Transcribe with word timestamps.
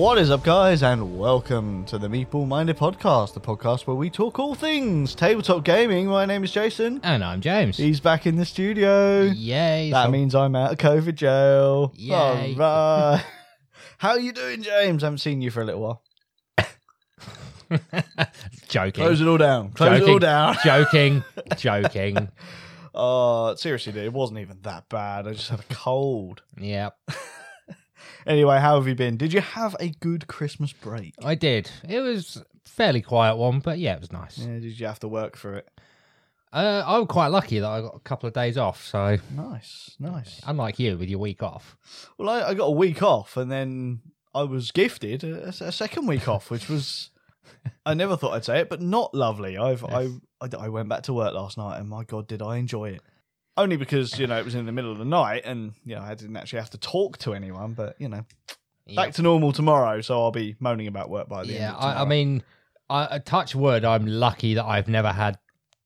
What 0.00 0.16
is 0.16 0.30
up, 0.30 0.42
guys, 0.42 0.82
and 0.82 1.18
welcome 1.18 1.84
to 1.84 1.98
the 1.98 2.08
Meeple 2.08 2.48
Minded 2.48 2.78
Podcast, 2.78 3.34
the 3.34 3.40
podcast 3.40 3.86
where 3.86 3.94
we 3.94 4.08
talk 4.08 4.38
all 4.38 4.54
things 4.54 5.14
tabletop 5.14 5.62
gaming. 5.62 6.06
My 6.06 6.24
name 6.24 6.42
is 6.42 6.50
Jason. 6.50 7.00
And 7.02 7.22
I'm 7.22 7.42
James. 7.42 7.76
He's 7.76 8.00
back 8.00 8.26
in 8.26 8.36
the 8.36 8.46
studio. 8.46 9.24
Yay. 9.24 9.90
That 9.90 10.06
so- 10.06 10.10
means 10.10 10.34
I'm 10.34 10.56
out 10.56 10.72
of 10.72 10.78
COVID 10.78 11.16
jail. 11.16 11.92
Yay. 11.96 12.14
All 12.14 12.56
right. 12.56 13.22
How 13.98 14.14
you 14.14 14.32
doing, 14.32 14.62
James? 14.62 15.02
I 15.04 15.08
haven't 15.08 15.18
seen 15.18 15.42
you 15.42 15.50
for 15.50 15.60
a 15.60 15.66
little 15.66 15.82
while. 15.82 16.02
joking. 18.70 19.04
Close 19.04 19.20
it 19.20 19.28
all 19.28 19.36
down. 19.36 19.72
Close 19.72 19.98
joking. 19.98 20.08
it 20.08 20.12
all 20.12 20.18
down. 20.18 20.56
joking. 20.64 21.24
Joking. 21.58 22.28
Oh, 22.92 23.54
seriously, 23.54 23.92
dude, 23.92 24.04
it 24.06 24.12
wasn't 24.12 24.40
even 24.40 24.58
that 24.62 24.88
bad. 24.88 25.28
I 25.28 25.34
just 25.34 25.48
had 25.48 25.60
a 25.60 25.74
cold. 25.74 26.42
Yep. 26.58 26.98
Anyway, 28.26 28.58
how 28.58 28.76
have 28.76 28.86
you 28.88 28.94
been? 28.94 29.16
Did 29.16 29.32
you 29.32 29.40
have 29.40 29.74
a 29.80 29.88
good 30.00 30.26
Christmas 30.26 30.72
break? 30.72 31.14
I 31.24 31.34
did. 31.34 31.70
It 31.88 32.00
was 32.00 32.42
fairly 32.64 33.02
quiet 33.02 33.36
one, 33.36 33.60
but 33.60 33.78
yeah, 33.78 33.94
it 33.94 34.00
was 34.00 34.12
nice. 34.12 34.38
Yeah, 34.38 34.58
did 34.58 34.78
you 34.78 34.86
have 34.86 35.00
to 35.00 35.08
work 35.08 35.36
for 35.36 35.54
it? 35.56 35.68
Uh, 36.52 36.82
I'm 36.84 37.06
quite 37.06 37.28
lucky 37.28 37.60
that 37.60 37.68
I 37.68 37.80
got 37.80 37.94
a 37.94 38.00
couple 38.00 38.26
of 38.26 38.32
days 38.34 38.58
off. 38.58 38.84
So, 38.84 39.18
Nice, 39.34 39.96
nice. 40.00 40.40
unlike 40.46 40.78
you 40.80 40.98
with 40.98 41.08
your 41.08 41.20
week 41.20 41.42
off. 41.42 41.76
Well, 42.18 42.28
I, 42.28 42.48
I 42.50 42.54
got 42.54 42.66
a 42.66 42.70
week 42.72 43.02
off, 43.02 43.36
and 43.36 43.50
then 43.50 44.00
I 44.34 44.42
was 44.42 44.72
gifted 44.72 45.22
a, 45.22 45.48
a 45.48 45.72
second 45.72 46.06
week 46.06 46.26
off, 46.28 46.50
which 46.50 46.68
was 46.68 47.10
I 47.86 47.94
never 47.94 48.16
thought 48.16 48.32
I'd 48.34 48.44
say 48.44 48.60
it, 48.60 48.68
but 48.68 48.80
not 48.82 49.14
lovely. 49.14 49.56
I've 49.56 49.82
Yes. 49.88 50.10
I, 50.40 50.46
I 50.58 50.64
I 50.64 50.68
went 50.68 50.88
back 50.88 51.02
to 51.04 51.12
work 51.12 51.32
last 51.34 51.56
night, 51.56 51.78
and 51.78 51.88
my 51.88 52.02
god, 52.04 52.26
did 52.26 52.42
I 52.42 52.56
enjoy 52.56 52.90
it! 52.90 53.02
Only 53.60 53.76
because 53.76 54.18
you 54.18 54.26
know 54.26 54.38
it 54.38 54.44
was 54.44 54.54
in 54.54 54.64
the 54.64 54.72
middle 54.72 54.90
of 54.90 54.96
the 54.96 55.04
night, 55.04 55.42
and 55.44 55.74
you 55.84 55.94
know 55.94 56.00
I 56.00 56.14
didn't 56.14 56.36
actually 56.36 56.60
have 56.60 56.70
to 56.70 56.78
talk 56.78 57.18
to 57.18 57.34
anyone. 57.34 57.74
But 57.74 57.94
you 57.98 58.08
know, 58.08 58.24
back 58.96 59.12
to 59.14 59.22
normal 59.22 59.52
tomorrow, 59.52 60.00
so 60.00 60.18
I'll 60.18 60.30
be 60.30 60.56
moaning 60.60 60.86
about 60.86 61.10
work 61.10 61.28
by 61.28 61.44
the 61.44 61.52
end. 61.52 61.60
yeah, 61.60 61.76
I, 61.76 62.02
I 62.02 62.04
mean, 62.06 62.42
I, 62.88 63.16
I 63.16 63.18
touch 63.18 63.54
wood. 63.54 63.84
I'm 63.84 64.06
lucky 64.06 64.54
that 64.54 64.64
I've 64.64 64.88
never 64.88 65.12
had 65.12 65.38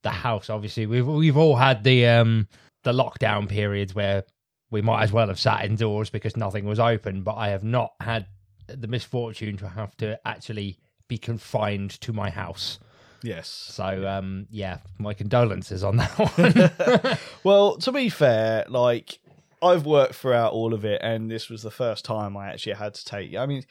the 0.02 0.10
house. 0.10 0.50
Obviously, 0.50 0.86
we've 0.86 1.06
we've 1.06 1.36
all 1.36 1.56
had 1.56 1.82
the 1.82 2.06
um 2.06 2.46
the 2.84 2.92
lockdown 2.92 3.48
periods 3.48 3.92
where 3.92 4.22
we 4.70 4.80
might 4.80 5.02
as 5.02 5.12
well 5.12 5.26
have 5.26 5.40
sat 5.40 5.64
indoors 5.64 6.10
because 6.10 6.36
nothing 6.36 6.64
was 6.64 6.78
open. 6.78 7.22
But 7.22 7.34
I 7.34 7.48
have 7.48 7.64
not 7.64 7.94
had 8.00 8.26
the 8.68 8.86
misfortune 8.86 9.56
to 9.56 9.68
have 9.68 9.96
to 9.96 10.18
actually 10.24 10.78
be 11.08 11.18
confined 11.18 12.00
to 12.02 12.12
my 12.12 12.30
house. 12.30 12.78
Yes. 13.24 13.48
So 13.48 14.06
um 14.06 14.46
yeah, 14.50 14.78
my 14.98 15.14
condolences 15.14 15.82
on 15.82 15.96
that 15.96 16.10
one. 16.18 17.18
Well, 17.42 17.76
to 17.78 17.90
be 17.90 18.08
fair, 18.08 18.64
like 18.68 19.18
I've 19.62 19.86
worked 19.86 20.14
throughout 20.14 20.52
all 20.52 20.74
of 20.74 20.84
it, 20.84 21.00
and 21.02 21.30
this 21.30 21.48
was 21.48 21.62
the 21.62 21.70
first 21.70 22.04
time 22.04 22.36
I 22.36 22.48
actually 22.48 22.74
had 22.74 22.94
to 22.94 23.04
take. 23.04 23.34
I 23.34 23.46
mean, 23.46 23.64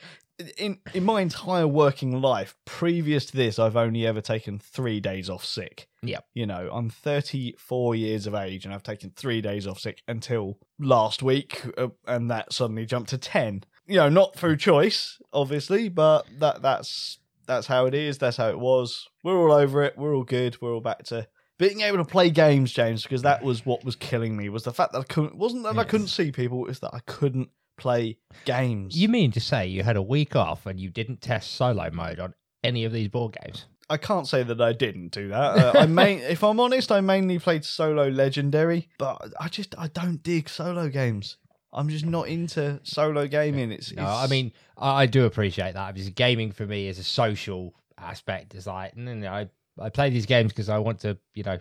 in 0.57 0.79
in 0.93 1.03
my 1.03 1.21
entire 1.21 1.67
working 1.67 2.19
life, 2.19 2.55
previous 2.65 3.25
to 3.27 3.37
this, 3.37 3.59
I've 3.59 3.77
only 3.77 4.05
ever 4.07 4.21
taken 4.21 4.57
three 4.59 4.99
days 4.99 5.29
off 5.29 5.45
sick. 5.45 5.87
Yeah, 6.01 6.19
You 6.33 6.45
know, 6.45 6.69
I'm 6.73 6.89
34 6.89 7.95
years 7.95 8.27
of 8.27 8.35
age, 8.35 8.65
and 8.65 8.73
I've 8.73 8.83
taken 8.83 9.11
three 9.15 9.41
days 9.41 9.67
off 9.67 9.79
sick 9.79 10.01
until 10.07 10.57
last 10.79 11.23
week, 11.23 11.61
uh, 11.77 11.89
and 12.07 12.29
that 12.29 12.51
suddenly 12.51 12.85
jumped 12.85 13.11
to 13.11 13.17
10. 13.17 13.63
You 13.85 13.97
know, 13.97 14.09
not 14.09 14.35
through 14.35 14.57
choice, 14.57 15.19
obviously, 15.31 15.89
but 15.89 16.25
that 16.39 16.61
that's 16.61 17.19
that's 17.45 17.67
how 17.67 17.85
it 17.85 17.93
is. 17.93 18.17
That's 18.17 18.37
how 18.37 18.49
it 18.49 18.59
was. 18.59 19.07
We're 19.23 19.37
all 19.37 19.51
over 19.51 19.83
it. 19.83 19.97
We're 19.97 20.15
all 20.15 20.23
good. 20.23 20.61
We're 20.61 20.73
all 20.73 20.81
back 20.81 21.03
to 21.05 21.27
being 21.59 21.81
able 21.81 21.97
to 21.99 22.05
play 22.05 22.29
games, 22.29 22.71
James, 22.71 23.03
because 23.03 23.21
that 23.21 23.43
was 23.43 23.65
what 23.65 23.83
was 23.83 23.95
killing 23.95 24.35
me. 24.35 24.49
Was 24.49 24.63
the 24.63 24.73
fact 24.73 24.93
that 24.93 24.99
I 24.99 25.03
couldn't. 25.03 25.37
Wasn't 25.37 25.63
that 25.63 25.77
I 25.77 25.83
couldn't 25.83 26.07
see 26.07 26.31
people. 26.31 26.67
It's 26.67 26.79
that 26.79 26.93
I 26.93 26.99
couldn't 27.05 27.49
play 27.77 28.17
games. 28.45 28.95
you 28.95 29.09
mean 29.09 29.31
to 29.31 29.39
say 29.39 29.67
you 29.67 29.83
had 29.83 29.95
a 29.95 30.01
week 30.01 30.35
off 30.35 30.65
and 30.65 30.79
you 30.79 30.89
didn't 30.89 31.21
test 31.21 31.51
solo 31.51 31.89
mode 31.91 32.19
on 32.19 32.33
any 32.63 32.85
of 32.85 32.93
these 32.93 33.07
board 33.07 33.35
games? 33.41 33.65
I 33.89 33.97
can't 33.97 34.27
say 34.27 34.43
that 34.43 34.61
I 34.61 34.73
didn't 34.73 35.09
do 35.09 35.27
that. 35.29 35.35
Uh, 35.75 35.79
I 35.79 35.85
main, 35.85 36.19
if 36.21 36.43
I'm 36.43 36.59
honest, 36.59 36.91
I 36.91 37.01
mainly 37.01 37.39
played 37.39 37.65
solo 37.65 38.07
legendary, 38.07 38.89
but 38.97 39.33
I 39.39 39.49
just 39.49 39.75
I 39.77 39.87
don't 39.87 40.23
dig 40.23 40.49
solo 40.49 40.89
games. 40.89 41.37
I'm 41.73 41.89
just 41.89 42.05
not 42.05 42.27
into 42.27 42.79
solo 42.83 43.27
gaming. 43.27 43.71
It's, 43.71 43.91
No, 43.91 44.03
it's 44.03 44.11
I 44.11 44.27
mean 44.27 44.51
I, 44.77 45.03
I 45.03 45.05
do 45.05 45.25
appreciate 45.25 45.73
that 45.73 45.93
because 45.93 46.09
gaming 46.09 46.51
for 46.51 46.65
me 46.65 46.87
is 46.87 46.99
a 46.99 47.03
social 47.03 47.73
aspect. 47.97 48.53
It's 48.55 48.67
like 48.67 48.95
no, 48.95 49.13
no, 49.13 49.31
I 49.31 49.49
I 49.79 49.89
play 49.89 50.09
these 50.09 50.25
games 50.25 50.51
because 50.51 50.69
I 50.69 50.77
want 50.77 50.99
to 50.99 51.17
you 51.33 51.43
know 51.43 51.59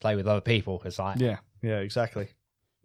play 0.00 0.16
with 0.16 0.26
other 0.26 0.40
people. 0.40 0.82
It's 0.84 0.98
like 0.98 1.18
yeah, 1.18 1.38
yeah, 1.62 1.78
exactly, 1.78 2.28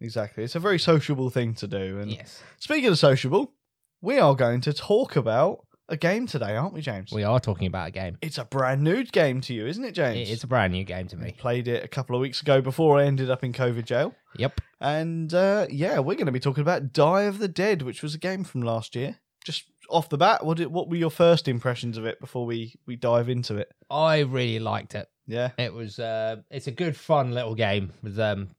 exactly. 0.00 0.44
It's 0.44 0.56
a 0.56 0.60
very 0.60 0.78
sociable 0.78 1.30
thing 1.30 1.54
to 1.54 1.66
do. 1.66 1.98
And 2.00 2.10
yes, 2.10 2.42
speaking 2.58 2.88
of 2.88 2.98
sociable, 2.98 3.52
we 4.00 4.18
are 4.18 4.34
going 4.34 4.60
to 4.62 4.72
talk 4.72 5.16
about 5.16 5.66
a 5.90 5.96
game 5.96 6.26
today, 6.26 6.56
aren't 6.56 6.72
we, 6.72 6.80
James? 6.80 7.12
we 7.12 7.24
are 7.24 7.40
talking 7.40 7.66
about 7.66 7.88
a 7.88 7.90
game. 7.90 8.16
It's 8.22 8.38
a 8.38 8.44
brand 8.44 8.82
new 8.82 9.04
game 9.04 9.40
to 9.42 9.54
you, 9.54 9.66
isn't 9.66 9.84
it, 9.84 9.92
James? 9.92 10.30
It's 10.30 10.44
a 10.44 10.46
brand 10.46 10.72
new 10.72 10.84
game 10.84 11.08
to 11.08 11.16
me. 11.16 11.28
I 11.28 11.32
played 11.32 11.68
it 11.68 11.84
a 11.84 11.88
couple 11.88 12.16
of 12.16 12.22
weeks 12.22 12.40
ago 12.40 12.60
before 12.60 12.98
I 12.98 13.04
ended 13.04 13.30
up 13.30 13.44
in 13.44 13.52
COVID 13.52 13.84
jail. 13.84 14.14
Yep. 14.36 14.60
And 14.80 15.34
uh, 15.34 15.66
yeah, 15.68 15.98
we're 15.98 16.14
going 16.14 16.26
to 16.26 16.32
be 16.32 16.40
talking 16.40 16.62
about 16.62 16.92
Die 16.92 17.22
of 17.22 17.38
the 17.38 17.48
Dead, 17.48 17.82
which 17.82 18.02
was 18.02 18.14
a 18.14 18.18
game 18.18 18.44
from 18.44 18.62
last 18.62 18.94
year. 18.94 19.18
Just 19.44 19.64
off 19.88 20.08
the 20.08 20.16
bat, 20.16 20.44
what 20.44 20.56
did, 20.58 20.68
what 20.68 20.88
were 20.88 20.96
your 20.96 21.10
first 21.10 21.48
impressions 21.48 21.98
of 21.98 22.06
it 22.06 22.20
before 22.20 22.46
we 22.46 22.74
we 22.86 22.96
dive 22.96 23.28
into 23.28 23.56
it? 23.56 23.70
I 23.90 24.20
really 24.20 24.58
liked 24.60 24.94
it. 24.94 25.08
Yeah, 25.26 25.50
It 25.58 25.72
was 25.72 25.98
uh, 25.98 26.36
it's 26.50 26.66
a 26.66 26.72
good 26.72 26.96
fun 26.96 27.32
little 27.32 27.54
game 27.54 27.92
with 28.02 28.18
um 28.18 28.50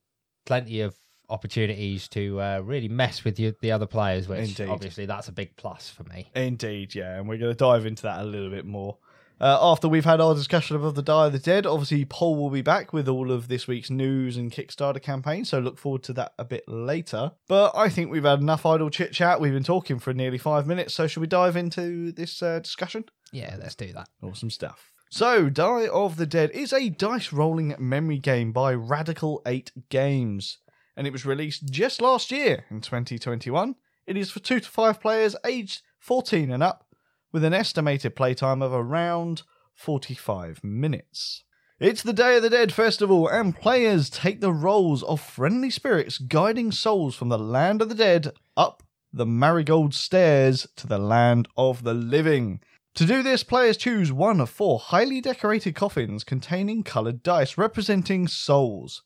plenty 0.46 0.81
of 0.81 0.96
opportunities 1.31 2.08
to 2.09 2.40
uh, 2.40 2.59
really 2.64 2.88
mess 2.90 3.24
with 3.24 3.40
you, 3.40 3.56
the 3.62 3.72
other 3.72 3.88
players, 3.88 4.28
which 4.28 4.59
Indeed. 4.59 4.69
obviously 4.69 5.06
that's 5.06 5.28
a 5.28 5.31
big 5.31 5.56
plus 5.56 5.90
for 5.90 6.03
me. 6.03 6.30
indeed, 6.36 6.94
yeah, 6.94 7.18
and 7.18 7.28
we're 7.28 7.38
going 7.38 7.52
to 7.52 7.58
dive 7.58 7.86
into 7.86 8.03
that 8.03 8.22
a 8.22 8.25
little 8.25 8.50
bit 8.50 8.66
more. 8.66 8.97
Uh, 9.40 9.58
after 9.59 9.88
we've 9.88 10.06
had 10.06 10.22
our 10.22 10.36
discussion 10.36 10.75
of 10.75 10.94
the 10.94 11.02
Die 11.02 11.25
of 11.25 11.31
the 11.31 11.40
Dead, 11.40 11.66
obviously 11.66 12.06
Paul 12.06 12.36
will 12.36 12.52
be 12.52 12.62
back 12.62 12.94
with 12.94 13.09
all 13.09 13.31
of 13.31 13.47
this 13.47 13.68
week's 13.68 13.90
news 13.90 14.38
and 14.38 14.52
Kickstarter 14.52 15.02
campaign, 15.02 15.46
so 15.46 15.58
look 15.58 15.80
forward 15.80 16.03
to 16.03 16.14
that 16.14 16.34
a 16.38 16.46
bit 16.46 16.64
later. 16.68 17.31
But 17.48 17.72
I 17.75 17.90
think 17.90 18.12
we've 18.12 18.24
had 18.24 18.40
enough 18.40 18.68
idle 18.68 18.92
chit 18.92 19.13
chat. 19.13 19.42
We've 19.42 19.52
been 19.52 19.63
talking 19.63 19.98
for 19.98 20.13
nearly 20.13 20.38
five 20.38 20.68
minutes, 20.68 20.94
so 20.94 21.08
should 21.08 21.22
we 21.22 21.28
dive 21.28 21.56
into 21.56 22.12
this 22.12 22.44
uh, 22.44 22.59
discussion? 22.59 23.06
Yeah, 23.31 23.56
let's 23.59 23.74
do 23.74 23.92
that. 23.94 24.09
Awesome 24.22 24.52
stuff. 24.52 24.92
So, 25.09 25.50
Die 25.50 25.88
of 25.88 26.18
the 26.18 26.28
Dead 26.28 26.52
is 26.52 26.72
a 26.72 26.90
dice 26.90 27.34
rolling 27.34 27.75
memory 27.80 28.19
game 28.19 28.52
by 28.52 28.74
Radical 28.74 29.42
8 29.46 29.90
Games, 29.90 30.59
and 30.96 31.07
it 31.07 31.13
was 31.13 31.25
released 31.25 31.72
just 31.72 32.02
last 32.02 32.31
year 32.31 32.66
in 32.69 32.81
2021. 32.81 33.75
It 34.07 34.18
is 34.18 34.31
for 34.31 34.40
2 34.40 34.59
to 34.59 34.69
5 34.69 35.00
players 35.00 35.35
aged 35.46 35.81
14 36.00 36.52
and 36.52 36.63
up, 36.63 36.85
with 37.31 37.44
an 37.44 37.53
estimated 37.53 38.16
playtime 38.16 38.62
of 38.62 38.74
around 38.74 39.44
45 39.74 40.63
minutes. 40.63 41.44
It's 41.80 42.03
the 42.03 42.13
Day 42.13 42.38
of 42.38 42.44
the 42.44 42.50
Dead 42.50 42.72
festival, 42.72 43.28
and 43.28 43.56
players 43.56 44.09
take 44.09 44.41
the 44.41 44.53
roles 44.53 45.01
of 45.03 45.19
friendly 45.19 45.69
spirits 45.69 46.18
guiding 46.18 46.72
souls 46.72 47.16
from 47.16 47.30
the 47.30 47.40
land 47.40 47.81
of 47.81 47.90
the 47.90 47.96
dead 47.96 48.34
up 48.56 48.84
the 49.13 49.25
marigold 49.25 49.94
stairs 49.94 50.68
to 50.78 50.88
the 50.88 50.97
land 50.97 51.47
of 51.57 51.84
the 51.84 51.94
living. 51.94 52.62
To 52.96 53.06
do 53.06 53.24
this, 53.24 53.44
players 53.44 53.78
choose 53.78 54.12
one 54.12 54.40
of 54.40 54.50
four 54.50 54.80
highly 54.80 55.22
decorated 55.22 55.75
coffins 55.75 56.24
containing 56.24 56.84
coloured 56.84 57.24
dice 57.24 57.57
representing 57.57 58.28
souls. 58.28 59.03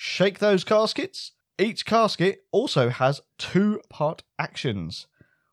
Shake 0.00 0.38
those 0.38 0.62
caskets. 0.62 1.32
Each 1.58 1.84
casket 1.84 2.44
also 2.52 2.88
has 2.88 3.20
two 3.36 3.80
part 3.88 4.22
actions, 4.38 5.08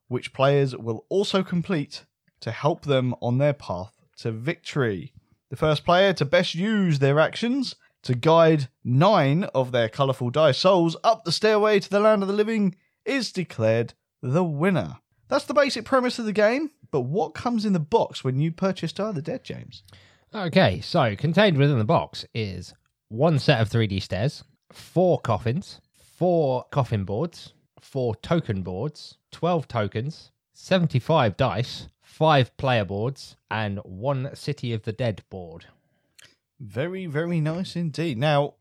which 0.07 0.33
players 0.33 0.75
will 0.75 1.03
also 1.09 1.41
complete 1.41 2.05
to 2.41 2.51
help 2.51 2.83
them 2.83 3.15
on 3.23 3.39
their 3.39 3.53
path 3.53 3.97
to 4.17 4.31
victory. 4.31 5.13
The 5.49 5.55
first 5.55 5.83
player 5.83 6.13
to 6.13 6.25
best 6.25 6.53
use 6.53 6.99
their 6.99 7.19
actions 7.19 7.75
to 8.03 8.13
guide 8.13 8.69
nine 8.83 9.45
of 9.55 9.71
their 9.71 9.89
colourful 9.89 10.29
dice 10.29 10.59
souls 10.59 10.95
up 11.03 11.25
the 11.25 11.31
stairway 11.31 11.79
to 11.79 11.89
the 11.89 11.99
land 11.99 12.21
of 12.21 12.27
the 12.27 12.35
living 12.35 12.75
is 13.03 13.31
declared 13.31 13.95
the 14.21 14.43
winner. 14.43 14.97
That's 15.27 15.45
the 15.45 15.55
basic 15.55 15.85
premise 15.85 16.19
of 16.19 16.25
the 16.25 16.31
game, 16.31 16.69
but 16.91 17.01
what 17.01 17.33
comes 17.33 17.65
in 17.65 17.73
the 17.73 17.79
box 17.79 18.23
when 18.23 18.39
you 18.39 18.51
purchase 18.51 18.93
Die 18.93 19.03
uh, 19.03 19.09
of 19.09 19.15
the 19.15 19.23
Dead, 19.23 19.43
James? 19.43 19.81
Okay, 20.35 20.81
so 20.81 21.15
contained 21.15 21.57
within 21.57 21.79
the 21.79 21.83
box 21.83 22.25
is 22.35 22.75
one 23.09 23.39
set 23.39 23.61
of 23.61 23.69
3D 23.69 24.01
stairs, 24.01 24.43
four 24.71 25.19
coffins, 25.19 25.81
four 25.93 26.65
coffin 26.71 27.03
boards, 27.03 27.53
four 27.79 28.15
token 28.15 28.61
boards, 28.61 29.17
12 29.31 29.67
tokens, 29.67 30.31
75 30.53 31.37
dice, 31.37 31.87
five 32.01 32.55
player 32.57 32.85
boards, 32.85 33.35
and 33.51 33.79
one 33.83 34.33
City 34.35 34.73
of 34.73 34.83
the 34.83 34.93
Dead 34.93 35.23
board. 35.29 35.65
Very, 36.59 37.05
very 37.05 37.41
nice 37.41 37.75
indeed. 37.75 38.17
Now, 38.17 38.53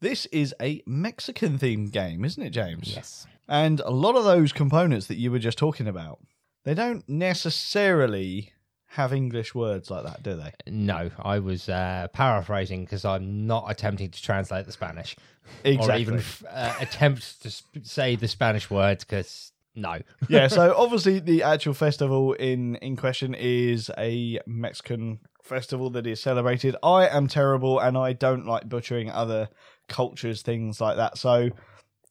this 0.00 0.26
is 0.26 0.54
a 0.60 0.82
Mexican 0.86 1.58
themed 1.58 1.92
game, 1.92 2.24
isn't 2.24 2.42
it, 2.42 2.50
James? 2.50 2.94
Yes. 2.94 3.26
And 3.46 3.80
a 3.80 3.90
lot 3.90 4.16
of 4.16 4.24
those 4.24 4.52
components 4.52 5.06
that 5.06 5.18
you 5.18 5.30
were 5.30 5.38
just 5.38 5.58
talking 5.58 5.86
about, 5.86 6.20
they 6.64 6.72
don't 6.72 7.06
necessarily 7.06 8.53
have 8.94 9.12
English 9.12 9.54
words 9.54 9.90
like 9.90 10.04
that, 10.04 10.22
do 10.22 10.36
they? 10.36 10.52
No, 10.70 11.10
I 11.18 11.38
was 11.40 11.68
uh, 11.68 12.08
paraphrasing 12.12 12.84
because 12.84 13.04
I'm 13.04 13.46
not 13.46 13.64
attempting 13.68 14.10
to 14.10 14.22
translate 14.22 14.66
the 14.66 14.72
Spanish 14.72 15.16
Exactly. 15.64 15.94
or 15.94 15.98
even 15.98 16.22
uh, 16.48 16.74
attempt 16.80 17.42
to 17.42 17.50
sp- 17.50 17.82
say 17.82 18.16
the 18.16 18.28
Spanish 18.28 18.70
words 18.70 19.04
because 19.04 19.52
No. 19.74 19.98
yeah, 20.28 20.46
so 20.48 20.74
obviously 20.76 21.18
the 21.18 21.42
actual 21.42 21.74
festival 21.74 22.32
in 22.34 22.76
in 22.76 22.96
question 22.96 23.34
is 23.34 23.90
a 23.98 24.38
Mexican 24.46 25.18
festival 25.42 25.90
that 25.90 26.06
is 26.06 26.20
celebrated. 26.20 26.76
I 26.82 27.08
am 27.08 27.26
terrible 27.28 27.78
and 27.80 27.98
I 27.98 28.12
don't 28.12 28.46
like 28.46 28.68
butchering 28.68 29.10
other 29.10 29.48
cultures, 29.88 30.40
things 30.42 30.80
like 30.80 30.96
that. 30.96 31.18
So 31.18 31.50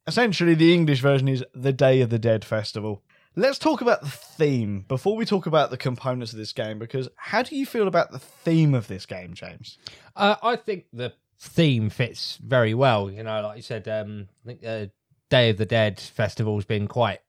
essentially 0.05 0.53
the 0.53 0.73
English 0.73 0.99
version 1.01 1.27
is 1.27 1.43
the 1.55 1.73
Day 1.73 2.01
of 2.01 2.09
the 2.09 2.19
Dead 2.19 2.43
festival. 2.45 3.01
Let's 3.35 3.57
talk 3.57 3.81
about 3.81 4.01
the 4.01 4.09
theme 4.09 4.85
before 4.87 5.15
we 5.15 5.25
talk 5.25 5.47
about 5.47 5.71
the 5.71 5.77
components 5.77 6.33
of 6.33 6.37
this 6.37 6.53
game 6.53 6.77
because 6.77 7.09
how 7.15 7.41
do 7.41 7.55
you 7.55 7.65
feel 7.65 7.87
about 7.87 8.11
the 8.11 8.19
theme 8.19 8.75
of 8.75 8.87
this 8.87 9.07
game, 9.07 9.33
James? 9.33 9.79
Uh, 10.15 10.35
I 10.43 10.55
think 10.55 10.85
the 10.93 11.13
theme 11.39 11.89
fits 11.89 12.37
very 12.37 12.75
well. 12.75 13.09
You 13.09 13.23
know, 13.23 13.41
like 13.41 13.57
you 13.57 13.63
said, 13.63 13.87
um, 13.87 14.27
I 14.43 14.47
think 14.47 14.61
the 14.61 14.91
Day 15.29 15.49
of 15.49 15.57
the 15.57 15.65
Dead 15.65 15.99
festival's 15.99 16.65
been 16.65 16.87
quite 16.87 17.21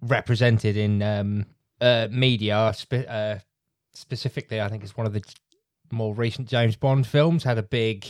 represented 0.00 0.76
in 0.76 1.02
um, 1.02 1.46
uh, 1.82 2.08
media. 2.10 2.72
Spe- 2.74 3.06
uh, 3.06 3.36
specifically, 3.92 4.58
I 4.58 4.68
think 4.68 4.82
it's 4.82 4.96
one 4.96 5.06
of 5.06 5.12
the 5.12 5.22
more 5.90 6.14
recent 6.14 6.48
James 6.48 6.76
Bond 6.76 7.06
films 7.06 7.44
had 7.44 7.58
a 7.58 7.62
big 7.62 8.06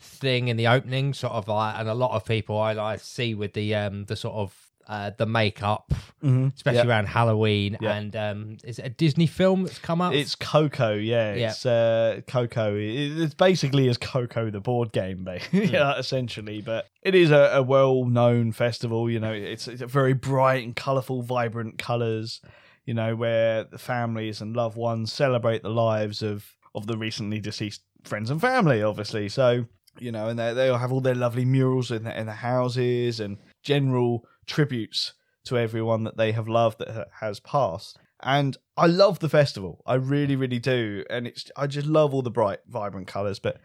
thing 0.00 0.48
in 0.48 0.56
the 0.56 0.68
opening, 0.68 1.12
sort 1.12 1.34
of 1.34 1.48
like, 1.48 1.78
and 1.78 1.88
a 1.88 1.94
lot 1.94 2.12
of 2.12 2.24
people 2.24 2.58
I, 2.58 2.72
I 2.76 2.96
see 2.96 3.34
with 3.34 3.52
the 3.52 3.74
um, 3.74 4.06
the 4.06 4.16
sort 4.16 4.36
of 4.36 4.67
uh, 4.88 5.10
the 5.18 5.26
makeup, 5.26 5.92
Mm-hmm. 6.22 6.48
especially 6.56 6.88
around 6.88 7.06
Halloween, 7.06 7.76
Yeah. 7.80 7.94
and 7.94 8.16
um, 8.16 8.56
is 8.64 8.78
it 8.80 8.86
a 8.86 8.88
Disney 8.90 9.26
film 9.26 9.62
that's 9.64 9.78
come 9.78 10.00
up? 10.00 10.14
It's 10.14 10.34
Coco, 10.34 10.94
yeah. 10.94 11.34
Yeah. 11.34 11.50
It's 11.50 11.64
uh, 11.66 12.22
Coco. 12.26 12.74
It- 12.74 13.20
It's 13.20 13.34
basically 13.34 13.88
as 13.88 13.96
Coco 13.98 14.50
the 14.50 14.60
board 14.60 14.90
game, 14.92 15.26
Hmm. 15.50 15.56
yeah, 15.58 15.96
essentially. 15.98 16.60
But 16.62 16.86
it 17.02 17.14
is 17.14 17.30
a, 17.30 17.50
a 17.54 17.62
well-known 17.62 18.52
festival. 18.52 19.08
You 19.10 19.20
know, 19.20 19.32
it's, 19.32 19.68
it's 19.68 19.82
a 19.82 19.86
very 19.86 20.12
bright 20.14 20.64
and 20.64 20.74
colourful, 20.74 21.22
vibrant 21.22 21.78
colours. 21.78 22.40
You 22.84 22.94
know, 22.94 23.14
where 23.14 23.64
the 23.64 23.78
families 23.78 24.40
and 24.40 24.56
loved 24.56 24.76
ones 24.76 25.12
celebrate 25.12 25.62
the 25.62 25.68
lives 25.68 26.22
of 26.22 26.46
of 26.74 26.86
the 26.86 26.96
recently 26.96 27.38
deceased 27.40 27.82
friends 28.04 28.30
and 28.30 28.40
family, 28.40 28.82
obviously. 28.82 29.28
So 29.28 29.66
you 30.00 30.10
know, 30.10 30.28
and 30.28 30.38
they 30.38 30.54
they 30.54 30.68
all 30.70 30.78
have 30.78 30.90
all 30.90 31.02
their 31.02 31.14
lovely 31.14 31.44
murals 31.44 31.90
in 31.90 32.04
the, 32.04 32.18
in 32.18 32.26
the 32.26 32.32
houses 32.32 33.20
and 33.20 33.36
general 33.62 34.24
tributes 34.48 35.12
to 35.44 35.56
everyone 35.56 36.04
that 36.04 36.16
they 36.16 36.32
have 36.32 36.48
loved 36.48 36.78
that 36.78 37.08
has 37.20 37.40
passed. 37.40 37.98
And 38.20 38.56
I 38.76 38.86
love 38.86 39.20
the 39.20 39.28
festival. 39.28 39.82
I 39.86 39.94
really, 39.94 40.34
really 40.34 40.58
do. 40.58 41.04
And 41.08 41.26
it's 41.26 41.50
I 41.56 41.66
just 41.66 41.86
love 41.86 42.12
all 42.12 42.22
the 42.22 42.30
bright, 42.30 42.60
vibrant 42.66 43.06
colours. 43.06 43.38
But 43.38 43.60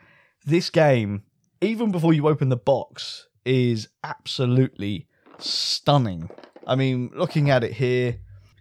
this 0.45 0.69
game, 0.69 1.23
even 1.61 1.91
before 1.91 2.13
you 2.13 2.27
open 2.27 2.49
the 2.49 2.57
box, 2.57 3.27
is 3.45 3.89
absolutely 4.03 5.07
stunning. 5.39 6.29
I 6.67 6.75
mean, 6.75 7.11
looking 7.15 7.49
at 7.49 7.63
it 7.63 7.73
here, 7.73 8.17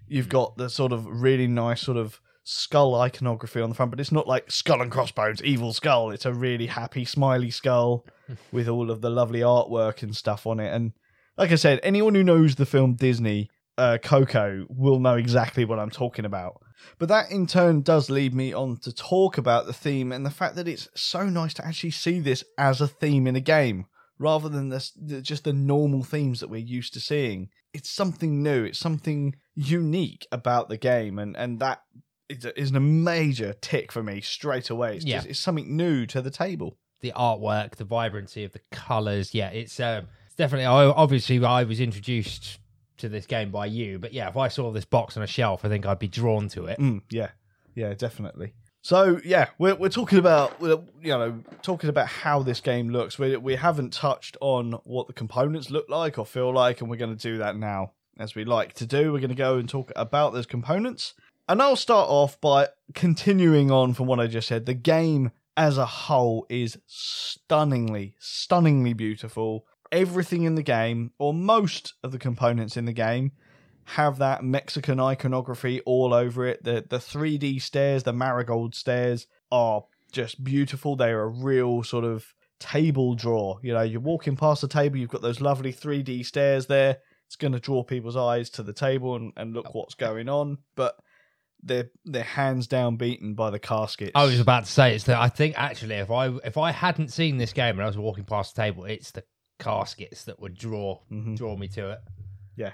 you've 0.09 0.29
got 0.29 0.57
the 0.57 0.71
sort 0.71 0.93
of 0.93 1.07
really 1.07 1.47
nice 1.47 1.83
sort 1.83 1.99
of 1.99 2.21
skull 2.45 2.95
iconography 3.01 3.61
on 3.61 3.69
the 3.69 3.75
front, 3.75 3.91
but 3.91 4.01
it's 4.01 4.11
not 4.11 4.27
like 4.27 4.51
skull 4.51 4.83
and 4.83 4.91
crossbones, 4.91 5.43
evil 5.43 5.73
skull. 5.73 6.11
It's 6.11 6.27
a 6.27 6.33
really 6.33 6.67
happy, 6.67 7.05
smiley 7.05 7.51
skull 7.51 8.07
with 8.53 8.69
all 8.69 8.91
of 8.91 9.01
the 9.01 9.11
lovely 9.11 9.41
artwork 9.41 10.03
and 10.03 10.17
stuff 10.17 10.47
on 10.47 10.59
it. 10.59 10.73
And 10.73 10.93
like 11.37 11.53
I 11.53 11.57
said, 11.57 11.81
anyone 11.83 12.15
who 12.15 12.23
knows 12.25 12.55
the 12.57 12.67
film 12.67 12.95
Disney 12.95 13.51
uh, 13.79 13.99
Coco 14.03 14.67
will 14.69 15.01
know 15.01 15.15
exactly 15.17 15.65
what 15.65 15.79
I'm 15.79 15.91
talking 15.91 16.25
about. 16.25 16.61
But 16.99 17.09
that 17.09 17.31
in 17.31 17.47
turn 17.47 17.83
does 17.83 18.11
lead 18.11 18.35
me 18.35 18.53
on 18.53 18.77
to 18.79 18.93
talk 18.93 19.39
about 19.39 19.67
the 19.67 19.73
theme 19.73 20.13
and 20.13 20.27
the 20.27 20.31
fact 20.31 20.57
that 20.57 20.69
it's 20.69 20.89
so 20.95 21.29
nice 21.29 21.55
to 21.55 21.65
actually 21.67 21.93
see 21.93 22.19
this 22.21 22.43
as 22.59 22.81
a 22.81 22.89
theme 22.89 23.27
in 23.27 23.37
a 23.37 23.41
game 23.41 23.87
rather 24.19 24.49
than 24.49 24.69
this, 24.69 24.91
just 25.23 25.45
the 25.45 25.53
normal 25.53 26.03
themes 26.05 26.41
that 26.41 26.51
we're 26.51 26.61
used 26.61 26.93
to 26.95 27.01
seeing. 27.01 27.49
It's 27.73 27.89
something 27.91 28.43
new, 28.43 28.65
it's 28.65 28.79
something 28.79 29.35
unique 29.55 30.27
about 30.31 30.69
the 30.69 30.77
game, 30.77 31.19
and, 31.19 31.37
and 31.37 31.59
that 31.61 31.83
is, 32.29 32.45
a, 32.45 32.61
is 32.61 32.71
a 32.73 32.81
major 32.81 33.55
tick 33.61 33.91
for 33.91 34.03
me 34.03 34.21
straight 34.21 34.69
away. 34.71 34.97
It's, 34.97 35.05
Yeah. 35.05 35.17
just, 35.19 35.29
it's 35.29 35.39
something 35.41 35.77
new 35.77 36.05
to 36.07 36.21
the 36.21 36.31
table. 36.31 36.79
the 37.01 37.13
artwork, 37.17 37.77
the 37.77 37.85
vibrancy 37.85 38.45
of 38.45 38.53
the 38.53 38.61
colors. 38.71 39.35
Yeah, 39.35 39.49
it's 39.49 39.81
um, 39.81 40.07
it's 40.33 40.39
definitely. 40.39 40.65
I 40.65 40.87
obviously 40.87 41.45
I 41.45 41.65
was 41.65 41.79
introduced 41.79 42.59
to 42.97 43.09
this 43.09 43.27
game 43.27 43.51
by 43.51 43.67
you, 43.67 43.99
but 43.99 44.15
yeah, 44.15 44.29
if 44.29 44.37
I 44.37 44.49
saw 44.49 44.71
this 44.71 44.87
box 44.87 45.17
on 45.17 45.23
a 45.23 45.27
shelf, 45.27 45.63
I 45.63 45.69
think 45.69 45.85
I'd 45.85 45.99
be 45.99 46.09
drawn 46.09 46.49
to 46.51 46.67
it. 46.67 46.79
Mm, 46.79 47.03
yeah, 47.11 47.29
yeah, 47.75 47.93
definitely. 47.93 48.55
So 48.81 49.21
yeah, 49.25 49.49
we're 49.59 49.75
we're 49.75 49.91
talking 49.91 50.19
about 50.19 50.57
you 50.61 50.87
know 51.03 51.43
talking 51.61 51.91
about 51.91 52.07
how 52.07 52.43
this 52.43 52.61
game 52.61 52.89
looks. 52.89 53.19
We 53.19 53.37
we 53.37 53.57
haven't 53.57 53.93
touched 53.93 54.39
on 54.41 54.73
what 54.85 55.07
the 55.07 55.13
components 55.13 55.71
look 55.71 55.91
like 55.91 56.19
or 56.19 56.25
feel 56.25 56.53
like, 56.53 56.81
and 56.81 56.89
we're 56.89 56.97
going 56.97 57.15
to 57.15 57.23
do 57.23 57.37
that 57.39 57.57
now, 57.57 57.93
as 58.19 58.35
we 58.35 58.47
like 58.47 58.73
to 58.75 58.87
do. 58.87 59.13
We're 59.13 59.21
going 59.21 59.29
to 59.29 59.35
go 59.35 59.59
and 59.59 59.69
talk 59.69 59.93
about 59.95 60.33
those 60.33 60.47
components, 60.47 61.13
and 61.47 61.61
I'll 61.61 61.77
start 61.77 62.09
off 62.09 62.41
by 62.41 62.69
continuing 62.95 63.71
on 63.71 63.93
from 63.93 64.07
what 64.07 64.19
I 64.19 64.29
just 64.29 64.49
said. 64.49 64.65
The 64.65 64.73
game 64.73 65.31
as 65.59 65.77
a 65.77 65.85
whole 65.85 66.47
is 66.49 66.79
stunningly, 66.87 68.15
stunningly 68.19 68.95
beautiful. 68.95 69.67
Everything 69.93 70.43
in 70.43 70.57
the 70.57 70.63
game, 70.63 71.13
or 71.19 71.33
most 71.33 71.95
of 72.03 72.11
the 72.11 72.19
components 72.19 72.77
in 72.77 72.87
the 72.87 72.93
game, 72.93 73.33
have 73.85 74.19
that 74.19 74.43
Mexican 74.43 74.99
iconography 74.99 75.81
all 75.83 76.15
over 76.15 76.47
it. 76.47 76.65
The 76.65 76.85
the 76.89 76.99
3D 76.99 77.61
stairs, 77.63 78.03
the 78.03 78.13
marigold 78.13 78.75
stairs 78.75 79.27
are 79.51 79.85
just 80.11 80.43
beautiful. 80.43 80.97
They 80.97 81.11
are 81.11 81.23
a 81.23 81.29
real 81.29 81.83
sort 81.83 82.05
of 82.05 82.25
table 82.59 83.15
draw. 83.15 83.59
You 83.63 83.75
know, 83.75 83.83
you're 83.83 84.01
walking 84.01 84.37
past 84.37 84.63
the 84.63 84.69
table, 84.69 84.99
you've 84.99 85.11
got 85.11 85.23
those 85.23 85.41
lovely 85.41 85.73
3D 85.73 86.25
stairs 86.25 86.67
there. 86.67 86.99
It's 87.27 87.37
going 87.37 87.53
to 87.53 87.61
draw 87.61 87.83
people's 87.83 88.17
eyes 88.17 88.51
to 88.51 88.63
the 88.63 88.75
table 88.75 89.17
and, 89.17 89.33
and 89.37 89.55
look 89.55 89.75
what's 89.75 89.95
going 89.95 90.29
on. 90.29 90.59
But 90.77 90.97
they're 91.63 91.91
they're 92.05 92.23
hands 92.23 92.67
down 92.67 92.97
beaten 92.97 93.35
by 93.35 93.51
the 93.51 93.59
caskets. 93.59 94.13
I 94.15 94.25
was 94.25 94.41
about 94.41 94.65
to 94.65 94.71
say 94.71 94.95
it's 94.95 95.05
that 95.05 95.19
I 95.19 95.29
think 95.29 95.55
actually 95.57 95.95
if 95.97 96.11
I 96.11 96.29
if 96.45 96.59
I 96.59 96.73
hadn't 96.73 97.13
seen 97.13 97.39
this 97.39 97.53
game 97.53 97.77
and 97.77 97.83
I 97.83 97.87
was 97.87 97.97
walking 97.97 98.25
past 98.25 98.55
the 98.55 98.63
table, 98.63 98.85
it's 98.85 99.13
the 99.13 99.25
caskets 99.63 100.25
that 100.25 100.41
would 100.41 100.55
draw 100.55 101.01
Mhm. 101.11 101.37
draw 101.37 101.57
me 101.57 101.69
to 101.69 101.91
it. 101.91 102.01
Yeah. 102.57 102.73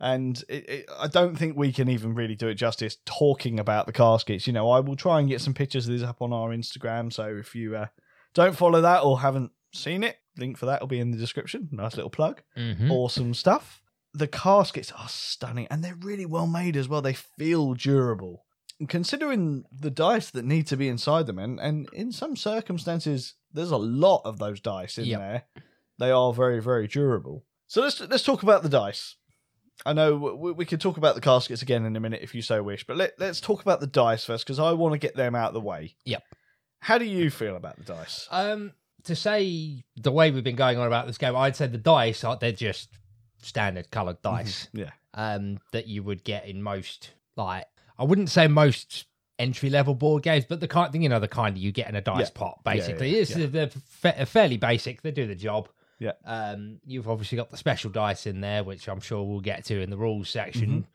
And 0.00 0.42
it, 0.48 0.68
it, 0.68 0.90
I 0.98 1.06
don't 1.06 1.36
think 1.36 1.56
we 1.56 1.70
can 1.72 1.88
even 1.88 2.14
really 2.14 2.34
do 2.34 2.48
it 2.48 2.54
justice 2.54 2.96
talking 3.04 3.60
about 3.60 3.86
the 3.86 3.92
caskets. 3.92 4.46
You 4.48 4.52
know, 4.52 4.68
I 4.70 4.80
will 4.80 4.96
try 4.96 5.20
and 5.20 5.28
get 5.28 5.40
some 5.40 5.54
pictures 5.54 5.86
of 5.86 5.92
these 5.92 6.02
up 6.02 6.20
on 6.20 6.32
our 6.32 6.50
Instagram. 6.50 7.12
So 7.12 7.36
if 7.36 7.54
you 7.54 7.76
uh, 7.76 7.86
don't 8.34 8.56
follow 8.56 8.80
that 8.80 9.04
or 9.04 9.20
haven't 9.20 9.52
seen 9.72 10.02
it, 10.02 10.16
link 10.36 10.58
for 10.58 10.66
that 10.66 10.80
will 10.80 10.88
be 10.88 10.98
in 10.98 11.12
the 11.12 11.18
description. 11.18 11.68
Nice 11.70 11.94
little 11.96 12.10
plug. 12.10 12.42
Mm-hmm. 12.56 12.90
Awesome 12.90 13.32
stuff. 13.34 13.80
The 14.12 14.26
caskets 14.26 14.90
are 14.92 15.08
stunning 15.08 15.68
and 15.70 15.84
they're 15.84 15.94
really 15.94 16.26
well 16.26 16.48
made 16.48 16.76
as 16.76 16.88
well. 16.88 17.00
They 17.00 17.14
feel 17.14 17.74
durable. 17.74 18.44
And 18.80 18.88
considering 18.88 19.64
the 19.70 19.90
dice 19.90 20.30
that 20.30 20.44
need 20.44 20.66
to 20.66 20.76
be 20.76 20.88
inside 20.88 21.26
them, 21.26 21.38
and, 21.38 21.60
and 21.60 21.88
in 21.92 22.10
some 22.10 22.34
circumstances, 22.34 23.34
there's 23.52 23.70
a 23.70 23.76
lot 23.76 24.22
of 24.24 24.38
those 24.38 24.60
dice 24.60 24.98
in 24.98 25.04
Yep. 25.04 25.20
there. 25.20 25.42
They 26.02 26.10
are 26.10 26.32
very, 26.32 26.60
very 26.60 26.88
durable. 26.88 27.44
So 27.68 27.80
let's 27.80 28.00
let's 28.00 28.24
talk 28.24 28.42
about 28.42 28.64
the 28.64 28.68
dice. 28.68 29.14
I 29.86 29.92
know 29.92 30.16
we, 30.16 30.50
we 30.50 30.64
could 30.64 30.80
talk 30.80 30.96
about 30.96 31.14
the 31.14 31.20
caskets 31.20 31.62
again 31.62 31.84
in 31.86 31.94
a 31.94 32.00
minute 32.00 32.20
if 32.22 32.34
you 32.34 32.42
so 32.42 32.60
wish, 32.60 32.84
but 32.84 32.96
let, 32.96 33.12
let's 33.20 33.40
talk 33.40 33.62
about 33.62 33.78
the 33.78 33.86
dice 33.86 34.24
first 34.24 34.44
because 34.44 34.58
I 34.58 34.72
want 34.72 34.94
to 34.94 34.98
get 34.98 35.14
them 35.14 35.36
out 35.36 35.48
of 35.48 35.54
the 35.54 35.60
way. 35.60 35.94
Yep. 36.04 36.24
How 36.80 36.98
do 36.98 37.04
you 37.04 37.30
feel 37.30 37.54
about 37.54 37.76
the 37.76 37.84
dice? 37.84 38.26
Um, 38.32 38.72
to 39.04 39.14
say 39.14 39.84
the 39.96 40.10
way 40.10 40.32
we've 40.32 40.42
been 40.42 40.56
going 40.56 40.76
on 40.76 40.88
about 40.88 41.06
this 41.06 41.18
game, 41.18 41.36
I'd 41.36 41.54
say 41.54 41.68
the 41.68 41.78
dice 41.78 42.24
are 42.24 42.36
they're 42.36 42.50
just 42.50 42.88
standard 43.40 43.92
coloured 43.92 44.20
dice. 44.22 44.66
Yeah. 44.72 44.90
um, 45.14 45.60
that 45.70 45.86
you 45.86 46.02
would 46.02 46.24
get 46.24 46.46
in 46.46 46.64
most 46.64 47.12
like 47.36 47.66
I 47.96 48.02
wouldn't 48.04 48.28
say 48.28 48.48
most 48.48 49.06
entry 49.38 49.70
level 49.70 49.94
board 49.94 50.24
games, 50.24 50.44
but 50.48 50.58
the 50.58 50.68
kind 50.68 50.92
you 51.00 51.08
know 51.08 51.20
the 51.20 51.28
kind 51.28 51.56
you 51.56 51.70
get 51.72 51.88
in 51.88 51.94
a 51.94 52.00
dice 52.00 52.26
Yeah. 52.26 52.30
pot. 52.34 52.60
Yeah, 52.66 52.72
yeah, 52.72 52.78
Basically, 52.80 53.14
it's 53.16 53.36
yeah. 53.36 53.46
they're 53.46 53.68
fa- 53.68 54.26
fairly 54.26 54.56
basic. 54.56 55.02
They 55.02 55.12
do 55.12 55.26
the 55.28 55.34
job. 55.36 55.68
Yeah. 56.02 56.12
Um, 56.24 56.80
you've 56.84 57.08
obviously 57.08 57.36
got 57.36 57.50
the 57.50 57.56
special 57.56 57.90
dice 57.90 58.26
in 58.26 58.40
there, 58.40 58.64
which 58.64 58.88
I'm 58.88 59.00
sure 59.00 59.22
we'll 59.22 59.40
get 59.40 59.64
to 59.66 59.80
in 59.80 59.88
the 59.88 59.96
rules 59.96 60.28
section, 60.28 60.86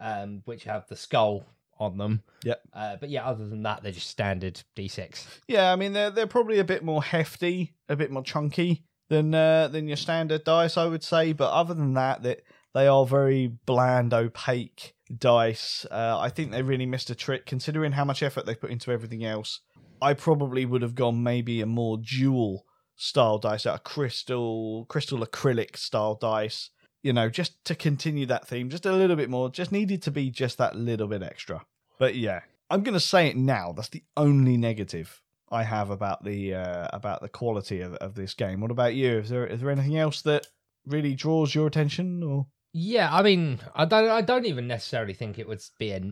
um, 0.00 0.40
which 0.46 0.64
have 0.64 0.88
the 0.88 0.96
skull 0.96 1.44
on 1.78 1.98
them. 1.98 2.12
Mm-hmm. 2.12 2.48
Yep. 2.48 2.60
Uh, 2.72 2.96
but 2.96 3.10
yeah, 3.10 3.26
other 3.26 3.46
than 3.46 3.62
that, 3.64 3.82
they're 3.82 3.92
just 3.92 4.08
standard 4.08 4.62
d6. 4.74 5.26
Yeah, 5.48 5.70
I 5.70 5.76
mean 5.76 5.92
they're 5.92 6.10
they're 6.10 6.26
probably 6.26 6.60
a 6.60 6.64
bit 6.64 6.82
more 6.82 7.02
hefty, 7.02 7.74
a 7.90 7.96
bit 7.96 8.10
more 8.10 8.22
chunky 8.22 8.84
than 9.10 9.34
uh, 9.34 9.68
than 9.68 9.86
your 9.86 9.98
standard 9.98 10.44
dice, 10.44 10.78
I 10.78 10.86
would 10.86 11.02
say. 11.04 11.34
But 11.34 11.52
other 11.52 11.74
than 11.74 11.92
that, 11.94 12.22
that 12.22 12.42
they 12.72 12.86
are 12.86 13.04
very 13.04 13.48
bland, 13.66 14.14
opaque 14.14 14.94
dice. 15.14 15.84
Uh, 15.90 16.18
I 16.18 16.30
think 16.30 16.52
they 16.52 16.62
really 16.62 16.86
missed 16.86 17.10
a 17.10 17.14
trick 17.14 17.44
considering 17.44 17.92
how 17.92 18.06
much 18.06 18.22
effort 18.22 18.46
they 18.46 18.54
put 18.54 18.70
into 18.70 18.90
everything 18.90 19.24
else. 19.24 19.60
I 20.00 20.14
probably 20.14 20.66
would 20.66 20.82
have 20.82 20.94
gone 20.94 21.22
maybe 21.22 21.60
a 21.60 21.66
more 21.66 21.98
dual 21.98 22.66
style 22.96 23.38
dice, 23.38 23.66
a 23.66 23.78
crystal 23.78 24.86
crystal 24.88 25.18
acrylic 25.20 25.76
style 25.76 26.14
dice. 26.14 26.70
You 27.02 27.12
know, 27.12 27.28
just 27.28 27.62
to 27.66 27.74
continue 27.74 28.24
that 28.26 28.48
theme, 28.48 28.70
just 28.70 28.86
a 28.86 28.92
little 28.92 29.16
bit 29.16 29.28
more. 29.28 29.50
Just 29.50 29.72
needed 29.72 30.00
to 30.02 30.10
be 30.10 30.30
just 30.30 30.56
that 30.58 30.74
little 30.74 31.06
bit 31.06 31.22
extra. 31.22 31.64
But 31.98 32.14
yeah, 32.14 32.40
I'm 32.70 32.82
going 32.82 32.94
to 32.94 33.00
say 33.00 33.28
it 33.28 33.36
now. 33.36 33.72
That's 33.72 33.90
the 33.90 34.04
only 34.16 34.56
negative 34.56 35.20
I 35.50 35.64
have 35.64 35.90
about 35.90 36.24
the 36.24 36.54
uh, 36.54 36.88
about 36.92 37.20
the 37.20 37.28
quality 37.28 37.80
of, 37.80 37.94
of 37.94 38.14
this 38.14 38.34
game. 38.34 38.60
What 38.60 38.70
about 38.70 38.94
you? 38.94 39.18
Is 39.18 39.28
there 39.28 39.46
is 39.46 39.60
there 39.60 39.70
anything 39.70 39.98
else 39.98 40.22
that 40.22 40.46
really 40.86 41.14
draws 41.14 41.54
your 41.54 41.66
attention? 41.66 42.22
Or 42.22 42.46
Yeah, 42.72 43.14
I 43.14 43.22
mean, 43.22 43.60
I 43.74 43.84
don't, 43.84 44.08
I 44.08 44.22
don't 44.22 44.46
even 44.46 44.66
necessarily 44.66 45.14
think 45.14 45.38
it 45.38 45.48
would 45.48 45.62
be 45.78 45.92
a, 45.92 46.02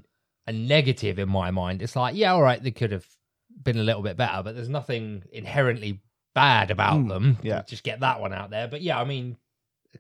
a 0.46 0.52
negative 0.52 1.18
in 1.18 1.28
my 1.28 1.50
mind. 1.50 1.82
It's 1.82 1.96
like, 1.96 2.14
yeah, 2.14 2.32
all 2.32 2.42
right, 2.42 2.62
they 2.62 2.70
could 2.70 2.92
have 2.92 3.06
been 3.62 3.78
a 3.78 3.82
little 3.82 4.02
bit 4.02 4.16
better, 4.16 4.42
but 4.42 4.54
there's 4.54 4.68
nothing 4.68 5.24
inherently 5.32 6.00
bad 6.34 6.70
about 6.70 6.94
Mm, 7.00 7.08
them. 7.08 7.38
yeah. 7.42 7.62
just 7.66 7.82
get 7.84 8.00
that 8.00 8.20
one 8.20 8.32
out 8.32 8.50
there. 8.50 8.68
But 8.68 8.82
yeah, 8.82 8.98
I 9.00 9.04
mean, 9.04 9.36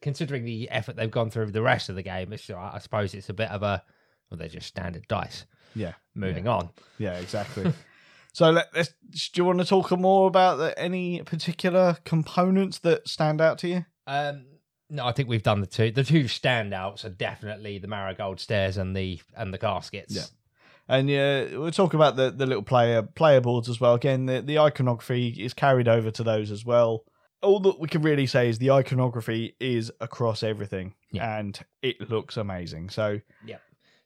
considering 0.00 0.44
the 0.44 0.70
effort 0.70 0.96
they've 0.96 1.10
gone 1.10 1.30
through 1.30 1.50
the 1.50 1.62
rest 1.62 1.88
of 1.88 1.94
the 1.96 2.02
game, 2.02 2.32
it's, 2.32 2.48
I 2.50 2.78
suppose 2.80 3.14
it's 3.14 3.28
a 3.28 3.34
bit 3.34 3.50
of 3.50 3.62
a, 3.62 3.82
well, 4.30 4.38
they're 4.38 4.48
just 4.48 4.66
standard 4.68 5.06
dice. 5.08 5.44
Yeah. 5.74 5.92
Moving 6.14 6.48
on. 6.48 6.70
Yeah, 6.98 7.14
exactly. 7.18 7.72
so 8.32 8.50
let, 8.50 8.68
let's. 8.74 8.92
Do 9.32 9.40
you 9.40 9.44
want 9.44 9.58
to 9.60 9.64
talk 9.64 9.90
more 9.98 10.26
about 10.28 10.56
the, 10.56 10.78
any 10.78 11.22
particular 11.22 11.96
components 12.04 12.78
that 12.80 13.08
stand 13.08 13.40
out 13.40 13.58
to 13.58 13.68
you? 13.68 13.84
Um, 14.06 14.44
no, 14.90 15.06
I 15.06 15.12
think 15.12 15.28
we've 15.30 15.42
done 15.42 15.60
the 15.60 15.66
two. 15.66 15.90
The 15.90 16.04
two 16.04 16.24
standouts 16.24 17.04
are 17.06 17.10
definitely 17.10 17.78
the 17.78 17.88
marigold 17.88 18.40
stairs 18.40 18.76
and 18.76 18.94
the 18.94 19.20
and 19.34 19.52
the 19.54 19.58
caskets. 19.58 20.14
Yeah. 20.14 20.22
And 20.88 21.08
yeah, 21.08 21.56
we'll 21.56 21.70
talk 21.70 21.94
about 21.94 22.16
the, 22.16 22.30
the 22.30 22.46
little 22.46 22.62
player 22.62 23.02
player 23.02 23.40
boards 23.40 23.68
as 23.68 23.80
well. 23.80 23.94
Again, 23.94 24.26
the, 24.26 24.42
the 24.42 24.58
iconography 24.58 25.28
is 25.28 25.54
carried 25.54 25.88
over 25.88 26.10
to 26.10 26.22
those 26.22 26.50
as 26.50 26.64
well. 26.64 27.04
All 27.42 27.60
that 27.60 27.80
we 27.80 27.88
can 27.88 28.02
really 28.02 28.26
say 28.26 28.48
is 28.48 28.58
the 28.58 28.70
iconography 28.70 29.56
is 29.58 29.90
across 30.00 30.42
everything, 30.42 30.94
Yeah. 31.10 31.38
and 31.38 31.58
it 31.82 32.10
looks 32.10 32.36
amazing. 32.36 32.90
So 32.90 33.20
yeah, 33.44 33.56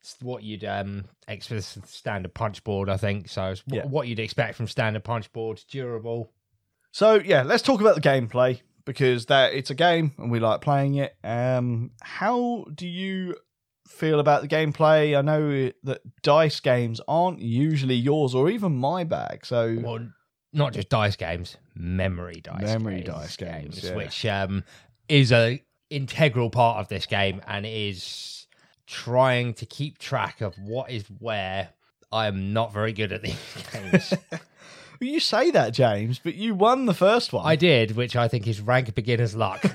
It's 0.01 0.17
what 0.23 0.43
you'd 0.43 0.65
um 0.65 1.05
expect 1.29 1.65
standard 1.89 2.33
punch 2.35 2.63
board, 2.65 2.89
I 2.89 2.97
think. 2.97 3.29
So 3.29 3.51
it's 3.51 3.61
wh- 3.71 3.75
Yeah. 3.75 3.87
what 3.87 4.07
you'd 4.09 4.21
expect 4.21 4.55
from 4.55 4.69
standard 4.69 5.05
punch 5.05 5.33
boards, 5.33 5.65
durable. 5.65 6.33
So 6.93 7.15
yeah, 7.17 7.43
let's 7.43 7.63
talk 7.63 7.81
about 7.81 7.95
the 7.95 8.01
gameplay 8.01 8.61
because 8.87 9.27
that 9.27 9.53
it's 9.53 9.71
a 9.71 9.75
game 9.75 10.13
and 10.17 10.31
we 10.31 10.39
like 10.41 10.61
playing 10.61 10.95
it. 10.95 11.15
Um, 11.25 11.91
how 12.01 12.65
do 12.75 12.87
you 12.87 13.35
feel 13.87 14.21
about 14.21 14.43
the 14.43 14.49
gameplay? 14.49 15.17
I 15.17 15.23
know 15.23 15.71
that 15.85 16.23
dice 16.23 16.61
games 16.61 17.01
aren't 17.09 17.41
usually 17.41 17.95
yours 17.95 18.35
or 18.35 18.51
even 18.51 18.77
my 18.77 19.05
bag. 19.05 19.47
So 19.47 19.79
Well, 19.81 20.09
not 20.53 20.73
just 20.73 20.89
dice 20.89 21.17
games, 21.17 21.57
memory 21.75 22.41
dice. 22.43 22.63
Memory 22.63 23.03
games, 23.03 23.07
dice 23.07 23.37
games, 23.37 23.85
yeah. 23.85 23.95
which 23.97 24.27
um 24.27 24.65
is 25.09 25.33
a 25.33 25.63
integral 25.91 26.51
part 26.51 26.79
of 26.79 26.89
this 26.89 27.07
game 27.07 27.41
and 27.47 27.65
is 27.65 28.47
trying 28.87 29.55
to 29.55 29.67
keep 29.67 29.99
track 29.99 30.41
of 30.41 30.55
what 30.59 30.91
is 30.91 31.05
where. 31.19 31.71
I 32.13 32.29
am 32.29 32.53
not 32.53 32.73
very 32.73 32.93
good 32.93 33.13
at 33.13 33.23
these 33.23 33.37
games. 33.73 34.15
Well, 34.31 34.41
you 35.01 35.19
say 35.21 35.51
that, 35.51 35.75
James, 35.75 36.21
but 36.21 36.37
you 36.37 36.55
won 36.55 36.87
the 36.87 36.95
first 36.95 37.33
one. 37.33 37.45
I 37.45 37.57
did, 37.57 37.97
which 37.97 38.15
I 38.15 38.29
think 38.29 38.47
is 38.47 38.61
rank 38.61 38.95
beginner's 38.95 39.35
luck. 39.37 39.65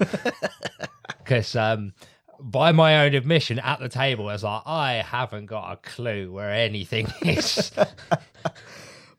Because 1.23 1.55
um, 1.55 1.93
by 2.41 2.71
my 2.71 3.05
own 3.05 3.13
admission 3.13 3.59
at 3.59 3.79
the 3.79 3.89
table, 3.89 4.27
I 4.29 4.33
was 4.33 4.43
like, 4.43 4.63
I 4.65 4.93
haven't 4.95 5.45
got 5.45 5.71
a 5.71 5.77
clue 5.77 6.31
where 6.31 6.51
anything 6.51 7.07
is. 7.21 7.71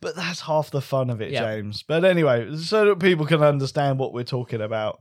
But 0.01 0.17
that's 0.17 0.41
half 0.41 0.73
the 0.73 0.81
fun 0.81 1.11
of 1.11 1.21
it, 1.21 1.31
Yeah. 1.31 1.43
James. 1.43 1.85
But 1.85 2.05
anyway, 2.05 2.57
so 2.57 2.87
that 2.87 2.99
people 2.99 3.25
can 3.25 3.41
understand 3.41 4.01
what 4.01 4.13
we're 4.13 4.25
talking 4.25 4.61
about, 4.61 5.01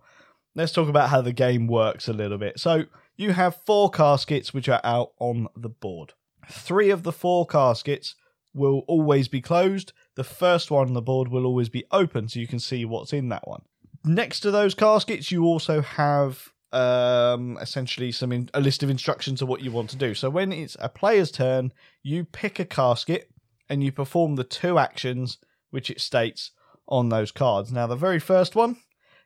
let's 0.53 0.71
talk 0.71 0.89
about 0.89 1.09
how 1.09 1.21
the 1.21 1.33
game 1.33 1.65
works 1.65 2.07
a 2.07 2.13
little 2.13 2.37
bit. 2.37 2.59
So 2.59 2.85
you 3.17 3.31
have 3.31 3.55
four 3.65 3.89
caskets 3.89 4.53
which 4.53 4.69
are 4.69 4.79
out 4.83 5.13
on 5.19 5.47
the 5.55 5.69
board. 5.69 6.13
Three 6.51 6.91
of 6.91 7.01
the 7.01 7.11
four 7.11 7.47
caskets 7.47 8.13
will 8.53 8.83
always 8.87 9.27
be 9.27 9.41
closed. 9.41 9.91
The 10.15 10.23
first 10.23 10.69
one 10.69 10.87
on 10.89 10.93
the 10.93 11.01
board 11.01 11.29
will 11.29 11.47
always 11.47 11.69
be 11.69 11.85
open 11.91 12.27
so 12.29 12.39
you 12.39 12.45
can 12.47 12.59
see 12.59 12.85
what's 12.85 13.11
in 13.11 13.29
that 13.29 13.47
one. 13.47 13.63
Next 14.05 14.41
to 14.41 14.51
those 14.51 14.75
caskets, 14.75 15.31
you 15.31 15.45
also 15.45 15.81
have 15.81 16.50
um, 16.71 17.57
essentially 17.61 18.11
some 18.11 18.31
in- 18.31 18.49
a 18.53 18.61
list 18.61 18.83
of 18.83 18.89
instructions 18.89 19.41
of 19.41 19.47
what 19.47 19.61
you 19.61 19.71
want 19.71 19.89
to 19.91 19.97
do. 19.97 20.13
So 20.13 20.29
when 20.29 20.51
it's 20.51 20.77
a 20.79 20.89
player's 20.89 21.31
turn, 21.31 21.73
you 22.03 22.25
pick 22.25 22.59
a 22.59 22.65
casket 22.65 23.29
and 23.69 23.83
you 23.83 23.91
perform 23.91 24.35
the 24.35 24.43
two 24.43 24.77
actions 24.77 25.37
which 25.69 25.89
it 25.89 26.01
states 26.01 26.51
on 26.87 27.09
those 27.09 27.31
cards. 27.31 27.71
Now, 27.71 27.87
the 27.87 27.95
very 27.95 28.19
first 28.19 28.55
one 28.55 28.77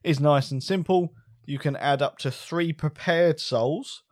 is 0.03 0.19
nice 0.19 0.51
and 0.51 0.63
simple. 0.63 1.13
You 1.45 1.59
can 1.59 1.75
add 1.75 2.01
up 2.01 2.17
to 2.19 2.31
three 2.31 2.73
prepared 2.73 3.39
souls 3.39 4.03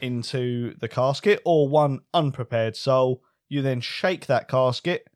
into 0.00 0.74
the 0.80 0.88
casket 0.88 1.40
or 1.44 1.68
one 1.68 2.00
unprepared 2.12 2.76
soul. 2.76 3.22
You 3.48 3.62
then 3.62 3.80
shake 3.80 4.26
that 4.26 4.48
casket. 4.48 5.06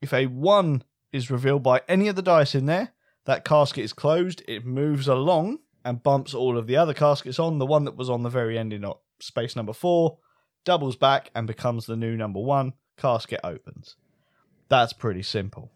If 0.00 0.12
a 0.12 0.26
one 0.26 0.82
is 1.12 1.30
revealed 1.30 1.62
by 1.62 1.82
any 1.88 2.08
of 2.08 2.16
the 2.16 2.22
dice 2.22 2.54
in 2.54 2.66
there, 2.66 2.92
that 3.26 3.44
casket 3.44 3.84
is 3.84 3.92
closed. 3.92 4.42
It 4.48 4.64
moves 4.64 5.08
along 5.08 5.58
and 5.84 6.02
bumps 6.02 6.34
all 6.34 6.58
of 6.58 6.66
the 6.66 6.76
other 6.76 6.94
caskets 6.94 7.38
on. 7.38 7.58
The 7.58 7.66
one 7.66 7.84
that 7.84 7.96
was 7.96 8.10
on 8.10 8.22
the 8.22 8.28
very 8.28 8.58
end 8.58 8.72
in 8.72 8.84
uh, 8.84 8.92
space 9.20 9.56
number 9.56 9.72
four 9.72 10.18
doubles 10.64 10.96
back 10.96 11.30
and 11.34 11.46
becomes 11.46 11.86
the 11.86 11.96
new 11.96 12.16
number 12.16 12.40
one. 12.40 12.74
Casket 12.96 13.40
opens. 13.42 13.96
That's 14.68 14.92
pretty 14.92 15.22
simple. 15.22 15.70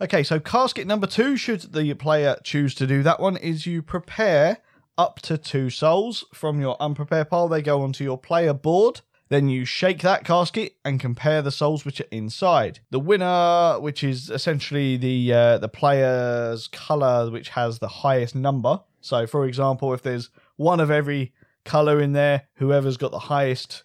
Okay, 0.00 0.22
so 0.22 0.40
casket 0.40 0.86
number 0.86 1.06
two, 1.06 1.36
should 1.36 1.72
the 1.72 1.94
player 1.94 2.36
choose 2.42 2.74
to 2.76 2.86
do 2.86 3.02
that 3.02 3.20
one, 3.20 3.36
is 3.36 3.66
you 3.66 3.82
prepare 3.82 4.58
up 4.98 5.20
to 5.20 5.38
two 5.38 5.70
souls 5.70 6.24
from 6.34 6.60
your 6.60 6.76
unprepared 6.80 7.30
pile. 7.30 7.48
They 7.48 7.62
go 7.62 7.82
onto 7.82 8.04
your 8.04 8.18
player 8.18 8.52
board. 8.52 9.02
Then 9.32 9.48
you 9.48 9.64
shake 9.64 10.02
that 10.02 10.26
casket 10.26 10.76
and 10.84 11.00
compare 11.00 11.40
the 11.40 11.50
souls 11.50 11.86
which 11.86 12.02
are 12.02 12.10
inside. 12.10 12.80
The 12.90 13.00
winner, 13.00 13.80
which 13.80 14.04
is 14.04 14.28
essentially 14.28 14.98
the 14.98 15.32
uh, 15.32 15.56
the 15.56 15.70
player's 15.70 16.68
color, 16.68 17.30
which 17.30 17.48
has 17.48 17.78
the 17.78 17.88
highest 17.88 18.34
number. 18.34 18.82
So, 19.00 19.26
for 19.26 19.46
example, 19.46 19.94
if 19.94 20.02
there's 20.02 20.28
one 20.56 20.80
of 20.80 20.90
every 20.90 21.32
color 21.64 21.98
in 21.98 22.12
there, 22.12 22.42
whoever's 22.56 22.98
got 22.98 23.10
the 23.10 23.30
highest 23.30 23.84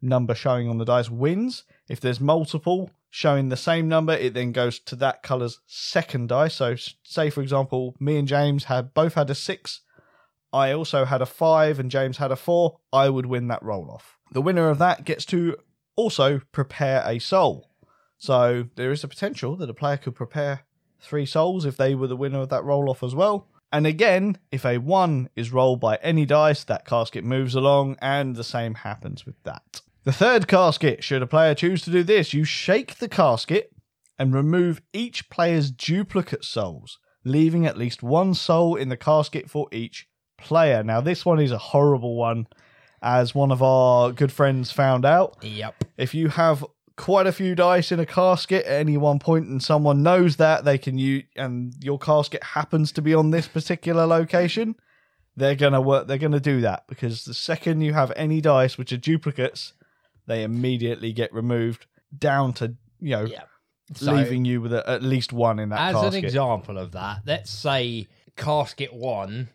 number 0.00 0.34
showing 0.34 0.66
on 0.66 0.78
the 0.78 0.86
dice 0.86 1.10
wins. 1.10 1.64
If 1.90 2.00
there's 2.00 2.18
multiple 2.18 2.90
showing 3.10 3.50
the 3.50 3.56
same 3.58 3.88
number, 3.88 4.14
it 4.14 4.32
then 4.32 4.52
goes 4.52 4.78
to 4.78 4.96
that 4.96 5.22
color's 5.22 5.60
second 5.66 6.30
dice. 6.30 6.54
So, 6.54 6.74
say 7.02 7.28
for 7.28 7.42
example, 7.42 7.94
me 8.00 8.16
and 8.16 8.26
James 8.26 8.64
had 8.64 8.94
both 8.94 9.12
had 9.12 9.28
a 9.28 9.34
six. 9.34 9.82
I 10.54 10.72
also 10.72 11.04
had 11.04 11.20
a 11.20 11.26
five, 11.26 11.78
and 11.78 11.90
James 11.90 12.16
had 12.16 12.32
a 12.32 12.36
four. 12.36 12.78
I 12.94 13.10
would 13.10 13.26
win 13.26 13.48
that 13.48 13.62
roll 13.62 13.90
off. 13.90 14.15
The 14.30 14.42
winner 14.42 14.68
of 14.68 14.78
that 14.78 15.04
gets 15.04 15.24
to 15.26 15.56
also 15.96 16.40
prepare 16.52 17.02
a 17.06 17.18
soul. 17.18 17.70
So 18.18 18.68
there 18.76 18.92
is 18.92 19.04
a 19.04 19.08
potential 19.08 19.56
that 19.56 19.70
a 19.70 19.74
player 19.74 19.96
could 19.96 20.14
prepare 20.14 20.62
three 21.00 21.26
souls 21.26 21.64
if 21.64 21.76
they 21.76 21.94
were 21.94 22.06
the 22.06 22.16
winner 22.16 22.40
of 22.40 22.48
that 22.48 22.64
roll 22.64 22.90
off 22.90 23.02
as 23.02 23.14
well. 23.14 23.48
And 23.72 23.86
again, 23.86 24.38
if 24.50 24.64
a 24.64 24.78
one 24.78 25.28
is 25.36 25.52
rolled 25.52 25.80
by 25.80 25.96
any 25.96 26.24
dice, 26.24 26.64
that 26.64 26.86
casket 26.86 27.24
moves 27.24 27.54
along, 27.54 27.96
and 28.00 28.36
the 28.36 28.44
same 28.44 28.74
happens 28.74 29.26
with 29.26 29.42
that. 29.42 29.82
The 30.04 30.12
third 30.12 30.46
casket, 30.46 31.02
should 31.02 31.22
a 31.22 31.26
player 31.26 31.54
choose 31.54 31.82
to 31.82 31.90
do 31.90 32.02
this, 32.02 32.32
you 32.32 32.44
shake 32.44 32.96
the 32.96 33.08
casket 33.08 33.72
and 34.18 34.32
remove 34.32 34.80
each 34.92 35.28
player's 35.28 35.70
duplicate 35.70 36.44
souls, 36.44 36.98
leaving 37.24 37.66
at 37.66 37.76
least 37.76 38.02
one 38.02 38.34
soul 38.34 38.76
in 38.76 38.88
the 38.88 38.96
casket 38.96 39.50
for 39.50 39.66
each 39.72 40.08
player. 40.38 40.82
Now, 40.84 41.00
this 41.00 41.26
one 41.26 41.40
is 41.40 41.50
a 41.50 41.58
horrible 41.58 42.16
one, 42.16 42.46
as 43.02 43.34
one 43.34 43.50
of 43.50 43.62
our 43.62 44.12
good 44.12 44.32
friends 44.32 44.72
found 44.72 45.04
out. 45.04 45.36
Yep. 45.42 45.84
If 45.96 46.14
you 46.14 46.28
have 46.28 46.64
quite 46.96 47.26
a 47.26 47.32
few 47.32 47.54
dice 47.54 47.92
in 47.92 48.00
a 48.00 48.06
casket 48.06 48.64
at 48.64 48.80
any 48.80 48.96
one 48.96 49.18
point 49.18 49.46
and 49.46 49.62
someone 49.62 50.02
knows 50.02 50.36
that 50.36 50.64
they 50.64 50.78
can 50.78 50.96
use 50.96 51.24
and 51.36 51.74
your 51.82 51.98
casket 51.98 52.42
happens 52.42 52.90
to 52.90 53.02
be 53.02 53.12
on 53.12 53.30
this 53.32 53.46
particular 53.46 54.06
location 54.06 54.74
they're 55.36 55.54
gonna 55.54 55.78
work 55.78 56.06
they're 56.06 56.16
gonna 56.16 56.40
do 56.40 56.62
that 56.62 56.86
because 56.88 57.26
the 57.26 57.34
second 57.34 57.82
you 57.82 57.92
have 57.92 58.10
any 58.16 58.40
dice 58.40 58.78
which 58.78 58.94
are 58.94 58.96
duplicates 58.96 59.74
they 60.26 60.42
immediately 60.42 61.12
get 61.12 61.30
removed 61.34 61.84
down 62.18 62.54
to 62.54 62.74
you 63.00 63.10
know. 63.10 63.28
So, 63.94 64.12
leaving 64.12 64.44
you 64.44 64.60
with 64.60 64.72
a, 64.72 64.88
at 64.88 65.02
least 65.02 65.32
one 65.32 65.60
in 65.60 65.68
that 65.68 65.94
as 65.94 65.94
casket 65.94 66.14
an 66.14 66.24
example 66.24 66.78
of 66.78 66.92
that, 66.92 67.20
let's 67.24 67.52
say 67.52 68.08
casket 68.36 68.92
one, 68.92 69.48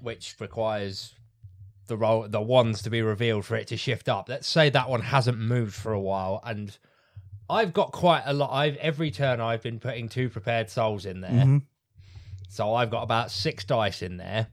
which 0.00 0.34
requires 0.40 1.14
the 1.86 1.96
roll 1.96 2.28
the 2.28 2.40
ones 2.40 2.82
to 2.82 2.90
be 2.90 3.02
revealed 3.02 3.44
for 3.44 3.56
it 3.56 3.66
to 3.68 3.76
shift 3.76 4.08
up. 4.08 4.28
Let's 4.28 4.46
say 4.48 4.70
that 4.70 4.88
one 4.88 5.02
hasn't 5.02 5.38
moved 5.38 5.74
for 5.74 5.92
a 5.92 6.00
while, 6.00 6.40
and 6.44 6.76
I've 7.48 7.72
got 7.72 7.92
quite 7.92 8.22
a 8.26 8.32
lot. 8.32 8.52
I've 8.52 8.76
every 8.76 9.10
turn 9.10 9.40
I've 9.40 9.62
been 9.62 9.78
putting 9.78 10.08
two 10.08 10.28
prepared 10.28 10.68
souls 10.70 11.06
in 11.06 11.20
there, 11.20 11.30
Mhm. 11.30 11.62
so 12.48 12.74
I've 12.74 12.90
got 12.90 13.02
about 13.02 13.30
six 13.30 13.64
dice 13.64 14.02
in 14.02 14.16
there. 14.16 14.48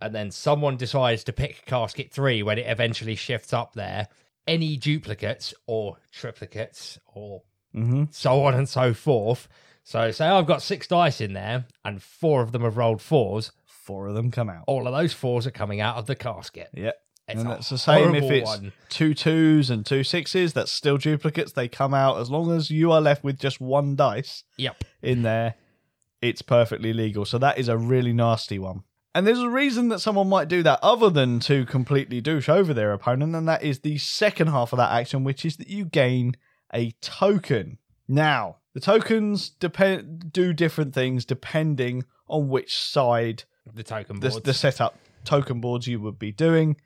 And 0.00 0.14
then 0.14 0.30
someone 0.30 0.76
decides 0.76 1.24
to 1.24 1.32
pick 1.32 1.64
casket 1.66 2.10
three 2.12 2.42
when 2.42 2.58
it 2.58 2.66
eventually 2.66 3.14
shifts 3.14 3.52
up 3.52 3.74
there. 3.74 4.08
Any 4.46 4.76
duplicates 4.76 5.54
or 5.66 5.96
triplicates 6.12 6.98
or 7.06 7.42
Mhm. 7.74 8.12
so 8.12 8.44
on 8.44 8.54
and 8.54 8.68
so 8.68 8.92
forth. 8.92 9.48
So 9.82 10.10
say 10.10 10.26
I've 10.26 10.46
got 10.46 10.62
six 10.62 10.86
dice 10.86 11.20
in 11.20 11.32
there 11.32 11.66
and 11.84 12.02
four 12.02 12.42
of 12.42 12.52
them 12.52 12.62
have 12.62 12.76
rolled 12.76 13.00
fours. 13.00 13.52
Four 13.84 14.08
of 14.08 14.14
them 14.14 14.30
come 14.30 14.48
out 14.48 14.64
All 14.66 14.86
of 14.86 14.92
those 14.94 15.12
fours 15.12 15.46
are 15.46 15.50
coming 15.52 15.80
out 15.80 15.96
of 15.96 16.06
the 16.06 16.16
casket. 16.16 16.70
Yep. 16.74 16.96
It's 17.28 17.40
and 17.40 17.50
that's 17.50 17.70
the 17.70 17.78
same 17.78 18.14
if 18.14 18.24
it's 18.30 18.50
one. 18.50 18.72
two 18.90 19.14
twos 19.14 19.70
and 19.70 19.86
two 19.86 20.04
sixes. 20.04 20.52
That's 20.52 20.70
still 20.70 20.98
duplicates. 20.98 21.52
They 21.52 21.68
come 21.68 21.94
out 21.94 22.18
as 22.20 22.30
long 22.30 22.52
as 22.54 22.70
you 22.70 22.92
are 22.92 23.00
left 23.00 23.24
with 23.24 23.38
just 23.38 23.60
one 23.60 23.96
dice 23.96 24.44
Yep. 24.58 24.84
in 25.02 25.22
there. 25.22 25.54
It's 26.20 26.42
perfectly 26.42 26.92
legal. 26.92 27.24
So 27.24 27.38
that 27.38 27.56
is 27.58 27.68
a 27.68 27.78
really 27.78 28.12
nasty 28.12 28.58
one. 28.58 28.82
And 29.14 29.26
there's 29.26 29.38
a 29.38 29.48
reason 29.48 29.88
that 29.90 30.00
someone 30.00 30.28
might 30.28 30.48
do 30.48 30.62
that 30.64 30.80
other 30.82 31.08
than 31.08 31.38
to 31.40 31.64
completely 31.66 32.20
douche 32.20 32.48
over 32.48 32.74
their 32.74 32.92
opponent, 32.92 33.34
and 33.36 33.46
that 33.48 33.62
is 33.62 33.78
the 33.80 33.96
second 33.98 34.48
half 34.48 34.72
of 34.72 34.76
that 34.78 34.90
action, 34.92 35.22
which 35.24 35.44
is 35.44 35.56
that 35.58 35.68
you 35.68 35.84
gain 35.84 36.36
a 36.74 36.90
token. 37.00 37.78
Now, 38.08 38.56
the 38.74 38.80
tokens 38.80 39.48
depend 39.50 40.32
do 40.32 40.52
different 40.52 40.94
things 40.94 41.24
depending 41.24 42.04
on 42.28 42.48
which 42.48 42.76
side 42.76 43.44
The 43.72 43.82
token 43.82 44.20
the, 44.20 44.28
boards. 44.30 44.44
the 44.44 44.54
setup 44.54 44.96
token 45.24 45.60
boards 45.60 45.86
you 45.86 46.00
would 46.00 46.18
be 46.18 46.32
doing. 46.32 46.76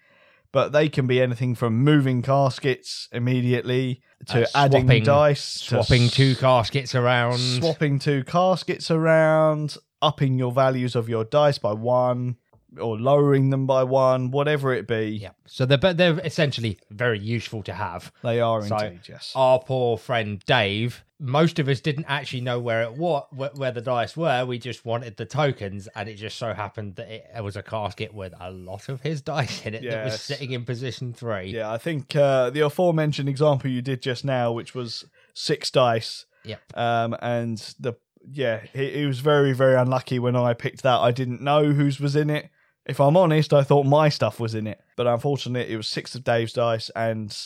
But 0.50 0.72
they 0.72 0.88
can 0.88 1.06
be 1.06 1.20
anything 1.20 1.54
from 1.54 1.84
moving 1.84 2.22
caskets 2.22 3.08
immediately 3.12 4.00
to 4.28 4.44
Uh, 4.44 4.46
adding 4.54 4.86
swapping- 4.86 5.04
dice, 5.04 5.42
swapping 5.44 6.02
s- 6.04 6.12
two 6.14 6.34
caskets 6.36 6.94
around. 6.94 7.38
swapping 7.38 7.98
two 7.98 8.24
caskets 8.24 8.90
around, 8.90 9.76
upping 10.00 10.38
your 10.38 10.50
values 10.52 10.96
of 10.96 11.06
your 11.08 11.24
dice 11.24 11.58
by 11.58 11.72
one, 11.74 12.36
or 12.80 12.98
lowering 12.98 13.50
them 13.50 13.66
by 13.66 13.84
one, 13.84 14.30
whatever 14.30 14.72
it 14.72 14.86
be. 14.86 15.18
Yeah. 15.22 15.30
So 15.46 15.66
they're 15.66 15.78
but 15.78 15.96
they're 15.96 16.18
essentially 16.20 16.78
very 16.90 17.18
useful 17.18 17.62
to 17.64 17.72
have. 17.72 18.12
They 18.22 18.40
are 18.40 18.62
So, 18.66 18.76
indeed, 18.76 19.00
yes. 19.08 19.32
Our 19.34 19.58
poor 19.60 19.98
friend 19.98 20.42
Dave. 20.46 21.04
Most 21.20 21.58
of 21.58 21.66
us 21.68 21.80
didn't 21.80 22.04
actually 22.06 22.42
know 22.42 22.60
where 22.60 22.82
it 22.84 22.92
what 22.92 23.34
where, 23.34 23.50
where 23.56 23.72
the 23.72 23.80
dice 23.80 24.16
were. 24.16 24.46
We 24.46 24.58
just 24.60 24.84
wanted 24.84 25.16
the 25.16 25.24
tokens, 25.26 25.88
and 25.96 26.08
it 26.08 26.14
just 26.14 26.38
so 26.38 26.54
happened 26.54 26.94
that 26.94 27.08
it, 27.08 27.26
it 27.36 27.42
was 27.42 27.56
a 27.56 27.62
casket 27.62 28.14
with 28.14 28.32
a 28.38 28.52
lot 28.52 28.88
of 28.88 29.00
his 29.00 29.20
dice 29.34 29.66
in 29.66 29.74
it 29.74 29.82
that 29.82 30.04
was 30.04 30.20
sitting 30.20 30.52
in 30.52 30.64
position 30.64 31.12
three. 31.12 31.50
Yeah, 31.50 31.72
I 31.72 31.78
think 31.78 32.14
uh, 32.14 32.50
the 32.50 32.60
aforementioned 32.60 33.28
example 33.28 33.68
you 33.68 33.82
did 33.82 34.00
just 34.00 34.24
now, 34.24 34.52
which 34.52 34.76
was 34.76 35.06
six 35.34 35.72
dice, 35.72 36.24
Yep. 36.44 36.60
um, 36.76 37.16
and 37.20 37.58
the 37.80 37.94
yeah, 38.30 38.60
he, 38.72 38.90
he 38.90 39.06
was 39.06 39.18
very 39.18 39.52
very 39.52 39.74
unlucky 39.74 40.20
when 40.20 40.36
I 40.36 40.54
picked 40.54 40.82
that. 40.84 40.98
I 41.00 41.10
didn't 41.10 41.40
know 41.40 41.72
whose 41.72 41.98
was 41.98 42.14
in 42.14 42.30
it. 42.30 42.48
If 42.88 43.00
I'm 43.00 43.16
honest, 43.16 43.52
I 43.52 43.62
thought 43.62 43.84
my 43.84 44.08
stuff 44.08 44.40
was 44.40 44.54
in 44.54 44.66
it, 44.66 44.80
but 44.96 45.06
unfortunately, 45.06 45.72
it 45.72 45.76
was 45.76 45.86
six 45.88 46.14
of 46.14 46.24
Dave's 46.24 46.54
dice, 46.54 46.90
and 46.96 47.36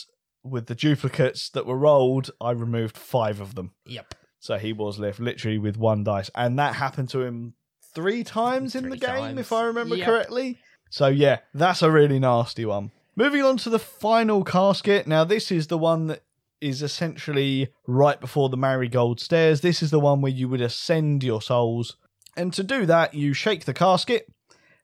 with 0.43 0.67
the 0.67 0.75
duplicates 0.75 1.49
that 1.49 1.65
were 1.65 1.77
rolled, 1.77 2.31
I 2.39 2.51
removed 2.51 2.97
five 2.97 3.39
of 3.41 3.55
them. 3.55 3.71
Yep. 3.85 4.15
So 4.39 4.57
he 4.57 4.73
was 4.73 4.99
left 4.99 5.19
literally 5.19 5.57
with 5.57 5.77
one 5.77 6.03
dice, 6.03 6.29
and 6.35 6.57
that 6.59 6.75
happened 6.75 7.09
to 7.09 7.21
him 7.21 7.53
three 7.93 8.23
times 8.23 8.73
in 8.75 8.89
the 8.89 8.97
game, 8.97 9.09
times. 9.09 9.39
if 9.39 9.51
I 9.51 9.63
remember 9.65 9.95
Yep. 9.95 10.05
correctly. 10.07 10.57
So 10.89 11.07
yeah, 11.07 11.39
that's 11.53 11.81
a 11.81 11.91
really 11.91 12.19
nasty 12.19 12.65
one. 12.65 12.91
Moving 13.15 13.43
on 13.43 13.57
to 13.57 13.69
the 13.69 13.79
final 13.79 14.43
casket. 14.43 15.07
Now 15.07 15.23
this 15.23 15.51
is 15.51 15.67
the 15.67 15.77
one 15.77 16.07
that 16.07 16.23
is 16.61 16.81
essentially 16.81 17.69
right 17.87 18.19
before 18.19 18.49
the 18.49 18.57
marigold 18.57 19.19
stairs. 19.19 19.61
This 19.61 19.83
is 19.83 19.91
the 19.91 19.99
one 19.99 20.21
where 20.21 20.31
you 20.31 20.47
would 20.49 20.61
ascend 20.61 21.23
your 21.23 21.41
souls, 21.41 21.97
and 22.37 22.51
to 22.53 22.63
do 22.63 22.85
that, 22.85 23.13
you 23.13 23.33
shake 23.33 23.65
the 23.65 23.73
casket 23.73 24.32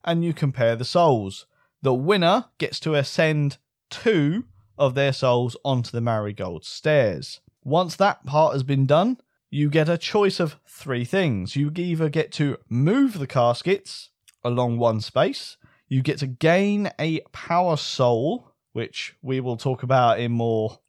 and 0.04 0.24
you 0.24 0.34
compare 0.34 0.76
the 0.76 0.86
souls. 0.86 1.46
The 1.82 1.94
winner 1.94 2.46
gets 2.58 2.80
to 2.82 2.96
ascend 2.96 3.58
two 3.90 4.46
of 4.78 4.96
their 4.96 5.14
souls 5.14 5.58
onto 5.64 5.92
the 5.92 6.02
marigold 6.02 6.66
stairs. 6.66 7.42
Once 7.64 7.96
that 7.96 8.26
part 8.26 8.54
has 8.54 8.64
been 8.64 8.86
done, 8.86 9.18
you 9.50 9.70
get 9.70 9.90
a 9.90 9.98
choice 9.98 10.40
of 10.40 10.58
three 10.68 11.06
things. 11.06 11.56
You 11.56 11.72
either 11.76 12.10
get 12.10 12.32
to 12.34 12.58
move 12.70 13.20
the 13.20 13.28
caskets 13.28 14.10
along 14.44 14.78
one 14.78 15.02
space, 15.02 15.58
you 15.88 16.02
get 16.02 16.20
to 16.20 16.28
gain 16.28 16.92
a 17.00 17.22
power 17.32 17.76
soul, 17.76 18.52
which 18.74 19.16
we 19.22 19.40
will 19.40 19.58
talk 19.58 19.84
about 19.84 20.20
in 20.20 20.32
more 20.32 20.80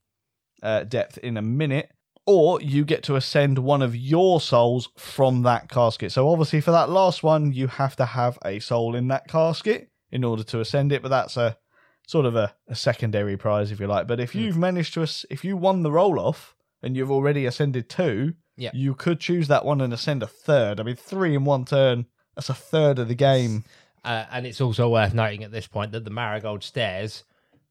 uh, 0.62 0.84
depth 0.84 1.18
in 1.18 1.36
a 1.36 1.42
minute, 1.42 1.90
or 2.26 2.60
you 2.60 2.84
get 2.84 3.02
to 3.04 3.16
ascend 3.16 3.58
one 3.58 3.82
of 3.82 3.96
your 3.96 4.40
souls 4.40 4.88
from 4.96 5.42
that 5.42 5.68
casket. 5.68 6.12
So, 6.12 6.28
obviously, 6.28 6.60
for 6.60 6.70
that 6.70 6.90
last 6.90 7.22
one, 7.22 7.52
you 7.52 7.66
have 7.66 7.96
to 7.96 8.04
have 8.04 8.38
a 8.44 8.58
soul 8.60 8.94
in 8.94 9.08
that 9.08 9.26
casket 9.28 9.90
in 10.12 10.24
order 10.24 10.42
to 10.44 10.60
ascend 10.60 10.92
it, 10.92 11.02
but 11.02 11.08
that's 11.08 11.36
a 11.36 11.56
sort 12.06 12.26
of 12.26 12.34
a, 12.36 12.54
a 12.68 12.74
secondary 12.74 13.36
prize, 13.36 13.70
if 13.70 13.80
you 13.80 13.86
like. 13.86 14.06
But 14.06 14.20
if 14.20 14.34
you've 14.34 14.56
managed 14.56 14.94
to, 14.94 15.02
if 15.30 15.44
you 15.44 15.56
won 15.56 15.82
the 15.82 15.92
roll 15.92 16.18
off 16.18 16.54
and 16.82 16.96
you've 16.96 17.10
already 17.10 17.46
ascended 17.46 17.88
two, 17.88 18.34
Yeah. 18.56 18.70
you 18.74 18.94
could 18.94 19.20
choose 19.20 19.46
that 19.48 19.64
one 19.64 19.80
and 19.80 19.92
ascend 19.92 20.22
a 20.22 20.26
third. 20.26 20.80
I 20.80 20.82
mean, 20.82 20.96
three 20.96 21.34
in 21.34 21.44
one 21.44 21.64
turn, 21.64 22.06
that's 22.34 22.48
a 22.48 22.54
third 22.54 22.98
of 22.98 23.06
the 23.08 23.14
game. 23.14 23.64
Uh, 24.04 24.24
and 24.32 24.46
it's 24.46 24.60
also 24.60 24.88
worth 24.88 25.14
noting 25.14 25.44
at 25.44 25.52
this 25.52 25.66
point 25.68 25.92
that 25.92 26.04
the 26.04 26.10
marigold 26.10 26.64
stairs 26.64 27.22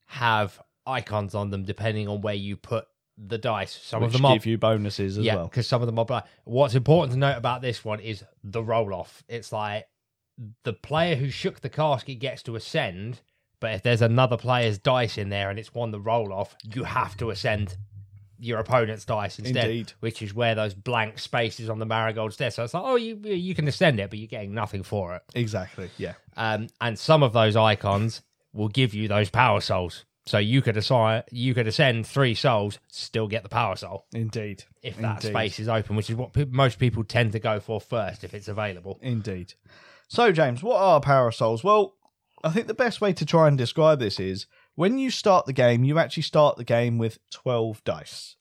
have 0.05 0.59
icons 0.85 1.35
on 1.35 1.49
them 1.51 1.63
depending 1.63 2.07
on 2.07 2.21
where 2.21 2.33
you 2.33 2.55
put 2.55 2.85
the 3.27 3.37
dice. 3.37 3.71
Some 3.71 4.01
which 4.01 4.07
of 4.07 4.13
them 4.13 4.25
are 4.25 4.33
give 4.33 4.45
you 4.45 4.57
bonuses 4.57 5.17
as 5.17 5.25
yeah, 5.25 5.35
well. 5.35 5.45
because 5.45 5.67
some 5.67 5.81
of 5.81 5.85
them 5.85 5.99
are 5.99 6.05
black. 6.05 6.25
What's 6.45 6.75
important 6.75 7.13
to 7.13 7.19
note 7.19 7.37
about 7.37 7.61
this 7.61 7.83
one 7.83 7.99
is 7.99 8.23
the 8.43 8.63
roll 8.63 8.93
off. 8.93 9.23
It's 9.27 9.51
like 9.51 9.87
the 10.63 10.73
player 10.73 11.15
who 11.15 11.29
shook 11.29 11.61
the 11.61 11.69
casket 11.69 12.19
gets 12.19 12.43
to 12.43 12.55
ascend, 12.55 13.21
but 13.59 13.73
if 13.73 13.83
there's 13.83 14.01
another 14.01 14.37
player's 14.37 14.77
dice 14.77 15.17
in 15.17 15.29
there 15.29 15.49
and 15.49 15.59
it's 15.59 15.73
won 15.73 15.91
the 15.91 15.99
roll 15.99 16.31
off, 16.31 16.55
you 16.73 16.83
have 16.83 17.17
to 17.17 17.29
ascend 17.29 17.77
your 18.41 18.59
opponent's 18.59 19.03
dice 19.03 19.37
instead, 19.37 19.65
Indeed. 19.65 19.93
which 19.99 20.21
is 20.21 20.33
where 20.33 20.55
those 20.55 20.73
blank 20.73 21.19
spaces 21.19 21.69
on 21.69 21.79
the 21.79 21.85
marigold 21.85 22.33
stairs. 22.33 22.55
So 22.55 22.63
it's 22.63 22.73
like, 22.73 22.83
oh, 22.85 22.95
you 22.95 23.17
you 23.17 23.53
can 23.53 23.67
ascend 23.67 23.99
it, 23.99 24.09
but 24.09 24.17
you're 24.17 24.27
getting 24.27 24.53
nothing 24.53 24.83
for 24.83 25.15
it. 25.15 25.23
Exactly. 25.35 25.89
Yeah. 25.97 26.13
Um, 26.37 26.67
and 26.79 26.97
some 26.97 27.21
of 27.21 27.33
those 27.33 27.57
icons 27.57 28.21
will 28.53 28.69
give 28.69 28.93
you 28.93 29.07
those 29.07 29.29
power 29.29 29.59
souls. 29.59 30.05
So 30.25 30.37
you 30.37 30.61
could 30.61 30.77
assign, 30.77 31.23
you 31.31 31.53
could 31.53 31.67
ascend 31.67 32.05
three 32.05 32.35
souls, 32.35 32.77
still 32.87 33.27
get 33.27 33.41
the 33.43 33.49
power 33.49 33.75
soul 33.75 34.05
Indeed. 34.13 34.63
if 34.83 34.97
that 34.97 35.23
Indeed. 35.23 35.29
space 35.29 35.59
is 35.59 35.67
open, 35.67 35.95
which 35.95 36.09
is 36.09 36.15
what 36.15 36.33
pe- 36.33 36.45
most 36.45 36.77
people 36.77 37.03
tend 37.03 37.31
to 37.31 37.39
go 37.39 37.59
for 37.59 37.81
first 37.81 38.23
if 38.23 38.33
it's 38.33 38.47
available. 38.47 38.99
Indeed. 39.01 39.53
So, 40.07 40.31
James, 40.31 40.61
what 40.61 40.79
are 40.79 40.99
power 40.99 41.31
souls? 41.31 41.63
Well, 41.63 41.95
I 42.43 42.49
think 42.49 42.67
the 42.67 42.73
best 42.73 43.01
way 43.01 43.11
to 43.13 43.25
try 43.25 43.47
and 43.47 43.57
describe 43.57 43.99
this 43.99 44.19
is 44.19 44.45
when 44.75 44.97
you 44.99 45.09
start 45.09 45.45
the 45.45 45.53
game, 45.53 45.83
you 45.83 45.97
actually 45.99 46.23
start 46.23 46.57
the 46.57 46.63
game 46.63 46.97
with 46.97 47.19
12 47.31 47.83
dice. 47.83 48.35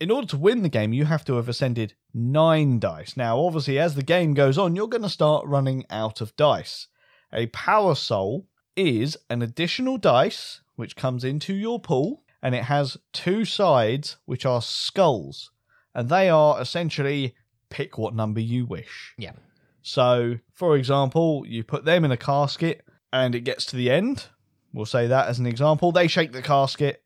In 0.00 0.10
order 0.10 0.26
to 0.28 0.38
win 0.38 0.62
the 0.62 0.68
game, 0.68 0.92
you 0.92 1.04
have 1.04 1.24
to 1.26 1.34
have 1.36 1.48
ascended 1.48 1.94
nine 2.14 2.78
dice. 2.78 3.16
Now, 3.16 3.38
obviously, 3.38 3.78
as 3.78 3.94
the 3.94 4.02
game 4.02 4.34
goes 4.34 4.58
on, 4.58 4.74
you're 4.74 4.88
going 4.88 5.02
to 5.02 5.08
start 5.08 5.46
running 5.46 5.84
out 5.90 6.20
of 6.20 6.34
dice. 6.36 6.88
A 7.32 7.46
power 7.48 7.94
soul 7.94 8.46
is 8.74 9.16
an 9.28 9.42
additional 9.42 9.98
dice 9.98 10.60
which 10.82 10.96
comes 10.96 11.22
into 11.22 11.54
your 11.54 11.78
pool, 11.78 12.24
and 12.42 12.56
it 12.56 12.64
has 12.64 12.96
two 13.12 13.44
sides 13.44 14.16
which 14.24 14.44
are 14.44 14.60
skulls, 14.60 15.52
and 15.94 16.08
they 16.08 16.28
are 16.28 16.60
essentially 16.60 17.36
pick 17.70 17.96
what 17.96 18.16
number 18.16 18.40
you 18.40 18.66
wish. 18.66 19.14
Yeah. 19.16 19.34
So, 19.82 20.38
for 20.52 20.76
example, 20.76 21.44
you 21.46 21.62
put 21.62 21.84
them 21.84 22.04
in 22.04 22.10
a 22.10 22.16
casket 22.16 22.84
and 23.12 23.36
it 23.36 23.42
gets 23.42 23.64
to 23.66 23.76
the 23.76 23.92
end. 23.92 24.26
We'll 24.72 24.86
say 24.86 25.06
that 25.06 25.28
as 25.28 25.38
an 25.38 25.46
example. 25.46 25.92
They 25.92 26.08
shake 26.08 26.32
the 26.32 26.42
casket 26.42 27.04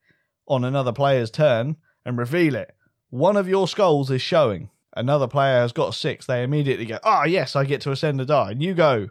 on 0.49 0.65
another 0.65 0.93
player's 0.93 1.31
turn 1.31 1.77
and 2.07 2.17
reveal 2.17 2.55
it. 2.55 2.75
One 3.11 3.37
of 3.37 3.47
your 3.47 3.69
skulls 3.69 4.11
is 4.11 4.23
showing. 4.23 4.71
Another 4.97 5.29
player 5.29 5.61
has 5.61 5.73
got 5.73 5.95
six. 5.95 6.25
They 6.25 6.43
immediately 6.43 6.87
go, 6.87 6.99
Ah, 7.05 7.25
yes, 7.25 7.55
I 7.55 7.67
get 7.67 7.83
to 7.83 7.91
ascend 7.91 8.23
a 8.23 8.25
die. 8.25 8.53
And 8.53 8.63
you 8.63 8.73
go, 8.73 9.11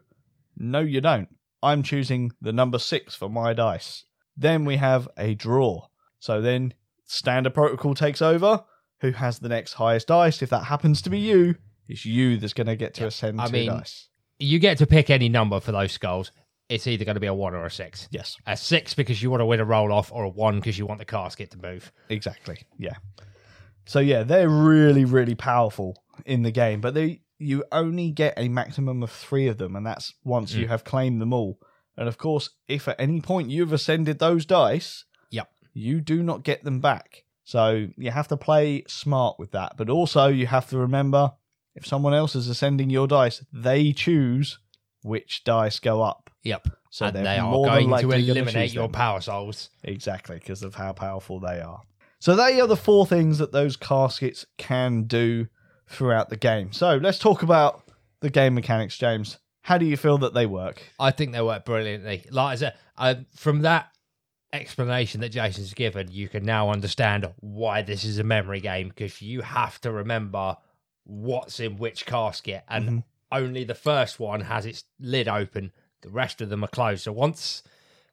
No, 0.57 0.79
you 0.79 1.01
don't. 1.01 1.29
I'm 1.61 1.83
choosing 1.83 2.31
the 2.41 2.51
number 2.51 2.79
six 2.79 3.13
for 3.13 3.29
my 3.29 3.53
dice. 3.53 4.05
Then 4.37 4.65
we 4.65 4.77
have 4.77 5.07
a 5.17 5.33
draw. 5.35 5.87
So 6.19 6.41
then 6.41 6.73
standard 7.05 7.53
protocol 7.53 7.93
takes 7.93 8.21
over. 8.21 8.63
Who 9.01 9.11
has 9.11 9.39
the 9.39 9.49
next 9.49 9.73
highest 9.73 10.07
dice? 10.07 10.41
If 10.41 10.49
that 10.49 10.63
happens 10.65 11.01
to 11.03 11.09
be 11.09 11.19
you, 11.19 11.55
it's 11.87 12.05
you 12.05 12.37
that's 12.37 12.53
going 12.53 12.67
to 12.67 12.75
get 12.75 12.93
to 12.95 13.01
Yeah, 13.01 13.07
ascend 13.07 13.39
I 13.41 13.47
two 13.47 13.51
mean- 13.53 13.69
dice. 13.69 14.09
You 14.39 14.59
get 14.59 14.77
to 14.79 14.85
pick 14.87 15.09
any 15.09 15.29
number 15.29 15.59
for 15.61 15.71
those 15.71 15.93
skulls. 15.93 16.31
It's 16.67 16.87
either 16.87 17.05
going 17.05 17.15
to 17.15 17.21
be 17.21 17.27
a 17.27 17.33
one 17.33 17.53
or 17.53 17.65
a 17.65 17.71
six. 17.71 18.07
Yes, 18.11 18.35
A 18.47 18.57
six 18.57 18.93
because 18.93 19.21
you 19.21 19.29
want 19.29 19.39
to 19.41 19.45
win 19.45 19.59
a 19.61 19.65
roll 19.65 19.93
off, 19.93 20.11
or 20.11 20.23
a 20.25 20.29
one 20.29 20.55
because 20.55 20.77
you 20.77 20.85
want 20.85 20.99
the 20.99 21.05
casket 21.05 21.51
to 21.51 21.57
move. 21.59 21.91
exactly. 22.09 22.57
Yeah. 22.77 22.95
So 23.85 23.99
yeah, 23.99 24.23
they're 24.23 24.49
really, 24.49 25.05
really 25.05 25.35
powerful 25.35 26.03
in 26.25 26.41
the 26.41 26.51
game, 26.51 26.81
but 26.81 26.93
they 26.95 27.21
you 27.37 27.63
only 27.71 28.11
get 28.11 28.33
a 28.37 28.47
maximum 28.49 29.03
of 29.03 29.11
three 29.11 29.47
of 29.47 29.57
them, 29.57 29.75
and 29.75 29.85
that's 29.85 30.13
once 30.23 30.53
you 30.53 30.65
Mm. 30.65 30.69
have 30.69 30.83
claimed 30.83 31.21
them 31.21 31.33
all. 31.33 31.59
And 31.97 32.07
of 32.07 32.17
course, 32.17 32.49
if 32.67 32.87
at 32.87 32.99
any 32.99 33.21
point 33.21 33.49
you've 33.49 33.73
ascended 33.73 34.19
those 34.19 34.45
dice, 34.45 35.05
Yep. 35.31 35.49
you 35.73 36.01
do 36.01 36.21
not 36.23 36.43
get 36.43 36.63
them 36.63 36.79
back. 36.81 37.23
So 37.43 37.87
you 37.97 38.11
have 38.11 38.27
to 38.29 38.37
play 38.37 38.83
smart 38.87 39.37
with 39.39 39.51
that. 39.51 39.73
But 39.77 39.89
also 39.89 40.27
you 40.27 40.47
have 40.47 40.67
to 40.69 40.77
remember 40.77 41.33
if 41.75 41.85
someone 41.85 42.13
else 42.13 42.35
is 42.35 42.47
ascending 42.47 42.89
your 42.89 43.07
dice, 43.07 43.43
they 43.53 43.93
choose 43.93 44.59
which 45.03 45.43
dice 45.43 45.79
go 45.79 46.01
up. 46.01 46.29
Yep. 46.43 46.67
So 46.89 47.05
and 47.07 47.15
they're 47.15 47.23
they 47.23 47.37
are 47.37 47.51
more 47.51 47.67
than 47.69 47.89
going 47.89 48.01
to 48.01 48.11
eliminate 48.11 48.73
your 48.73 48.83
them. 48.85 48.91
power 48.93 49.21
souls. 49.21 49.69
Exactly, 49.83 50.37
because 50.37 50.63
of 50.63 50.75
how 50.75 50.93
powerful 50.93 51.39
they 51.39 51.59
are. 51.59 51.81
So 52.19 52.35
they 52.35 52.59
are 52.61 52.67
the 52.67 52.77
four 52.77 53.05
things 53.05 53.37
that 53.37 53.51
those 53.51 53.75
caskets 53.75 54.45
can 54.57 55.03
do 55.03 55.47
throughout 55.87 56.29
the 56.29 56.37
game. 56.37 56.71
So 56.71 56.95
let's 56.97 57.19
talk 57.19 57.43
about 57.43 57.83
the 58.21 58.29
game 58.29 58.55
mechanics, 58.55 58.97
James. 58.97 59.37
How 59.65 59.79
do 59.79 59.85
you 59.85 59.97
feel 59.97 60.19
that 60.19 60.35
they 60.35 60.45
work? 60.45 60.83
I 60.99 61.09
think 61.09 61.31
they 61.31 61.41
work 61.41 61.65
brilliantly. 61.65 62.23
Like 62.29 62.51
I 62.53 62.55
said, 62.55 62.75
uh, 62.99 63.15
from 63.35 63.61
that 63.63 63.87
explanation 64.53 65.21
that 65.21 65.29
Jason's 65.29 65.73
given, 65.73 66.11
you 66.11 66.29
can 66.29 66.45
now 66.45 66.69
understand 66.69 67.27
why 67.39 67.81
this 67.81 68.03
is 68.03 68.19
a 68.19 68.23
memory 68.23 68.59
game 68.59 68.89
because 68.89 69.23
you 69.23 69.41
have 69.41 69.81
to 69.81 69.91
remember 69.91 70.57
what's 71.03 71.59
in 71.59 71.77
which 71.77 72.05
casket, 72.05 72.63
and 72.69 72.89
Mhm. 72.89 73.03
only 73.31 73.63
the 73.63 73.73
first 73.73 74.19
one 74.19 74.41
has 74.41 74.67
its 74.67 74.83
lid 74.99 75.27
open 75.27 75.71
The 76.03 76.11
rest 76.11 76.41
of 76.41 76.49
them 76.49 76.63
are 76.63 76.67
closed. 76.67 77.01
So 77.05 77.11
once 77.11 77.63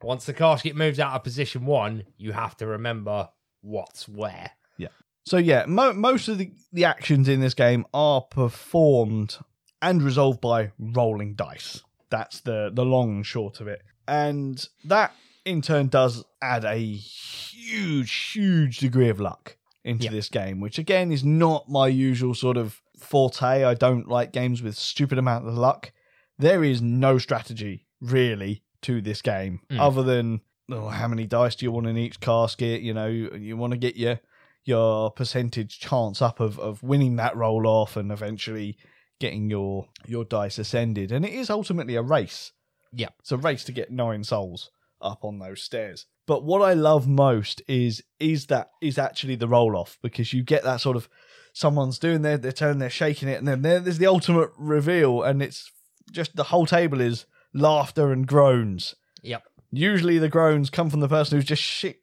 once 0.03 0.25
the 0.25 0.33
casket 0.33 0.75
moves 0.75 0.99
out 0.99 1.13
of 1.13 1.23
position 1.23 1.67
one, 1.67 2.05
you 2.17 2.33
have 2.33 2.57
to 2.57 2.67
remember 2.67 3.29
what's 3.61 4.09
where. 4.09 4.53
Yeah. 4.79 4.89
So 5.27 5.37
yeah, 5.37 5.67
mo- 5.67 5.93
most 5.93 6.29
of 6.29 6.39
the, 6.39 6.51
the 6.73 6.87
actions 6.87 7.29
in 7.29 7.41
this 7.43 7.53
game 7.53 7.85
are 7.93 8.23
performed 8.23 9.37
and 9.83 10.03
resolved 10.03 10.41
by 10.41 10.71
rolling 10.79 11.35
dice. 11.35 11.83
That's 12.09 12.41
the 12.41 12.71
the 12.73 12.85
long 12.85 13.11
and 13.17 13.27
short 13.27 13.61
of 13.61 13.69
it. 13.69 13.83
And 14.09 14.67
that 14.85 15.13
in 15.45 15.61
turn 15.61 15.89
does 15.89 16.25
add 16.41 16.65
a 16.65 16.77
huge, 16.79 18.13
huge 18.33 18.79
degree 18.79 19.09
of 19.09 19.21
luck 19.21 19.57
into 19.85 20.05
Yeah. 20.05 20.11
this 20.13 20.29
game, 20.29 20.61
which 20.61 20.79
again 20.79 21.11
is 21.13 21.25
not 21.25 21.69
my 21.69 21.89
usual 21.89 22.35
sort 22.35 22.57
of 22.57 22.81
forte. 22.99 23.65
I 23.65 23.75
don't 23.75 24.09
like 24.09 24.33
games 24.33 24.63
with 24.63 24.77
stupid 24.77 25.19
amount 25.19 25.47
of 25.49 25.55
luck. 25.55 25.93
There 26.39 26.63
is 26.63 26.81
no 26.81 27.19
strategy 27.19 27.87
really 28.01 28.63
to 28.83 29.01
this 29.01 29.23
game 29.23 29.61
Mm. 29.71 29.81
other 29.81 30.03
than 30.03 30.41
oh, 30.71 30.89
how 30.89 31.07
many 31.09 31.27
dice 31.27 31.55
do 31.57 31.67
you 31.67 31.73
want 31.73 31.87
in 31.87 31.97
each 31.99 32.21
casket? 32.21 32.81
You 32.83 32.95
know, 32.95 33.07
you, 33.07 33.31
you 33.37 33.57
want 33.57 33.73
to 33.73 33.77
get 33.79 33.97
your 33.97 34.21
your 34.65 35.11
percentage 35.11 35.81
chance 35.81 36.23
up 36.23 36.39
of, 36.39 36.57
of 36.61 36.83
winning 36.85 37.17
that 37.17 37.37
roll 37.37 37.67
off 37.67 37.97
and 37.97 38.13
eventually 38.13 38.77
getting 39.23 39.49
your 39.49 39.87
your 40.05 40.25
dice 40.25 40.59
ascended. 40.59 41.13
And 41.13 41.25
it 41.25 41.33
is 41.33 41.49
ultimately 41.49 41.95
a 41.95 42.03
race. 42.03 42.51
Yeah. 42.93 43.11
It's 43.21 43.31
a 43.31 43.37
race 43.37 43.63
to 43.65 43.73
get 43.73 43.93
nine 43.93 44.25
souls 44.25 44.71
up 45.01 45.25
on 45.25 45.39
those 45.39 45.63
stairs. 45.63 46.07
But 46.27 46.43
what 46.43 46.61
I 46.61 46.75
love 46.75 47.07
most 47.07 47.63
is 47.69 48.03
is 48.19 48.47
that 48.47 48.71
is 48.83 48.99
actually 48.99 49.37
the 49.37 49.47
roll 49.47 49.77
off 49.77 49.97
because 50.03 50.33
you 50.33 50.43
get 50.43 50.65
that 50.65 50.81
sort 50.81 50.97
of 50.97 51.09
someone's 51.53 52.01
doing 52.01 52.23
their 52.23 52.37
their 52.37 52.51
turn, 52.51 52.79
they're 52.79 52.91
shaking 52.91 53.29
it, 53.29 53.39
and 53.39 53.47
then 53.47 53.63
there's 53.63 53.99
the 53.99 54.07
ultimate 54.07 54.51
reveal, 54.59 55.23
and 55.23 55.41
it's 55.41 55.71
just 56.11 56.35
the 56.35 56.45
whole 56.45 56.67
table 56.67 57.01
is 57.01 57.25
laughter 57.55 58.11
and 58.11 58.27
groans. 58.27 58.97
Yep. 59.23 59.45
Usually 59.71 60.19
the 60.19 60.29
groans 60.29 60.69
come 60.69 60.91
from 60.91 61.01
the 61.01 61.09
person 61.09 61.39
who's 61.39 61.45
just 61.45 61.63
shit 61.63 62.01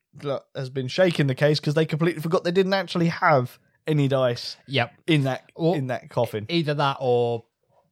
has 0.55 0.69
been 0.69 0.88
shaking 0.88 1.27
the 1.27 1.36
case 1.36 1.60
because 1.60 1.73
they 1.73 1.86
completely 1.86 2.21
forgot 2.21 2.45
they 2.45 2.51
didn't 2.51 2.73
actually 2.73 3.08
have 3.08 3.60
any 3.89 4.08
dice 4.08 4.56
Yep. 4.67 4.93
in 5.08 5.23
that 5.23 5.52
in 5.58 5.88
that 5.88 6.10
coffin. 6.10 6.45
Either 6.49 6.73
that 6.75 6.97
or 6.99 7.43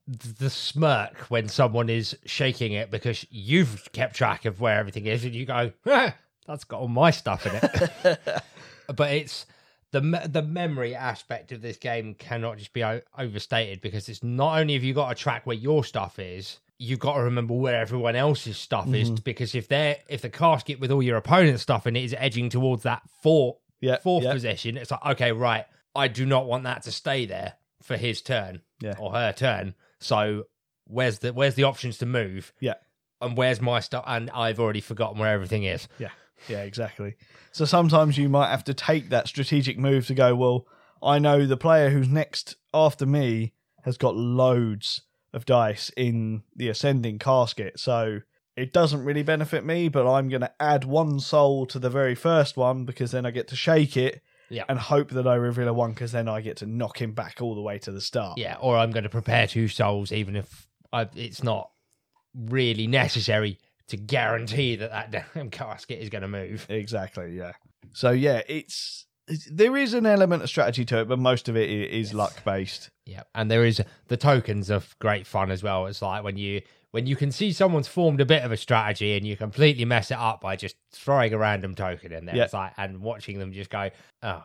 th- 0.08 0.36
the 0.36 0.50
smirk 0.50 1.18
when 1.30 1.50
someone 1.50 1.90
is 1.90 2.18
shaking 2.26 2.74
it 2.74 2.90
because 2.92 3.26
you've 3.30 3.90
kept 3.92 4.16
track 4.16 4.46
of 4.46 4.60
where 4.62 4.80
everything 4.80 5.06
is 5.06 5.26
and 5.26 5.34
you 5.36 5.46
go, 5.46 5.72
"Ah, 5.86 6.16
that's 6.46 6.64
got 6.64 6.80
all 6.82 6.88
my 6.88 7.12
stuff 7.12 7.46
in 7.46 7.52
it. 7.62 8.20
but 8.96 9.12
it's 9.12 9.46
the 9.92 10.02
me- 10.02 10.28
the 10.28 10.42
memory 10.42 10.96
aspect 10.96 11.52
of 11.52 11.62
this 11.62 11.78
game 11.78 12.14
cannot 12.14 12.58
just 12.58 12.74
be 12.74 12.84
o- 12.84 13.02
overstated 13.18 13.82
because 13.82 14.08
it's 14.10 14.24
not 14.24 14.58
only 14.60 14.74
have 14.74 14.84
you 14.84 14.94
got 14.94 15.10
to 15.10 15.16
track 15.16 15.46
where 15.46 15.56
your 15.56 15.84
stuff 15.84 16.20
is, 16.20 16.60
you've 16.78 17.00
got 17.00 17.16
to 17.16 17.24
remember 17.24 17.54
where 17.54 17.80
everyone 17.80 18.16
else's 18.16 18.58
stuff 18.58 18.94
is 18.94 19.10
because 19.10 19.56
if 19.56 19.68
they're 19.68 19.98
if 20.10 20.22
the 20.22 20.30
casket 20.30 20.80
with 20.80 20.92
all 20.92 21.02
your 21.02 21.18
opponent's 21.18 21.64
stuff 21.64 21.88
in 21.88 21.96
it 21.96 22.04
is 22.04 22.16
edging 22.18 22.50
towards 22.50 22.84
that 22.84 23.02
fourth 23.24 23.58
Yeah, 23.82 23.98
fourth 24.00 24.24
yeah. 24.26 24.34
position, 24.34 24.78
it's 24.78 24.92
like 24.92 25.06
okay, 25.06 25.32
right, 25.32 25.66
I 25.98 26.08
do 26.08 26.26
not 26.26 26.46
want 26.46 26.64
that 26.66 26.84
to 26.84 26.92
stay 26.92 27.26
there 27.26 27.54
for 27.82 27.98
his 27.98 28.22
turn 28.22 28.62
Yeah. 28.80 28.96
or 29.00 29.12
her 29.14 29.34
turn. 29.34 29.74
So 30.00 30.44
where's 30.86 31.20
the 31.20 31.34
where's 31.34 31.56
the 31.56 31.64
options 31.64 31.98
to 32.00 32.06
move? 32.06 32.54
Yeah. 32.60 32.76
And 33.20 33.36
where's 33.36 33.60
my 33.60 33.80
stuff? 33.80 34.04
And 34.08 34.30
I've 34.30 34.60
already 34.60 34.82
forgotten 34.82 35.18
where 35.20 35.34
everything 35.34 35.64
is. 35.64 35.88
Yeah, 35.98 36.12
yeah, 36.48 36.62
exactly. 36.62 37.16
So 37.52 37.66
sometimes 37.66 38.18
you 38.18 38.30
might 38.30 38.52
have 38.52 38.64
to 38.66 38.76
take 38.76 39.10
that 39.10 39.28
strategic 39.28 39.80
move 39.80 40.06
to 40.08 40.14
go, 40.14 40.36
well, 40.36 40.68
I 41.02 41.18
know 41.18 41.46
the 41.48 41.58
player 41.58 41.90
who's 41.90 42.08
next 42.08 42.56
after 42.76 43.08
me 43.08 43.54
has 43.84 43.98
got 43.98 44.16
loads 44.16 45.02
of 45.34 45.46
dice 45.46 45.90
in 45.98 46.44
the 46.56 46.70
ascending 46.70 47.18
casket. 47.18 47.80
So 47.80 48.20
it 48.56 48.72
doesn't 48.72 49.04
really 49.04 49.24
benefit 49.24 49.66
me, 49.66 49.88
but 49.90 50.08
I'm 50.12 50.30
going 50.30 50.42
to 50.42 50.54
add 50.60 50.84
one 50.86 51.20
soul 51.20 51.66
to 51.68 51.80
the 51.80 51.90
very 51.90 52.16
first 52.16 52.56
one 52.56 52.86
because 52.86 53.12
then 53.12 53.26
I 53.26 53.32
get 53.32 53.48
to 53.50 53.56
shake 53.56 53.98
it 53.98 54.22
Yeah. 54.50 54.64
and 54.70 54.80
hope 54.80 55.10
that 55.10 55.28
I 55.28 55.36
reveal 55.36 55.68
a 55.68 55.74
one 55.74 55.92
because 55.92 56.12
then 56.12 56.28
I 56.28 56.42
get 56.42 56.58
to 56.58 56.66
knock 56.66 57.02
him 57.02 57.12
back 57.14 57.38
all 57.42 57.56
the 57.56 57.62
way 57.62 57.80
to 57.80 57.92
the 57.92 58.02
start. 58.02 58.38
Yeah, 58.38 58.56
or 58.60 58.78
I'm 58.78 58.92
going 58.92 59.04
to 59.04 59.10
prepare 59.10 59.48
two 59.48 59.68
souls, 59.68 60.12
even 60.12 60.36
if 60.36 60.68
I, 60.94 61.08
it's 61.16 61.44
not 61.44 61.70
really 62.34 62.88
necessary 62.88 63.60
to 63.88 63.98
guarantee 63.98 64.76
that 64.78 64.92
that 64.92 65.34
damn 65.34 65.50
casket 65.52 66.00
is 66.00 66.10
going 66.10 66.22
to 66.22 66.28
move. 66.28 66.66
Exactly, 66.70 67.36
yeah. 67.36 67.54
So 67.94 68.12
yeah, 68.12 68.42
it's, 68.48 69.06
there 69.52 69.76
is 69.76 69.94
an 69.94 70.06
element 70.06 70.44
of 70.44 70.50
strategy 70.50 70.86
to 70.86 71.00
it, 71.02 71.08
but 71.08 71.20
most 71.20 71.50
of 71.50 71.58
it 71.58 71.70
is 71.70 72.08
is 72.10 72.14
luck 72.14 72.44
based. 72.46 72.90
Yeah, 73.06 73.24
and 73.36 73.52
there 73.52 73.66
is 73.66 73.82
the 74.08 74.18
tokens 74.18 74.70
of 74.70 74.96
great 75.00 75.28
fun 75.28 75.52
as 75.52 75.64
well. 75.64 75.86
It's 75.88 76.02
like 76.02 76.24
when 76.24 76.38
you 76.38 76.62
when 76.98 77.06
you 77.06 77.16
can 77.16 77.32
see 77.32 77.52
someone's 77.54 77.88
formed 77.88 78.20
a 78.22 78.26
bit 78.26 78.42
of 78.44 78.52
a 78.52 78.58
strategy 78.58 79.16
and 79.16 79.24
you 79.24 79.38
completely 79.38 79.86
mess 79.86 80.10
it 80.10 80.18
up 80.18 80.42
by 80.42 80.56
just 80.56 80.76
throwing 80.92 81.32
a 81.32 81.38
random 81.38 81.76
token 81.76 82.12
in 82.12 82.26
there. 82.26 82.36
Yeah. 82.36 82.46
It's 82.46 82.54
like 82.54 82.74
and 82.76 83.02
watching 83.02 83.38
them 83.38 83.54
just 83.54 83.70
go, 83.70 83.92
oh, 84.24 84.44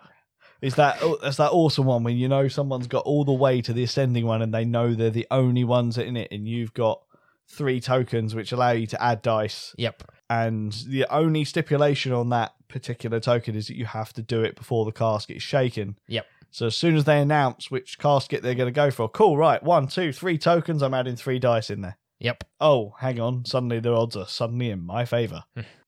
Is 0.62 0.74
that 0.74 1.02
that's 1.22 1.38
that 1.38 1.50
awesome 1.50 1.86
one 1.86 2.04
when 2.04 2.16
you 2.16 2.28
know 2.28 2.46
someone's 2.46 2.86
got 2.86 3.04
all 3.04 3.24
the 3.24 3.32
way 3.32 3.60
to 3.62 3.72
the 3.72 3.82
ascending 3.82 4.26
one 4.26 4.42
and 4.42 4.54
they 4.54 4.64
know 4.64 4.94
they're 4.94 5.10
the 5.10 5.26
only 5.30 5.64
ones 5.64 5.98
in 5.98 6.16
it, 6.16 6.28
and 6.30 6.46
you've 6.46 6.72
got 6.72 7.02
three 7.48 7.80
tokens 7.80 8.34
which 8.34 8.52
allow 8.52 8.70
you 8.70 8.86
to 8.86 9.02
add 9.02 9.22
dice, 9.22 9.74
yep, 9.76 10.02
and 10.30 10.72
the 10.86 11.04
only 11.10 11.44
stipulation 11.44 12.12
on 12.12 12.28
that 12.28 12.52
particular 12.68 13.18
token 13.18 13.56
is 13.56 13.66
that 13.66 13.76
you 13.76 13.86
have 13.86 14.12
to 14.12 14.22
do 14.22 14.42
it 14.42 14.54
before 14.54 14.84
the 14.84 14.92
casket 14.92 15.38
is 15.38 15.42
shaken. 15.42 15.98
Yep. 16.06 16.26
So 16.52 16.66
as 16.66 16.76
soon 16.76 16.96
as 16.96 17.04
they 17.04 17.18
announce 17.18 17.70
which 17.70 17.98
casket 17.98 18.42
they're 18.42 18.54
going 18.54 18.68
to 18.68 18.72
go 18.72 18.90
for, 18.90 19.08
cool, 19.08 19.38
right, 19.38 19.62
one, 19.62 19.88
two, 19.88 20.12
three 20.12 20.36
tokens, 20.36 20.82
I'm 20.82 20.94
adding 20.94 21.16
three 21.16 21.38
dice 21.38 21.70
in 21.70 21.80
there. 21.80 21.96
Yep, 22.22 22.44
Oh, 22.60 22.94
hang 23.00 23.20
on, 23.20 23.44
suddenly 23.44 23.80
the 23.80 23.92
odds 23.92 24.16
are 24.16 24.26
suddenly 24.26 24.70
in 24.70 24.80
my 24.84 25.04
favor. 25.04 25.44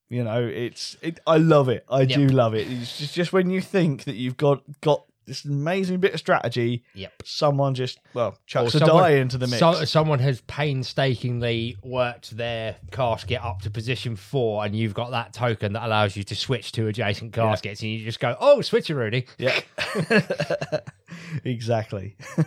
you 0.09 0.23
know, 0.25 0.44
it's 0.44 0.97
it. 1.01 1.20
I 1.27 1.38
love 1.38 1.68
it. 1.68 1.85
I 1.88 2.05
do 2.05 2.27
love 2.27 2.55
it. 2.55 2.70
It's 2.70 2.99
just, 2.99 3.14
just 3.14 3.33
when 3.33 3.49
you 3.51 3.61
think 3.61 4.05
that 4.05 4.16
you've 4.16 4.37
got 4.37 4.62
got 4.81 5.05
this 5.27 5.47
amazing 5.47 6.01
bit 6.01 6.12
of 6.12 6.20
strategy, 6.20 6.85
yep. 6.94 7.11
someone 7.25 7.75
just 7.75 7.99
well 8.12 8.37
chucks 8.44 8.75
Or 8.75 8.77
a 8.77 8.81
someone- 8.81 9.03
die 9.05 9.11
into 9.12 9.38
the 9.38 9.47
mix. 9.47 9.59
So, 9.59 9.85
someone 9.87 10.18
has 10.18 10.42
painstakingly 10.42 11.79
worked 11.83 12.37
their 12.37 12.77
casket 12.90 13.42
up 13.42 13.62
to 13.62 13.70
position 13.70 14.16
four, 14.16 14.66
and 14.66 14.77
you've 14.77 14.92
got 14.92 15.12
that 15.12 15.33
token 15.33 15.73
that 15.73 15.87
allows 15.87 16.14
you 16.14 16.25
to 16.25 16.35
switch 16.37 16.73
to 16.73 16.88
adjacent 16.88 17.33
caskets, 17.33 17.81
and 17.81 17.90
you 17.92 18.05
just 18.05 18.20
go, 18.20 18.37
"Oh, 18.38 18.59
switcheroonie! 18.59 19.27
yeah, 19.38 19.61
exactly. 21.44 22.16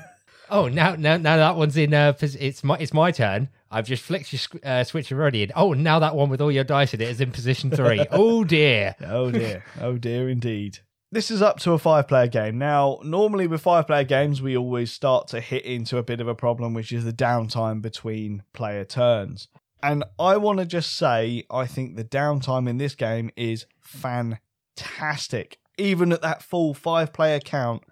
Oh, 0.50 0.70
now, 0.70 0.96
now, 0.96 1.18
now 1.18 1.36
that 1.36 1.58
one's 1.58 1.76
in. 1.76 1.94
Uh, 1.94 2.14
it's 2.22 2.64
my, 2.64 2.78
it's 2.78 2.94
my 2.94 3.12
turn. 3.12 3.50
I've 3.70 3.88
just 3.88 4.04
flicked 4.04 4.32
your 4.32 4.40
uh, 4.64 4.84
switcheroonie, 4.84 5.44
and 5.44 5.52
oh, 5.56 5.74
now 5.74 6.00
that 6.00 6.16
one 6.16 6.30
with 6.30 6.42
all 6.42 6.52
your 6.52 6.64
dice 6.64 6.94
in 6.94 7.02
it 7.02 7.10
is 7.10 7.22
in 7.22 7.32
position 7.32 7.70
three. 7.70 8.06
oh 8.12 8.44
dear. 8.44 8.96
Oh 9.06 9.32
dear. 9.32 9.64
oh 9.82 9.98
dear 9.98 10.30
indeed. 10.30 10.80
This 11.12 11.32
is 11.32 11.42
up 11.42 11.60
to 11.60 11.72
a 11.72 11.78
five 11.78 12.08
player 12.08 12.28
game. 12.28 12.58
Now, 12.58 13.00
normally 13.04 13.48
with 13.48 13.62
five 13.62 13.88
player 13.88 14.04
games, 14.04 14.42
we 14.42 14.58
always 14.58 14.92
start 14.92 15.28
to 15.30 15.40
hit 15.40 15.64
into 15.64 15.98
a 15.98 16.04
bit 16.04 16.20
of 16.20 16.28
a 16.28 16.36
problem, 16.36 16.74
which 16.74 16.92
is 16.92 17.06
the 17.06 17.14
downtime 17.14 17.82
between 17.82 18.44
player 18.52 18.84
turns. 18.84 19.48
And 19.82 20.04
I 20.20 20.36
want 20.38 20.60
to 20.60 20.66
just 20.66 20.98
say, 20.98 21.46
I 21.50 21.66
think 21.66 21.96
the 21.96 22.04
downtime 22.04 22.68
in 22.68 22.78
this 22.78 22.96
game 22.96 23.30
is 23.38 23.66
fantastic. 23.80 25.60
Even 25.78 26.12
at 26.12 26.22
that 26.24 26.42
full 26.42 26.74
five 26.74 27.14
player 27.14 27.40
count, 27.40 27.84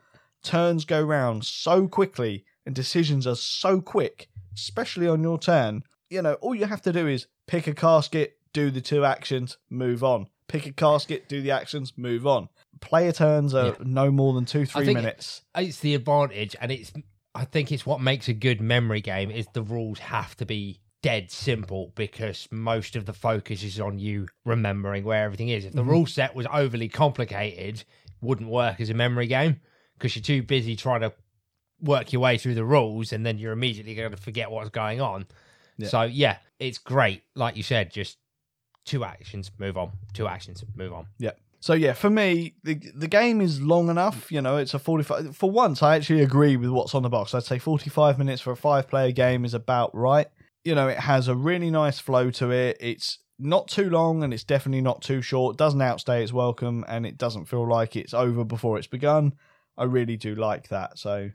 turns 0.43 0.83
go 0.83 1.01
round 1.01 1.45
so 1.45 1.87
quickly 1.87 2.43
and 2.65 2.75
decisions 2.75 3.27
are 3.27 3.35
so 3.35 3.79
quick, 3.79 4.27
especially 4.55 5.07
on 5.07 5.21
your 5.21 5.37
turn. 5.37 5.83
You 6.09 6.21
know, 6.21 6.33
all 6.35 6.55
you 6.55 6.65
have 6.65 6.81
to 6.83 6.93
do 6.93 7.07
is 7.07 7.27
pick 7.47 7.67
a 7.67 7.73
casket, 7.73 8.37
do 8.53 8.71
the 8.71 8.81
two 8.81 9.05
actions, 9.05 9.57
move 9.69 10.03
on. 10.03 10.27
Pick 10.47 10.65
a 10.67 10.71
casket, 10.71 11.27
do 11.27 11.41
the 11.41 11.51
actions, 11.51 11.93
move 11.97 12.27
on. 12.27 12.49
Player 12.79 13.11
turns 13.11 13.53
are 13.53 13.67
Yeah. 13.67 13.75
no 13.79 14.11
more 14.11 14.33
than 14.33 14.45
two, 14.45 14.65
three 14.65 14.85
think- 14.85 14.97
minutes. 14.97 15.41
It's 15.55 15.79
the 15.79 15.95
advantage, 15.95 16.55
and 16.59 16.71
it's. 16.71 16.93
I 17.33 17.43
think 17.43 17.71
it's 17.71 17.85
what 17.85 17.99
makes 17.99 18.29
a 18.29 18.33
good 18.33 18.61
memory 18.61 19.01
game 19.01 19.29
is 19.29 19.45
the 19.53 19.61
rules 19.61 19.99
have 19.99 20.37
to 20.37 20.45
be 20.45 20.79
dead 21.01 21.29
simple 21.29 21.91
because 21.95 22.47
most 22.49 22.95
of 22.95 23.05
the 23.05 23.13
focus 23.13 23.61
is 23.61 23.79
on 23.79 23.99
you 23.99 24.27
remembering 24.45 25.03
where 25.03 25.25
everything 25.25 25.49
is. 25.49 25.65
If 25.65 25.73
the 25.73 25.81
mm-hmm. 25.81 25.89
rule 25.89 26.05
set 26.05 26.33
was 26.33 26.47
overly 26.51 26.87
complicated, 26.87 27.83
wouldn't 28.21 28.49
work 28.49 28.79
as 28.79 28.89
a 28.89 28.93
memory 28.93 29.27
game 29.27 29.59
because 29.97 30.15
you're 30.15 30.23
too 30.23 30.43
busy 30.43 30.75
trying 30.75 31.01
to 31.01 31.13
work 31.81 32.13
your 32.13 32.21
way 32.21 32.37
through 32.37 32.55
the 32.55 32.65
rules 32.65 33.13
and 33.13 33.25
then 33.25 33.37
you're 33.37 33.53
immediately 33.53 33.95
going 33.95 34.11
to 34.11 34.17
forget 34.17 34.49
what's 34.51 34.69
going 34.69 35.01
on. 35.01 35.25
Yeah. 35.77 35.87
So 35.87 36.01
yeah, 36.03 36.37
it's 36.59 36.77
great. 36.77 37.23
Like 37.35 37.57
you 37.57 37.63
said, 37.63 37.91
just 37.91 38.17
two 38.85 39.03
actions, 39.03 39.51
move 39.57 39.77
on. 39.77 39.91
Two 40.13 40.27
actions, 40.27 40.63
move 40.75 40.93
on. 40.93 41.07
Yeah. 41.17 41.31
So 41.59 41.73
yeah, 41.73 41.93
for 41.93 42.11
me, 42.11 42.53
the 42.63 42.75
the 42.95 43.07
game 43.07 43.41
is 43.41 43.59
long 43.59 43.89
enough. 43.89 44.31
You 44.31 44.39
know, 44.39 44.57
it's 44.57 44.75
a 44.75 44.79
forty-five. 44.79 45.35
For 45.35 45.49
once, 45.49 45.81
I 45.81 45.95
actually 45.95 46.21
agree 46.21 46.57
with 46.57 46.69
what's 46.69 46.93
on 46.93 47.01
the 47.01 47.09
box. 47.09 47.33
I'd 47.33 47.43
say 47.43 47.57
forty-five 47.57 48.19
minutes 48.19 48.41
for 48.41 48.51
a 48.51 48.55
five-player 48.55 49.13
game 49.13 49.43
is 49.45 49.55
about 49.55 49.89
right. 49.95 50.27
You 50.63 50.75
know, 50.75 50.87
it 50.87 50.99
has 50.99 51.27
a 51.27 51.35
really 51.35 51.71
nice 51.71 51.97
flow 51.97 52.29
to 52.31 52.51
it. 52.51 52.77
It's 52.79 53.17
not 53.39 53.67
too 53.67 53.89
long, 53.89 54.23
and 54.23 54.31
it's 54.31 54.43
definitely 54.43 54.81
not 54.81 55.01
too 55.01 55.23
short. 55.23 55.57
Doesn't 55.57 55.81
outstay 55.81 56.21
its 56.21 56.31
welcome, 56.31 56.85
and 56.87 57.03
it 57.03 57.17
doesn't 57.17 57.45
feel 57.45 57.67
like 57.67 57.95
it's 57.95 58.13
over 58.13 58.43
before 58.43 58.77
it's 58.77 58.85
begun. 58.85 59.33
I 59.75 59.85
really 59.85 60.17
do 60.17 60.35
like 60.35 60.69
that. 60.69 60.99
So, 60.99 61.31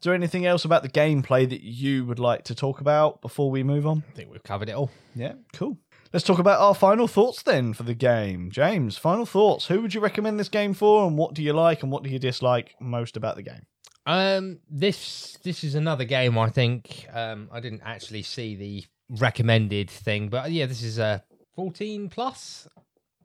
Is 0.00 0.04
there 0.04 0.14
anything 0.14 0.46
else 0.46 0.64
about 0.64 0.82
the 0.82 0.88
gameplay 0.88 1.46
that 1.46 1.60
you 1.60 2.06
would 2.06 2.18
like 2.18 2.44
to 2.44 2.54
talk 2.54 2.80
about 2.80 3.20
before 3.20 3.50
we 3.50 3.62
move 3.62 3.86
on? 3.86 4.02
I 4.08 4.16
think 4.16 4.30
we've 4.30 4.42
covered 4.42 4.70
it 4.70 4.72
all. 4.72 4.90
Yeah, 5.14 5.34
cool. 5.52 5.76
Let's 6.10 6.24
talk 6.24 6.38
about 6.38 6.58
our 6.58 6.74
final 6.74 7.06
thoughts 7.06 7.42
then 7.42 7.74
for 7.74 7.82
the 7.82 7.92
game. 7.92 8.50
James, 8.50 8.96
final 8.96 9.26
thoughts. 9.26 9.66
Who 9.66 9.82
would 9.82 9.92
you 9.92 10.00
recommend 10.00 10.40
this 10.40 10.48
game 10.48 10.72
for, 10.72 11.06
and 11.06 11.18
what 11.18 11.34
do 11.34 11.42
you 11.42 11.52
like 11.52 11.82
and 11.82 11.92
what 11.92 12.02
do 12.02 12.08
you 12.08 12.18
dislike 12.18 12.74
most 12.80 13.18
about 13.18 13.36
the 13.36 13.42
game? 13.42 13.66
Um, 14.06 14.60
this 14.70 15.36
this 15.44 15.62
is 15.64 15.74
another 15.74 16.04
game. 16.04 16.38
I 16.38 16.48
think 16.48 17.06
um, 17.12 17.50
I 17.52 17.60
didn't 17.60 17.82
actually 17.84 18.22
see 18.22 18.56
the 18.56 18.84
recommended 19.10 19.90
thing, 19.90 20.30
but 20.30 20.50
yeah, 20.50 20.64
this 20.64 20.82
is 20.82 20.98
a 20.98 21.22
14 21.56 22.08
plus. 22.08 22.66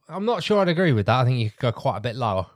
I'm 0.09 0.25
not 0.25 0.43
sure 0.43 0.59
I'd 0.59 0.67
agree 0.67 0.91
with 0.91 1.05
that. 1.05 1.21
I 1.21 1.23
think 1.23 1.39
you 1.39 1.51
could 1.51 1.59
go 1.59 1.71
quite 1.71 1.95
a 1.99 2.01
bit 2.01 2.17
lower. 2.17 2.47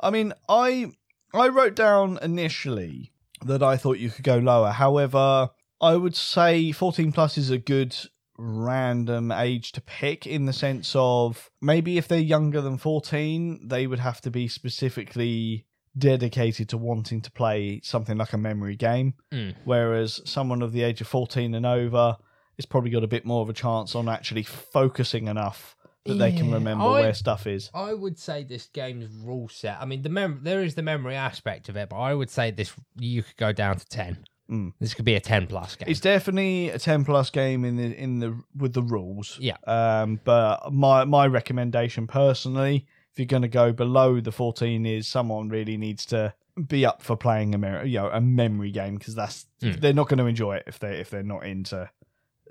I 0.00 0.10
mean, 0.10 0.32
I 0.48 0.90
I 1.32 1.46
wrote 1.46 1.76
down 1.76 2.18
initially 2.20 3.12
that 3.44 3.62
I 3.62 3.76
thought 3.76 3.98
you 3.98 4.10
could 4.10 4.24
go 4.24 4.38
lower. 4.38 4.70
However, 4.70 5.50
I 5.80 5.96
would 5.96 6.16
say 6.16 6.72
14 6.72 7.12
plus 7.12 7.38
is 7.38 7.50
a 7.50 7.58
good 7.58 7.96
random 8.36 9.30
age 9.30 9.72
to 9.72 9.80
pick 9.80 10.26
in 10.26 10.46
the 10.46 10.52
sense 10.52 10.92
of 10.96 11.50
maybe 11.60 11.98
if 11.98 12.08
they're 12.08 12.18
younger 12.18 12.60
than 12.60 12.78
14, 12.78 13.68
they 13.68 13.86
would 13.86 14.00
have 14.00 14.20
to 14.22 14.30
be 14.30 14.48
specifically 14.48 15.66
dedicated 15.96 16.68
to 16.68 16.76
wanting 16.76 17.20
to 17.22 17.30
play 17.30 17.80
something 17.84 18.18
like 18.18 18.32
a 18.32 18.38
memory 18.38 18.76
game. 18.76 19.14
Mm. 19.32 19.54
Whereas 19.64 20.20
someone 20.24 20.62
of 20.62 20.72
the 20.72 20.82
age 20.82 21.00
of 21.00 21.06
14 21.06 21.54
and 21.54 21.66
over 21.66 22.16
is 22.58 22.66
probably 22.66 22.90
got 22.90 23.04
a 23.04 23.08
bit 23.08 23.24
more 23.24 23.42
of 23.42 23.48
a 23.48 23.54
chance 23.54 23.94
on 23.94 24.08
actually 24.08 24.42
focusing 24.42 25.28
enough 25.28 25.76
that 26.04 26.14
they 26.14 26.32
can 26.32 26.52
remember 26.52 26.84
I- 26.84 27.00
where 27.00 27.14
stuff 27.14 27.46
is. 27.46 27.70
I 27.74 27.94
would 27.94 28.18
say 28.18 28.44
this 28.44 28.66
game's 28.72 29.06
rule 29.24 29.48
set. 29.48 29.78
I 29.80 29.84
mean, 29.86 30.02
the 30.02 30.08
mem- 30.10 30.40
there 30.42 30.62
is 30.62 30.74
the 30.74 30.82
memory 30.82 31.16
aspect 31.16 31.68
of 31.68 31.76
it, 31.76 31.88
but 31.88 31.96
I 31.96 32.14
would 32.14 32.30
say 32.30 32.50
this 32.50 32.72
you 32.98 33.22
could 33.22 33.36
go 33.36 33.52
down 33.52 33.76
to 33.76 33.86
10. 33.86 34.24
Mm. 34.50 34.74
This 34.78 34.92
could 34.92 35.06
be 35.06 35.14
a 35.14 35.20
10 35.20 35.46
plus 35.46 35.74
game. 35.76 35.88
It's 35.88 36.00
definitely 36.00 36.68
a 36.68 36.78
10 36.78 37.06
plus 37.06 37.30
game 37.30 37.64
in 37.64 37.76
the 37.76 37.96
in 37.96 38.18
the 38.18 38.38
with 38.54 38.74
the 38.74 38.82
rules. 38.82 39.38
Yeah. 39.40 39.56
Um 39.66 40.20
but 40.22 40.70
my 40.72 41.04
my 41.04 41.26
recommendation 41.26 42.06
personally 42.06 42.84
if 43.12 43.18
you're 43.18 43.26
going 43.26 43.42
to 43.42 43.48
go 43.48 43.72
below 43.72 44.20
the 44.20 44.32
14 44.32 44.84
is 44.84 45.06
someone 45.08 45.48
really 45.48 45.76
needs 45.76 46.04
to 46.06 46.34
be 46.66 46.84
up 46.84 47.00
for 47.00 47.16
playing 47.16 47.54
a 47.54 47.58
mer- 47.58 47.84
you 47.84 47.98
know 47.98 48.10
a 48.12 48.20
memory 48.20 48.70
game 48.70 48.96
because 48.96 49.14
that's 49.14 49.46
Mm. 49.62 49.80
they're 49.80 49.94
not 49.94 50.08
going 50.08 50.18
to 50.18 50.26
enjoy 50.26 50.56
it 50.56 50.64
if 50.66 50.78
they 50.78 50.98
if 51.00 51.08
they're 51.08 51.22
not 51.22 51.46
into 51.46 51.88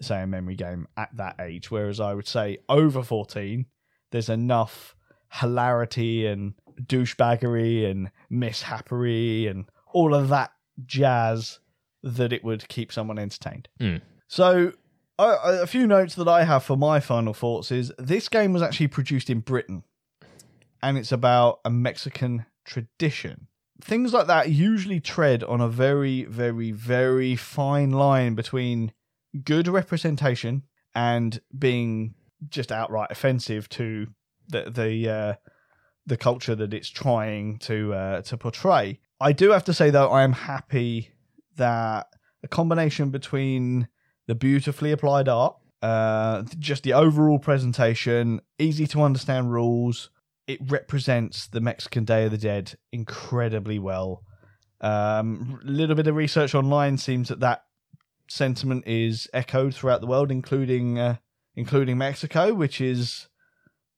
say 0.01 0.21
a 0.21 0.27
memory 0.27 0.56
game 0.56 0.88
at 0.97 1.10
that 1.15 1.39
age 1.39 1.69
whereas 1.69 1.99
I 1.99 2.13
would 2.13 2.27
say 2.27 2.58
over 2.67 3.03
14 3.03 3.65
there's 4.12 4.29
enough 4.29 4.95
hilarity 5.32 6.25
and 6.25 6.53
douchebaggery 6.82 7.89
and 7.89 8.12
mishappery 8.32 9.49
and 9.49 9.65
all 9.91 10.13
of 10.13 10.29
that 10.29 10.51
jazz 10.86 11.60
that 12.03 12.34
it 12.34 12.43
would 12.43 12.67
keep 12.67 12.91
someone 12.91 13.17
entertained. 13.17 13.69
Mm. 13.79 14.01
So, 14.27 14.73
a, 15.17 15.62
a 15.62 15.67
few 15.67 15.88
notes 15.88 16.15
that 16.15 16.27
I 16.27 16.43
have 16.43 16.63
for 16.63 16.75
my 16.75 16.99
final 16.99 17.34
thoughts 17.34 17.71
is 17.71 17.91
this 17.97 18.29
game 18.29 18.53
was 18.53 18.62
actually 18.62 18.88
produced 18.88 19.29
in 19.29 19.39
Britain 19.39 19.84
and 20.82 20.97
it's 20.97 21.12
about 21.12 21.60
a 21.63 21.69
Mexican 21.69 22.45
tradition. 22.65 23.47
Things 23.82 24.13
like 24.13 24.27
that 24.27 24.49
usually 24.49 24.99
tread 24.99 25.43
on 25.43 25.62
a 25.62 25.67
very, 25.67 26.23
very, 26.25 26.71
very 26.71 27.36
fine 27.36 27.91
line 27.91 28.36
between 28.36 28.91
good 29.43 29.67
representation 29.67 30.63
and 30.96 31.39
being 31.58 32.15
just 32.50 32.72
outright 32.72 33.12
offensive 33.12 33.69
to 33.69 34.08
the 34.48 34.69
the 34.69 35.10
uh, 35.10 35.34
the 36.06 36.17
culture 36.17 36.56
that 36.56 36.74
it's 36.74 36.89
trying 36.89 37.58
to 37.60 37.93
uh, 37.93 38.22
to 38.24 38.38
portray. 38.38 39.00
I 39.19 39.32
do 39.32 39.52
have 39.52 39.63
to 39.65 39.74
say 39.74 39.89
though, 39.89 40.10
I 40.10 40.24
am 40.24 40.34
happy 40.34 41.12
that 41.56 42.08
a 42.43 42.48
combination 42.48 43.10
between 43.10 43.88
the 44.28 44.36
beautifully 44.36 44.91
applied 44.91 45.30
art, 45.30 45.56
uh, 45.82 46.43
just 46.60 46.84
the 46.84 46.93
overall 46.93 47.39
presentation, 47.39 48.41
easy 48.60 48.88
to 48.88 49.02
understand 49.02 49.52
rules, 49.52 50.10
it 50.48 50.60
represents 50.69 51.48
the 51.48 51.62
Mexican 51.62 52.06
Day 52.06 52.26
of 52.26 52.32
the 52.32 52.38
Dead 52.38 52.76
incredibly 52.91 53.80
well. 53.80 54.24
Um, 54.82 55.60
a 55.63 55.69
little 55.69 55.96
bit 55.96 56.08
of 56.08 56.15
research 56.15 56.54
online 56.54 56.98
seems 56.98 57.30
that 57.30 57.39
that 57.39 57.63
sentiment 58.27 58.83
is 58.88 59.27
echoed 59.33 59.75
throughout 59.75 60.01
the 60.01 60.07
world, 60.07 60.31
including 60.31 60.99
uh, 60.99 61.17
including 61.55 61.97
Mexico, 61.97 62.53
which 62.53 62.81
is 62.81 63.27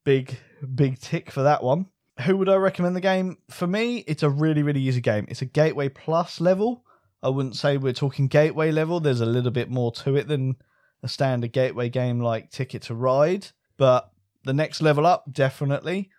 big 0.03 0.37
big 0.73 0.99
tick 0.99 1.31
for 1.31 1.43
that 1.43 1.63
one. 1.63 1.87
Who 2.21 2.37
would 2.37 2.49
I 2.49 2.55
recommend 2.55 2.95
the 2.95 3.01
game? 3.01 3.37
For 3.49 3.67
me, 3.67 3.99
it's 4.07 4.23
a 4.23 4.29
really 4.29 4.63
really 4.63 4.81
easy 4.81 5.01
game. 5.01 5.25
It's 5.29 5.41
a 5.41 5.45
Gateway 5.45 5.89
Plus 5.89 6.39
level. 6.39 6.83
I 7.21 7.29
wouldn't 7.29 7.55
say 7.55 7.77
we're 7.77 7.93
talking 7.93 8.27
Gateway 8.27 8.71
level. 8.71 8.99
There's 8.99 9.21
a 9.21 9.25
little 9.25 9.51
bit 9.51 9.69
more 9.69 9.91
to 9.93 10.15
it 10.15 10.27
than 10.27 10.57
a 11.01 11.07
standard 11.07 11.51
Gateway 11.51 11.89
game 11.89 12.19
like 12.19 12.51
Ticket 12.51 12.83
to 12.83 12.95
Ride, 12.95 13.47
but 13.77 14.11
the 14.43 14.53
next 14.53 14.81
level 14.81 15.05
up 15.05 15.25
definitely. 15.31 16.09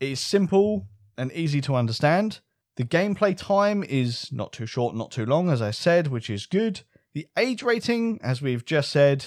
It 0.00 0.10
is 0.10 0.20
simple 0.20 0.86
and 1.16 1.32
easy 1.32 1.60
to 1.62 1.74
understand. 1.74 2.40
The 2.76 2.84
gameplay 2.84 3.36
time 3.36 3.84
is 3.84 4.30
not 4.32 4.52
too 4.52 4.66
short, 4.66 4.96
not 4.96 5.12
too 5.12 5.24
long, 5.24 5.48
as 5.48 5.62
I 5.62 5.70
said, 5.70 6.08
which 6.08 6.28
is 6.28 6.46
good. 6.46 6.82
The 7.14 7.28
age 7.38 7.62
rating, 7.62 8.18
as 8.22 8.42
we've 8.42 8.64
just 8.64 8.90
said, 8.90 9.24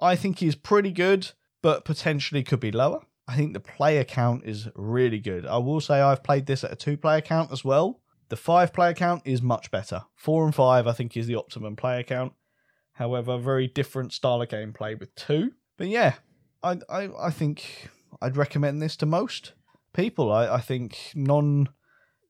I 0.00 0.16
think 0.16 0.42
is 0.42 0.56
pretty 0.56 0.90
good, 0.90 1.30
but 1.62 1.84
potentially 1.84 2.42
could 2.42 2.60
be 2.60 2.72
lower. 2.72 3.02
I 3.28 3.36
think 3.36 3.52
the 3.52 3.60
player 3.60 4.02
count 4.02 4.42
is 4.44 4.68
really 4.74 5.20
good. 5.20 5.46
I 5.46 5.58
will 5.58 5.80
say 5.80 6.00
I've 6.00 6.24
played 6.24 6.46
this 6.46 6.64
at 6.64 6.72
a 6.72 6.76
two 6.76 6.96
player 6.96 7.20
count 7.20 7.52
as 7.52 7.64
well. 7.64 8.00
The 8.28 8.36
five 8.36 8.72
player 8.72 8.94
count 8.94 9.22
is 9.24 9.40
much 9.40 9.70
better. 9.70 10.02
Four 10.16 10.44
and 10.44 10.54
five, 10.54 10.88
I 10.88 10.92
think, 10.92 11.16
is 11.16 11.28
the 11.28 11.36
optimum 11.36 11.76
player 11.76 12.02
count. 12.02 12.32
However, 12.94 13.38
very 13.38 13.68
different 13.68 14.12
style 14.12 14.42
of 14.42 14.48
gameplay 14.48 14.98
with 14.98 15.14
two. 15.14 15.52
But 15.78 15.86
yeah, 15.86 16.14
I 16.62 16.78
I, 16.88 17.08
I 17.26 17.30
think 17.30 17.90
I'd 18.20 18.36
recommend 18.36 18.82
this 18.82 18.96
to 18.96 19.06
most 19.06 19.52
people. 19.94 20.32
I, 20.32 20.56
I 20.56 20.60
think 20.60 21.12
non 21.14 21.68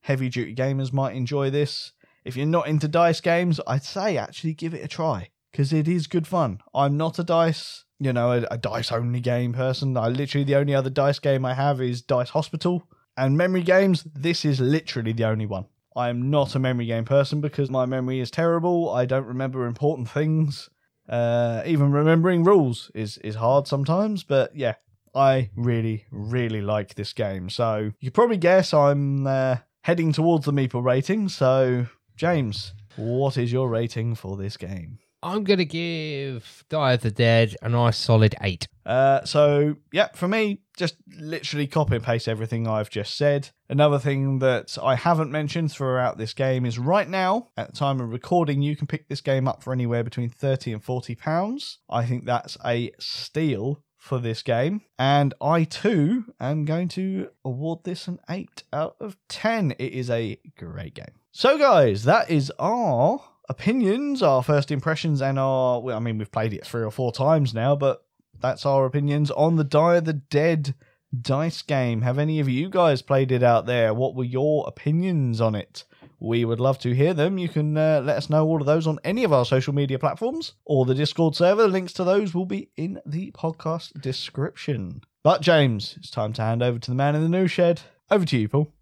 heavy 0.02 0.28
duty 0.28 0.54
gamers 0.54 0.92
might 0.92 1.16
enjoy 1.16 1.48
this. 1.48 1.92
If 2.24 2.36
you're 2.36 2.46
not 2.46 2.68
into 2.68 2.88
dice 2.88 3.20
games, 3.20 3.60
I'd 3.66 3.84
say 3.84 4.16
actually 4.16 4.54
give 4.54 4.74
it 4.74 4.84
a 4.84 4.88
try 4.88 5.30
because 5.50 5.72
it 5.72 5.88
is 5.88 6.06
good 6.06 6.26
fun. 6.26 6.60
I'm 6.74 6.96
not 6.96 7.18
a 7.18 7.24
dice, 7.24 7.84
you 7.98 8.12
know, 8.12 8.32
a, 8.32 8.46
a 8.50 8.58
dice 8.58 8.92
only 8.92 9.20
game 9.20 9.52
person. 9.52 9.96
I 9.96 10.08
literally 10.08 10.44
the 10.44 10.56
only 10.56 10.74
other 10.74 10.90
dice 10.90 11.18
game 11.18 11.44
I 11.44 11.54
have 11.54 11.80
is 11.80 12.02
Dice 12.02 12.30
Hospital 12.30 12.86
and 13.16 13.36
memory 13.36 13.62
games. 13.62 14.04
This 14.14 14.44
is 14.44 14.60
literally 14.60 15.12
the 15.12 15.24
only 15.24 15.46
one. 15.46 15.66
I 15.96 16.08
am 16.08 16.30
not 16.30 16.54
a 16.54 16.58
memory 16.58 16.86
game 16.86 17.04
person 17.04 17.40
because 17.40 17.70
my 17.70 17.84
memory 17.84 18.20
is 18.20 18.30
terrible. 18.30 18.90
I 18.90 19.06
don't 19.06 19.26
remember 19.26 19.66
important 19.66 20.08
things. 20.08 20.68
Uh, 21.08 21.62
even 21.66 21.90
remembering 21.90 22.44
rules 22.44 22.90
is 22.94 23.18
is 23.18 23.34
hard 23.34 23.66
sometimes. 23.66 24.22
But 24.22 24.54
yeah, 24.54 24.74
I 25.14 25.50
really 25.56 26.06
really 26.12 26.60
like 26.60 26.94
this 26.94 27.12
game. 27.12 27.50
So 27.50 27.92
you 27.98 28.10
probably 28.10 28.36
guess 28.36 28.72
I'm 28.72 29.26
uh, 29.26 29.56
heading 29.82 30.12
towards 30.12 30.44
the 30.44 30.52
Meeple 30.52 30.84
rating. 30.84 31.28
So 31.28 31.86
James, 32.20 32.74
what 32.96 33.38
is 33.38 33.50
your 33.50 33.70
rating 33.70 34.14
for 34.14 34.36
this 34.36 34.58
game? 34.58 34.98
I'm 35.22 35.42
going 35.42 35.58
to 35.58 35.64
give 35.64 36.66
Die 36.68 36.92
of 36.92 37.00
the 37.00 37.10
Dead 37.10 37.56
a 37.62 37.70
nice 37.70 37.96
solid 37.96 38.34
8. 38.42 38.68
Uh, 38.84 39.24
so 39.24 39.76
yeah, 39.90 40.08
for 40.14 40.28
me, 40.28 40.60
just 40.76 40.96
literally 41.18 41.66
copy 41.66 41.94
and 41.94 42.04
paste 42.04 42.28
everything 42.28 42.68
I've 42.68 42.90
just 42.90 43.16
said. 43.16 43.48
Another 43.70 43.98
thing 43.98 44.40
that 44.40 44.76
I 44.82 44.96
haven't 44.96 45.32
mentioned 45.32 45.72
throughout 45.72 46.18
this 46.18 46.34
game 46.34 46.66
is 46.66 46.78
right 46.78 47.08
now, 47.08 47.48
at 47.56 47.70
the 47.70 47.76
time 47.78 48.02
of 48.02 48.10
recording, 48.10 48.60
you 48.60 48.76
can 48.76 48.86
pick 48.86 49.08
this 49.08 49.22
game 49.22 49.48
up 49.48 49.62
for 49.62 49.72
anywhere 49.72 50.04
between 50.04 50.28
thirty 50.28 50.74
and 50.74 50.84
forty 50.84 51.14
pounds. 51.14 51.78
I 51.88 52.04
think 52.04 52.26
that's 52.26 52.58
a 52.62 52.90
steal 52.98 53.82
for 53.96 54.18
this 54.18 54.42
game, 54.42 54.82
and 54.98 55.32
I 55.40 55.64
too 55.64 56.34
am 56.38 56.66
going 56.66 56.88
to 56.88 57.30
award 57.46 57.84
this 57.84 58.08
an 58.08 58.18
eight 58.28 58.64
out 58.74 58.96
of 59.00 59.16
ten. 59.26 59.70
It 59.78 59.94
is 59.94 60.10
a 60.10 60.38
great 60.58 60.92
game. 60.92 61.19
So, 61.32 61.56
guys, 61.58 62.04
that 62.04 62.28
is 62.28 62.52
our 62.58 63.20
opinions, 63.48 64.20
our 64.20 64.42
first 64.42 64.72
impressions, 64.72 65.22
and 65.22 65.38
our. 65.38 65.80
Well, 65.80 65.96
I 65.96 66.00
mean, 66.00 66.18
we've 66.18 66.30
played 66.30 66.52
it 66.52 66.66
three 66.66 66.82
or 66.82 66.90
four 66.90 67.12
times 67.12 67.54
now, 67.54 67.76
but 67.76 68.04
that's 68.40 68.66
our 68.66 68.84
opinions 68.84 69.30
on 69.30 69.54
the 69.54 69.64
Die 69.64 69.96
of 69.96 70.06
the 70.06 70.12
Dead 70.12 70.74
dice 71.18 71.62
game. 71.62 72.02
Have 72.02 72.18
any 72.18 72.40
of 72.40 72.48
you 72.48 72.68
guys 72.68 73.00
played 73.00 73.30
it 73.30 73.44
out 73.44 73.66
there? 73.66 73.94
What 73.94 74.16
were 74.16 74.24
your 74.24 74.64
opinions 74.66 75.40
on 75.40 75.54
it? 75.54 75.84
We 76.18 76.44
would 76.44 76.58
love 76.60 76.80
to 76.80 76.94
hear 76.94 77.14
them. 77.14 77.38
You 77.38 77.48
can 77.48 77.76
uh, 77.76 78.02
let 78.04 78.16
us 78.16 78.28
know 78.28 78.44
all 78.46 78.60
of 78.60 78.66
those 78.66 78.88
on 78.88 78.98
any 79.04 79.22
of 79.22 79.32
our 79.32 79.44
social 79.44 79.72
media 79.72 80.00
platforms 80.00 80.54
or 80.64 80.84
the 80.84 80.94
Discord 80.96 81.36
server. 81.36 81.62
The 81.62 81.68
links 81.68 81.92
to 81.94 82.04
those 82.04 82.34
will 82.34 82.44
be 82.44 82.70
in 82.76 83.00
the 83.06 83.30
podcast 83.30 84.00
description. 84.00 85.02
But, 85.22 85.42
James, 85.42 85.94
it's 85.96 86.10
time 86.10 86.32
to 86.34 86.42
hand 86.42 86.62
over 86.62 86.80
to 86.80 86.90
the 86.90 86.96
man 86.96 87.14
in 87.14 87.22
the 87.22 87.28
new 87.28 87.46
shed. 87.46 87.82
Over 88.10 88.26
to 88.26 88.36
you, 88.36 88.48
Paul. 88.48 88.72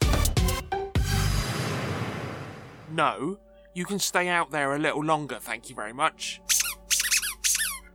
No, 2.99 3.39
you 3.75 3.85
can 3.85 4.01
stay 4.01 4.27
out 4.27 4.51
there 4.51 4.75
a 4.75 4.79
little 4.79 5.05
longer, 5.05 5.39
thank 5.41 5.71
you 5.71 5.77
very 5.77 5.93
much. 5.93 6.41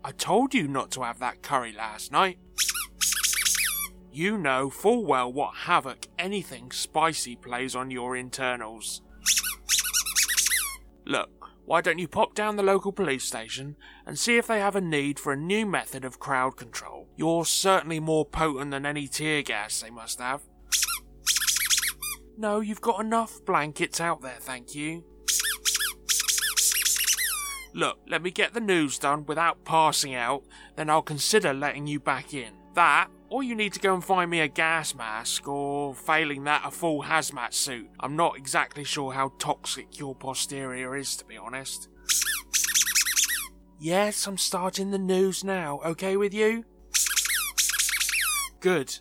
I 0.01 0.13
told 0.13 0.53
you 0.53 0.65
not 0.65 0.91
to 0.91 1.03
have 1.03 1.19
that 1.19 1.41
curry 1.41 1.73
last 1.73 2.09
night. 2.09 2.37
You 4.13 4.37
know 4.37 4.69
full 4.69 5.03
well 5.03 5.29
what 5.33 5.55
havoc 5.55 6.07
anything 6.17 6.71
spicy 6.71 7.35
plays 7.35 7.75
on 7.75 7.91
your 7.91 8.15
internals. 8.15 9.01
Look, 11.03 11.49
why 11.65 11.81
don't 11.81 11.99
you 11.99 12.07
pop 12.07 12.33
down 12.33 12.55
the 12.55 12.63
local 12.63 12.93
police 12.93 13.25
station 13.25 13.75
and 14.05 14.17
see 14.17 14.37
if 14.37 14.47
they 14.47 14.61
have 14.61 14.77
a 14.77 14.81
need 14.81 15.19
for 15.19 15.33
a 15.33 15.37
new 15.37 15.65
method 15.65 16.05
of 16.05 16.21
crowd 16.21 16.55
control? 16.55 17.09
You're 17.17 17.43
certainly 17.43 17.99
more 17.99 18.25
potent 18.25 18.71
than 18.71 18.85
any 18.85 19.09
tear 19.09 19.41
gas 19.41 19.81
they 19.81 19.89
must 19.89 20.19
have. 20.21 20.43
No, 22.37 22.59
you've 22.59 22.81
got 22.81 22.99
enough 22.99 23.43
blankets 23.45 24.01
out 24.01 24.21
there, 24.21 24.37
thank 24.39 24.73
you. 24.75 25.03
Look, 27.73 27.99
let 28.07 28.21
me 28.21 28.31
get 28.31 28.53
the 28.53 28.59
news 28.59 28.99
done 28.99 29.25
without 29.25 29.65
passing 29.65 30.13
out, 30.13 30.43
then 30.75 30.89
I'll 30.89 31.01
consider 31.01 31.53
letting 31.53 31.87
you 31.87 31.99
back 31.99 32.33
in. 32.33 32.53
That, 32.75 33.09
or 33.29 33.43
you 33.43 33.55
need 33.55 33.73
to 33.73 33.79
go 33.79 33.93
and 33.93 34.03
find 34.03 34.29
me 34.29 34.41
a 34.41 34.47
gas 34.47 34.93
mask, 34.93 35.47
or 35.47 35.95
failing 35.95 36.43
that, 36.43 36.63
a 36.65 36.71
full 36.71 37.03
hazmat 37.03 37.53
suit. 37.53 37.89
I'm 37.99 38.15
not 38.15 38.37
exactly 38.37 38.83
sure 38.83 39.13
how 39.13 39.33
toxic 39.39 39.99
your 39.99 40.15
posterior 40.15 40.95
is, 40.95 41.15
to 41.17 41.25
be 41.25 41.37
honest. 41.37 41.87
Yes, 43.79 44.27
I'm 44.27 44.37
starting 44.37 44.91
the 44.91 44.99
news 44.99 45.43
now. 45.43 45.79
Okay 45.83 46.15
with 46.15 46.33
you? 46.33 46.65
Good. 48.59 48.99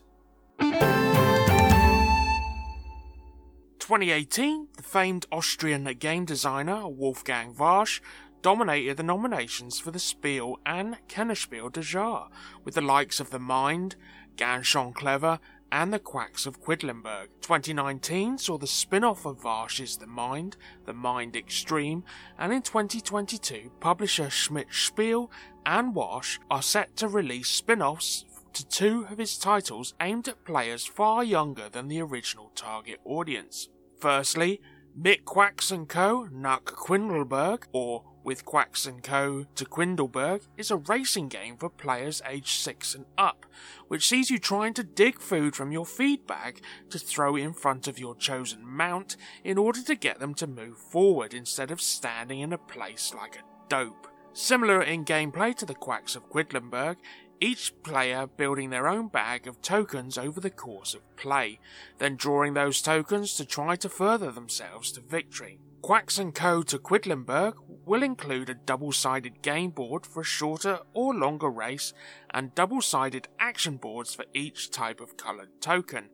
2018, 3.92 4.68
the 4.74 4.82
famed 4.82 5.26
Austrian 5.30 5.84
game 5.98 6.24
designer 6.24 6.88
Wolfgang 6.88 7.52
Warsch 7.52 8.00
dominated 8.40 8.96
the 8.96 9.02
nominations 9.02 9.78
for 9.78 9.90
the 9.90 9.98
Spiel 9.98 10.58
and 10.64 10.96
Kennerspiel 11.10 11.70
des 11.70 11.82
Jahres, 11.82 12.30
with 12.64 12.74
the 12.74 12.80
likes 12.80 13.20
of 13.20 13.28
The 13.28 13.38
Mind, 13.38 13.96
Ganz 14.38 14.64
schön 14.64 14.94
clever, 14.94 15.40
and 15.70 15.92
The 15.92 15.98
Quacks 15.98 16.46
of 16.46 16.62
Quedlinburg. 16.62 17.26
2019 17.42 18.38
saw 18.38 18.56
the 18.56 18.66
spin 18.66 19.04
off 19.04 19.26
of 19.26 19.44
Warsch's 19.44 19.98
The 19.98 20.06
Mind, 20.06 20.56
The 20.86 20.94
Mind 20.94 21.36
Extreme, 21.36 22.02
and 22.38 22.50
in 22.50 22.62
2022, 22.62 23.72
publisher 23.78 24.30
Schmidt 24.30 24.68
Spiel 24.70 25.30
and 25.66 25.94
Warsch 25.94 26.38
are 26.50 26.62
set 26.62 26.96
to 26.96 27.08
release 27.08 27.50
spin 27.50 27.82
offs 27.82 28.24
to 28.54 28.66
two 28.66 29.06
of 29.10 29.18
his 29.18 29.36
titles 29.36 29.92
aimed 30.00 30.28
at 30.28 30.46
players 30.46 30.86
far 30.86 31.22
younger 31.22 31.68
than 31.68 31.88
the 31.88 32.00
original 32.00 32.50
target 32.54 32.98
audience. 33.04 33.68
Firstly, 34.02 34.60
Mit 34.96 35.24
Quacks 35.24 35.72
& 35.80 35.86
Co. 35.86 36.26
Nach 36.32 36.64
Quindelberg, 36.64 37.68
or 37.70 38.02
with 38.24 38.44
Quacks 38.44 38.88
& 38.96 39.02
Co. 39.04 39.46
to 39.54 39.64
Quindleberg 39.64 40.40
is 40.56 40.72
a 40.72 40.76
racing 40.76 41.28
game 41.28 41.56
for 41.56 41.70
players 41.70 42.20
aged 42.28 42.48
6 42.48 42.96
and 42.96 43.06
up, 43.16 43.46
which 43.86 44.08
sees 44.08 44.28
you 44.28 44.40
trying 44.40 44.74
to 44.74 44.82
dig 44.82 45.20
food 45.20 45.54
from 45.54 45.70
your 45.70 45.86
feed 45.86 46.26
bag 46.26 46.62
to 46.90 46.98
throw 46.98 47.36
in 47.36 47.52
front 47.52 47.86
of 47.86 48.00
your 48.00 48.16
chosen 48.16 48.66
mount 48.66 49.16
in 49.44 49.56
order 49.56 49.80
to 49.84 49.94
get 49.94 50.18
them 50.18 50.34
to 50.34 50.48
move 50.48 50.78
forward 50.78 51.32
instead 51.32 51.70
of 51.70 51.80
standing 51.80 52.40
in 52.40 52.52
a 52.52 52.58
place 52.58 53.14
like 53.14 53.36
a 53.36 53.68
dope. 53.68 54.08
Similar 54.32 54.82
in 54.82 55.04
gameplay 55.04 55.54
to 55.54 55.64
the 55.64 55.74
Quacks 55.74 56.16
of 56.16 56.28
Quedlinburg, 56.28 56.96
each 57.42 57.72
player 57.82 58.28
building 58.28 58.70
their 58.70 58.86
own 58.86 59.08
bag 59.08 59.48
of 59.48 59.60
tokens 59.60 60.16
over 60.16 60.40
the 60.40 60.48
course 60.48 60.94
of 60.94 61.16
play, 61.16 61.58
then 61.98 62.14
drawing 62.14 62.54
those 62.54 62.80
tokens 62.80 63.34
to 63.34 63.44
try 63.44 63.74
to 63.74 63.88
further 63.88 64.30
themselves 64.30 64.92
to 64.92 65.00
victory. 65.00 65.58
Quacks 65.82 66.20
& 66.26 66.34
Co. 66.34 66.62
to 66.62 66.78
Quedlinburg 66.78 67.54
will 67.84 68.04
include 68.04 68.48
a 68.48 68.54
double-sided 68.54 69.42
game 69.42 69.70
board 69.70 70.06
for 70.06 70.20
a 70.20 70.24
shorter 70.24 70.78
or 70.94 71.12
longer 71.12 71.50
race 71.50 71.92
and 72.30 72.54
double-sided 72.54 73.26
action 73.40 73.76
boards 73.76 74.14
for 74.14 74.24
each 74.32 74.70
type 74.70 75.00
of 75.00 75.16
coloured 75.16 75.60
token, 75.60 76.10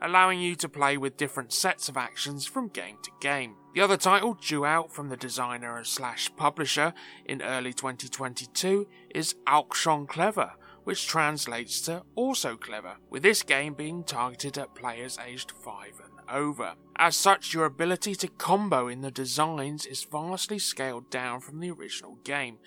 allowing 0.00 0.40
you 0.40 0.54
to 0.54 0.68
play 0.68 0.96
with 0.96 1.16
different 1.16 1.52
sets 1.52 1.88
of 1.88 1.96
actions 1.96 2.46
from 2.46 2.68
game 2.68 2.98
to 3.02 3.10
game. 3.20 3.56
The 3.74 3.80
other 3.80 3.96
title, 3.96 4.34
due 4.34 4.64
out 4.64 4.92
from 4.92 5.08
the 5.08 5.16
designer 5.16 5.82
slash 5.82 6.30
publisher 6.36 6.94
in 7.24 7.42
early 7.42 7.72
2022, 7.72 8.86
is 9.12 9.34
Auch 9.48 9.74
schon 9.74 10.06
clever, 10.06 10.52
which 10.84 11.06
translates 11.06 11.80
to 11.82 12.02
also 12.14 12.56
clever, 12.56 12.96
with 13.08 13.22
this 13.22 13.42
game 13.42 13.74
being 13.74 14.04
targeted 14.04 14.58
at 14.58 14.74
players 14.74 15.18
aged 15.26 15.52
5 15.52 16.00
and 16.04 16.10
over. 16.30 16.74
As 16.96 17.16
such, 17.16 17.54
your 17.54 17.64
ability 17.64 18.14
to 18.16 18.28
combo 18.28 18.88
in 18.88 19.00
the 19.00 19.10
designs 19.10 19.86
is 19.86 20.04
vastly 20.04 20.58
scaled 20.58 21.10
down 21.10 21.40
from 21.40 21.60
the 21.60 21.70
original 21.70 22.18
game, 22.24 22.58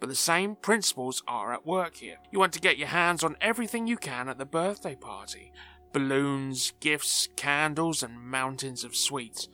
but 0.00 0.08
the 0.08 0.14
same 0.14 0.56
principles 0.56 1.22
are 1.28 1.52
at 1.52 1.66
work 1.66 1.96
here. 1.96 2.16
You 2.30 2.38
want 2.38 2.52
to 2.54 2.60
get 2.60 2.78
your 2.78 2.88
hands 2.88 3.22
on 3.22 3.36
everything 3.40 3.86
you 3.86 3.96
can 3.96 4.28
at 4.28 4.38
the 4.38 4.46
birthday 4.46 4.96
party 4.96 5.52
balloons, 5.92 6.72
gifts, 6.80 7.28
candles, 7.36 8.02
and 8.02 8.18
mountains 8.18 8.82
of 8.82 8.96
sweets. 8.96 9.48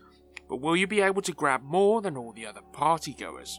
But 0.49 0.61
will 0.61 0.77
you 0.77 0.87
be 0.87 1.01
able 1.01 1.23
to 1.23 1.33
grab 1.33 1.63
more 1.65 2.01
than 2.01 2.17
all 2.17 2.33
the 2.33 2.47
other 2.47 2.61
partygoers? 2.73 3.59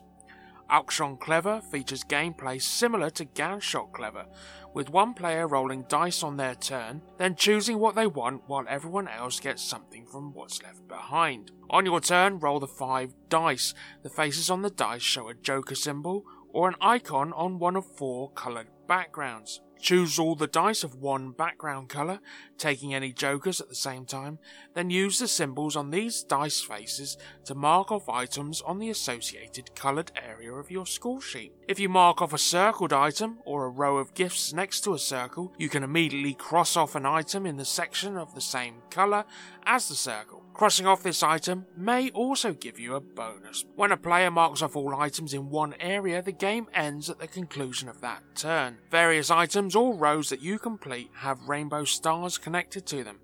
Auch 0.70 0.92
schon 0.92 1.18
Clever 1.18 1.62
features 1.62 2.04
gameplay 2.04 2.62
similar 2.62 3.10
to 3.12 3.26
Ganz 3.26 3.64
schön 3.64 3.92
Clever, 3.92 4.28
with 4.74 4.92
one 4.92 5.16
player 5.16 5.48
rolling 5.48 5.86
dice 5.90 6.22
on 6.22 6.38
their 6.38 6.54
turn, 6.54 7.02
then 7.18 7.36
choosing 7.36 7.80
what 7.80 7.96
they 7.96 8.06
want 8.06 8.44
while 8.46 8.66
everyone 8.70 9.08
else 9.08 9.40
gets 9.40 9.64
something 9.64 10.06
from 10.06 10.32
what's 10.34 10.62
left 10.62 10.88
behind. 10.88 11.52
On 11.72 11.86
your 11.86 12.00
turn, 12.00 12.40
roll 12.40 12.60
the 12.60 12.68
five 12.68 13.14
dice. 13.30 13.74
The 14.04 14.12
faces 14.12 14.52
on 14.52 14.62
the 14.62 14.70
dice 14.70 15.02
show 15.02 15.28
a 15.28 15.34
joker 15.34 15.76
symbol 15.76 16.24
or 16.54 16.70
an 16.70 16.76
icon 16.82 17.34
on 17.34 17.58
one 17.58 17.76
of 17.76 17.86
four 17.98 18.32
coloured 18.32 18.68
backgrounds. 18.88 19.62
Choose 19.80 20.20
all 20.20 20.36
the 20.36 20.48
dice 20.48 20.84
of 20.84 20.96
one 20.96 21.32
background 21.32 21.88
colour, 21.88 22.20
taking 22.58 22.94
any 22.94 23.14
jokers 23.14 23.62
at 23.62 23.70
the 23.70 23.76
same 23.76 24.06
time, 24.06 24.38
then 24.74 24.90
use 24.90 25.20
the 25.20 25.28
symbols 25.28 25.76
on 25.76 25.90
these 25.90 26.22
dice 26.22 26.60
faces 26.60 27.18
to 27.46 27.56
mark 27.56 27.92
off 27.92 28.10
items 28.10 28.62
on 28.62 28.80
the 28.80 28.90
associated 28.90 29.74
coloured 29.76 30.12
area 30.22 30.54
of 30.54 30.70
your 30.70 30.86
score 30.86 31.22
sheet. 31.22 31.54
If 31.68 31.80
you 31.80 31.88
mark 31.88 32.22
off 32.22 32.34
a 32.34 32.38
circled 32.38 32.92
item 32.92 33.40
or 33.46 33.66
a 33.66 33.70
row 33.70 33.98
of 33.98 34.14
gifts 34.14 34.52
next 34.52 34.82
to 34.82 34.94
a 34.94 35.00
circle, 35.00 35.54
you 35.58 35.70
can 35.70 35.84
immediately 35.84 36.34
cross 36.34 36.76
off 36.76 36.96
an 36.96 37.06
item 37.06 37.46
in 37.46 37.56
the 37.56 37.66
section 37.66 38.18
of 38.18 38.36
the 38.36 38.42
same 38.42 38.82
colour 38.90 39.24
as 39.66 39.88
the 39.88 39.96
circle. 39.96 40.44
Crossing 40.60 40.88
off 40.88 41.04
this 41.04 41.24
item 41.24 41.68
may 41.78 42.10
also 42.10 42.52
give 42.52 42.78
you 42.78 42.94
a 42.94 43.00
bonus. 43.00 43.64
When 43.78 43.94
a 43.94 43.98
player 43.98 44.30
marks 44.30 44.62
off 44.62 44.76
all 44.76 44.94
items 44.94 45.34
in 45.34 45.50
one 45.50 45.74
area, 45.80 46.22
the 46.22 46.34
game 46.34 46.68
ends 46.74 47.10
at 47.10 47.18
the 47.18 47.30
conclusion 47.30 47.88
of 47.88 48.02
that 48.02 48.22
turn. 48.36 48.80
Various 48.92 49.32
items 49.32 49.74
or 49.74 49.96
rows 49.96 50.28
that 50.28 50.42
you 50.42 50.60
complete 50.60 51.12
have 51.20 51.48
rainbow 51.48 51.86
stars 51.86 52.38
connected 52.38 52.86
to 52.88 53.06
them, 53.06 53.20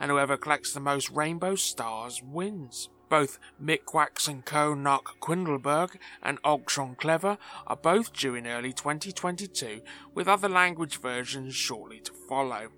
and 0.00 0.10
whoever 0.10 0.38
collects 0.38 0.72
the 0.72 0.80
most 0.80 1.10
rainbow 1.10 1.56
stars 1.56 2.22
wins. 2.24 2.88
Both 3.10 3.38
Quacks 3.84 4.26
and 4.26 4.42
Co. 4.46 4.72
Nach 4.72 5.20
Quindelberg 5.20 5.98
and 6.22 6.38
Auch 6.42 6.64
Clever 6.96 7.36
are 7.66 7.76
both 7.76 8.14
due 8.14 8.34
in 8.34 8.46
early 8.46 8.72
2022, 8.72 9.82
with 10.14 10.26
other 10.26 10.48
language 10.48 11.00
versions 11.02 11.54
shortly 11.54 12.00
to 12.00 12.14
follow. 12.14 12.68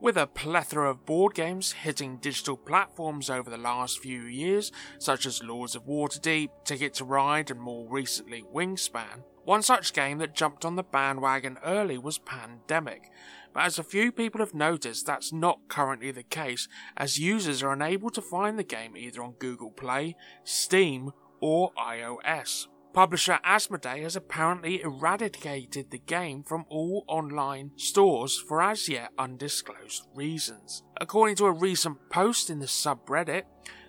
With 0.00 0.16
a 0.16 0.26
plethora 0.26 0.90
of 0.90 1.04
board 1.04 1.34
games 1.34 1.72
hitting 1.72 2.16
digital 2.16 2.56
platforms 2.56 3.28
over 3.28 3.50
the 3.50 3.58
last 3.58 3.98
few 3.98 4.22
years, 4.22 4.72
such 4.98 5.26
as 5.26 5.42
Lords 5.42 5.74
of 5.74 5.84
Waterdeep, 5.84 6.48
Ticket 6.64 6.94
to 6.94 7.04
Ride, 7.04 7.50
and 7.50 7.60
more 7.60 7.86
recently 7.86 8.42
Wingspan, 8.42 9.24
one 9.44 9.60
such 9.60 9.92
game 9.92 10.16
that 10.16 10.34
jumped 10.34 10.64
on 10.64 10.76
the 10.76 10.82
bandwagon 10.82 11.58
early 11.62 11.98
was 11.98 12.16
Pandemic, 12.16 13.10
but 13.52 13.64
as 13.64 13.78
a 13.78 13.84
few 13.84 14.10
people 14.10 14.40
have 14.40 14.54
noticed, 14.54 15.04
that's 15.04 15.34
not 15.34 15.68
currently 15.68 16.10
the 16.12 16.22
case, 16.22 16.66
as 16.96 17.18
users 17.18 17.62
are 17.62 17.72
unable 17.72 18.08
to 18.10 18.22
find 18.22 18.58
the 18.58 18.64
game 18.64 18.96
either 18.96 19.22
on 19.22 19.32
Google 19.32 19.70
Play, 19.70 20.16
Steam, 20.44 21.10
or 21.40 21.72
iOS. 21.74 22.68
Publisher 22.92 23.38
Asmodee 23.44 24.02
has 24.02 24.16
apparently 24.16 24.82
eradicated 24.82 25.90
the 25.90 25.98
game 25.98 26.42
from 26.42 26.64
all 26.68 27.04
online 27.06 27.70
stores 27.76 28.36
for 28.36 28.60
as 28.60 28.88
yet 28.88 29.12
undisclosed 29.16 30.08
reasons. 30.14 30.82
According 31.00 31.36
to 31.36 31.46
a 31.46 31.52
recent 31.52 31.98
post 32.10 32.50
in 32.50 32.58
the 32.58 32.66
subreddit, 32.66 33.44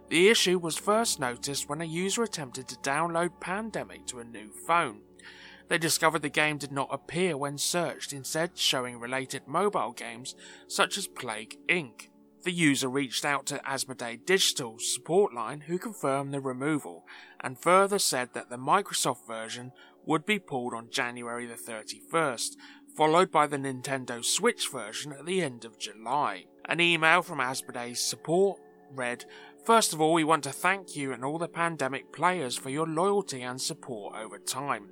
the 0.10 0.30
issue 0.30 0.60
was 0.60 0.78
first 0.78 1.20
noticed 1.20 1.68
when 1.68 1.82
a 1.82 1.86
user 1.86 2.22
attempted 2.22 2.68
to 2.68 2.76
download 2.78 3.39
Pandemic 3.39 4.06
to 4.08 4.20
a 4.20 4.24
new 4.24 4.52
phone. 4.68 5.02
They 5.68 5.80
discovered 5.80 6.22
the 6.22 6.30
game 6.30 6.58
did 6.58 6.72
not 6.72 6.89
appear 6.91 7.38
when 7.38 7.58
searched, 7.58 8.14
instead 8.14 8.58
showing 8.58 8.99
related 8.99 9.47
mobile 9.47 9.93
games 9.93 10.36
such 10.68 10.97
as 10.97 11.08
Plague 11.08 11.58
Inc. 11.68 12.10
The 12.44 12.52
user 12.52 12.89
reached 12.89 13.24
out 13.24 13.46
to 13.48 13.60
Asmodee 13.60 14.26
Digital's 14.26 14.92
support 14.92 15.32
line 15.32 15.62
who 15.62 15.78
confirmed 15.78 16.34
the 16.34 16.39
removal 16.39 17.06
and 17.39 17.60
further 17.60 18.00
said 18.00 18.30
that 18.34 18.50
the 18.50 18.58
Microsoft 18.58 19.28
version 19.28 19.72
would 20.06 20.26
be 20.26 20.39
pulled 20.39 20.74
on 20.74 20.89
January 20.89 21.46
the 21.46 21.54
31st, 21.54 22.56
followed 22.98 23.32
by 23.32 23.46
the 23.46 23.58
Nintendo 23.58 24.26
Switch 24.26 24.70
version 24.72 25.12
at 25.12 25.28
the 25.28 25.44
end 25.44 25.66
of 25.66 25.78
July. 25.78 26.46
An 26.66 26.80
email 26.80 27.22
from 27.22 27.39
Asmodee's 27.39 28.02
support 28.02 28.60
read, 28.89 29.26
First 29.64 29.94
of 29.94 30.02
all, 30.02 30.14
we 30.14 30.24
want 30.24 30.44
to 30.46 30.52
thank 30.52 30.96
you 30.96 31.14
and 31.14 31.24
all 31.24 31.38
the 31.38 31.48
pandemic 31.48 32.12
players 32.12 32.58
for 32.58 32.72
your 32.72 32.88
loyalty 32.88 33.44
and 33.44 33.62
support 33.62 34.16
over 34.16 34.39
time. 34.39 34.89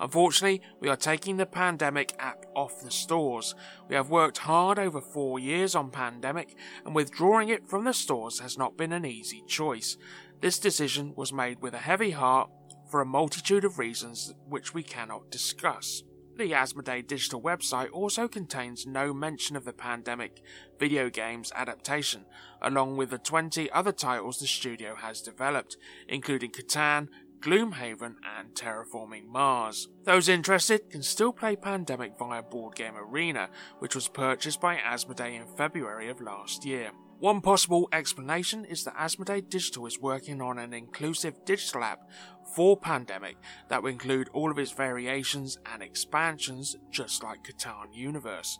Unfortunately, 0.00 0.62
we 0.80 0.88
are 0.88 0.96
taking 0.96 1.36
the 1.36 1.44
Pandemic 1.44 2.14
app 2.18 2.46
off 2.56 2.80
the 2.80 2.90
stores. 2.90 3.54
We 3.86 3.94
have 3.94 4.08
worked 4.08 4.38
hard 4.38 4.78
over 4.78 5.00
four 5.00 5.38
years 5.38 5.74
on 5.74 5.90
Pandemic, 5.90 6.56
and 6.86 6.94
withdrawing 6.94 7.50
it 7.50 7.68
from 7.68 7.84
the 7.84 7.92
stores 7.92 8.40
has 8.40 8.56
not 8.56 8.78
been 8.78 8.92
an 8.92 9.04
easy 9.04 9.44
choice. 9.46 9.98
This 10.40 10.58
decision 10.58 11.12
was 11.16 11.34
made 11.34 11.60
with 11.60 11.74
a 11.74 11.78
heavy 11.78 12.12
heart 12.12 12.50
for 12.90 13.02
a 13.02 13.06
multitude 13.06 13.64
of 13.64 13.78
reasons 13.78 14.32
which 14.48 14.72
we 14.72 14.82
cannot 14.82 15.30
discuss. 15.30 16.02
The 16.36 16.52
Asmodee 16.52 17.06
digital 17.06 17.42
website 17.42 17.90
also 17.92 18.26
contains 18.26 18.86
no 18.86 19.12
mention 19.12 19.56
of 19.56 19.66
the 19.66 19.74
Pandemic 19.74 20.40
video 20.78 21.10
games 21.10 21.52
adaptation, 21.54 22.24
along 22.62 22.96
with 22.96 23.10
the 23.10 23.18
20 23.18 23.70
other 23.72 23.92
titles 23.92 24.38
the 24.38 24.46
studio 24.46 24.94
has 24.94 25.20
developed, 25.20 25.76
including 26.08 26.50
Catan, 26.50 27.08
Gloomhaven, 27.40 28.16
and 28.38 28.54
Terraforming 28.54 29.26
Mars. 29.26 29.88
Those 30.04 30.28
interested 30.28 30.90
can 30.90 31.02
still 31.02 31.32
play 31.32 31.56
Pandemic 31.56 32.18
via 32.18 32.42
Board 32.42 32.74
Game 32.74 32.96
Arena, 32.96 33.48
which 33.78 33.94
was 33.94 34.08
purchased 34.08 34.60
by 34.60 34.76
Asmodee 34.76 35.40
in 35.40 35.46
February 35.56 36.08
of 36.08 36.20
last 36.20 36.64
year. 36.64 36.90
One 37.18 37.42
possible 37.42 37.88
explanation 37.92 38.64
is 38.64 38.84
that 38.84 38.96
Asmodee 38.96 39.48
Digital 39.50 39.86
is 39.86 40.00
working 40.00 40.40
on 40.40 40.58
an 40.58 40.72
inclusive 40.72 41.44
digital 41.44 41.84
app 41.84 42.10
for 42.54 42.78
Pandemic 42.78 43.36
that 43.68 43.82
will 43.82 43.90
include 43.90 44.30
all 44.32 44.50
of 44.50 44.58
its 44.58 44.72
variations 44.72 45.58
and 45.70 45.82
expansions, 45.82 46.76
just 46.90 47.22
like 47.22 47.44
Catan 47.44 47.94
Universe. 47.94 48.58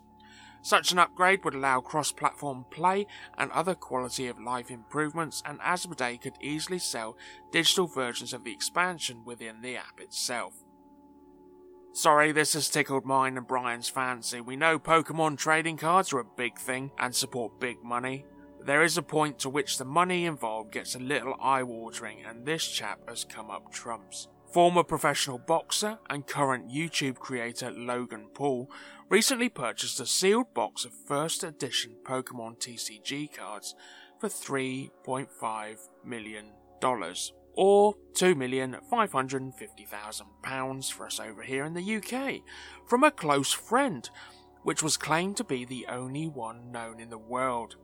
Such 0.63 0.91
an 0.91 0.99
upgrade 0.99 1.43
would 1.43 1.55
allow 1.55 1.81
cross 1.81 2.11
platform 2.11 2.65
play 2.69 3.07
and 3.37 3.51
other 3.51 3.73
quality 3.73 4.27
of 4.27 4.39
life 4.39 4.69
improvements, 4.69 5.41
and 5.45 5.59
Asmodee 5.59 6.21
could 6.21 6.35
easily 6.39 6.79
sell 6.79 7.17
digital 7.51 7.87
versions 7.87 8.31
of 8.31 8.43
the 8.43 8.53
expansion 8.53 9.23
within 9.25 9.61
the 9.61 9.77
app 9.77 9.99
itself. 9.99 10.53
Sorry, 11.93 12.31
this 12.31 12.53
has 12.53 12.69
tickled 12.69 13.05
mine 13.05 13.37
and 13.37 13.47
Brian's 13.47 13.89
fancy. 13.89 14.39
We 14.39 14.55
know 14.55 14.79
Pokemon 14.79 15.37
trading 15.37 15.75
cards 15.77 16.13
are 16.13 16.19
a 16.19 16.25
big 16.25 16.57
thing 16.57 16.91
and 16.97 17.13
support 17.13 17.59
big 17.59 17.83
money. 17.83 18.25
But 18.57 18.67
There 18.67 18.83
is 18.83 18.97
a 18.97 19.01
point 19.01 19.39
to 19.39 19.49
which 19.49 19.77
the 19.77 19.85
money 19.85 20.25
involved 20.25 20.71
gets 20.71 20.95
a 20.95 20.99
little 20.99 21.35
eye 21.41 21.63
watering, 21.63 22.23
and 22.23 22.45
this 22.45 22.65
chap 22.65 22.99
has 23.09 23.25
come 23.25 23.49
up 23.49 23.73
trumps. 23.73 24.27
Former 24.53 24.83
professional 24.83 25.37
boxer 25.37 25.97
and 26.09 26.27
current 26.27 26.69
YouTube 26.69 27.17
creator 27.17 27.71
Logan 27.71 28.27
Paul 28.33 28.69
recently 29.11 29.49
purchased 29.49 29.99
a 29.99 30.05
sealed 30.05 30.53
box 30.53 30.85
of 30.85 30.93
first 30.93 31.43
edition 31.43 31.97
Pokemon 32.05 32.57
TCG 32.59 33.35
cards 33.35 33.75
for 34.21 34.29
$3.5 34.29 35.77
million, 36.05 36.45
or 37.53 37.93
£2,550,000 38.13 40.93
for 40.93 41.05
us 41.05 41.19
over 41.19 41.43
here 41.43 41.65
in 41.65 41.73
the 41.73 41.97
UK, 41.97 42.35
from 42.87 43.03
a 43.03 43.11
close 43.11 43.51
friend, 43.51 44.09
which 44.63 44.81
was 44.81 44.95
claimed 44.95 45.35
to 45.35 45.43
be 45.43 45.65
the 45.65 45.85
only 45.89 46.29
one 46.29 46.71
known 46.71 47.01
in 47.01 47.09
the 47.09 47.17
world. 47.17 47.75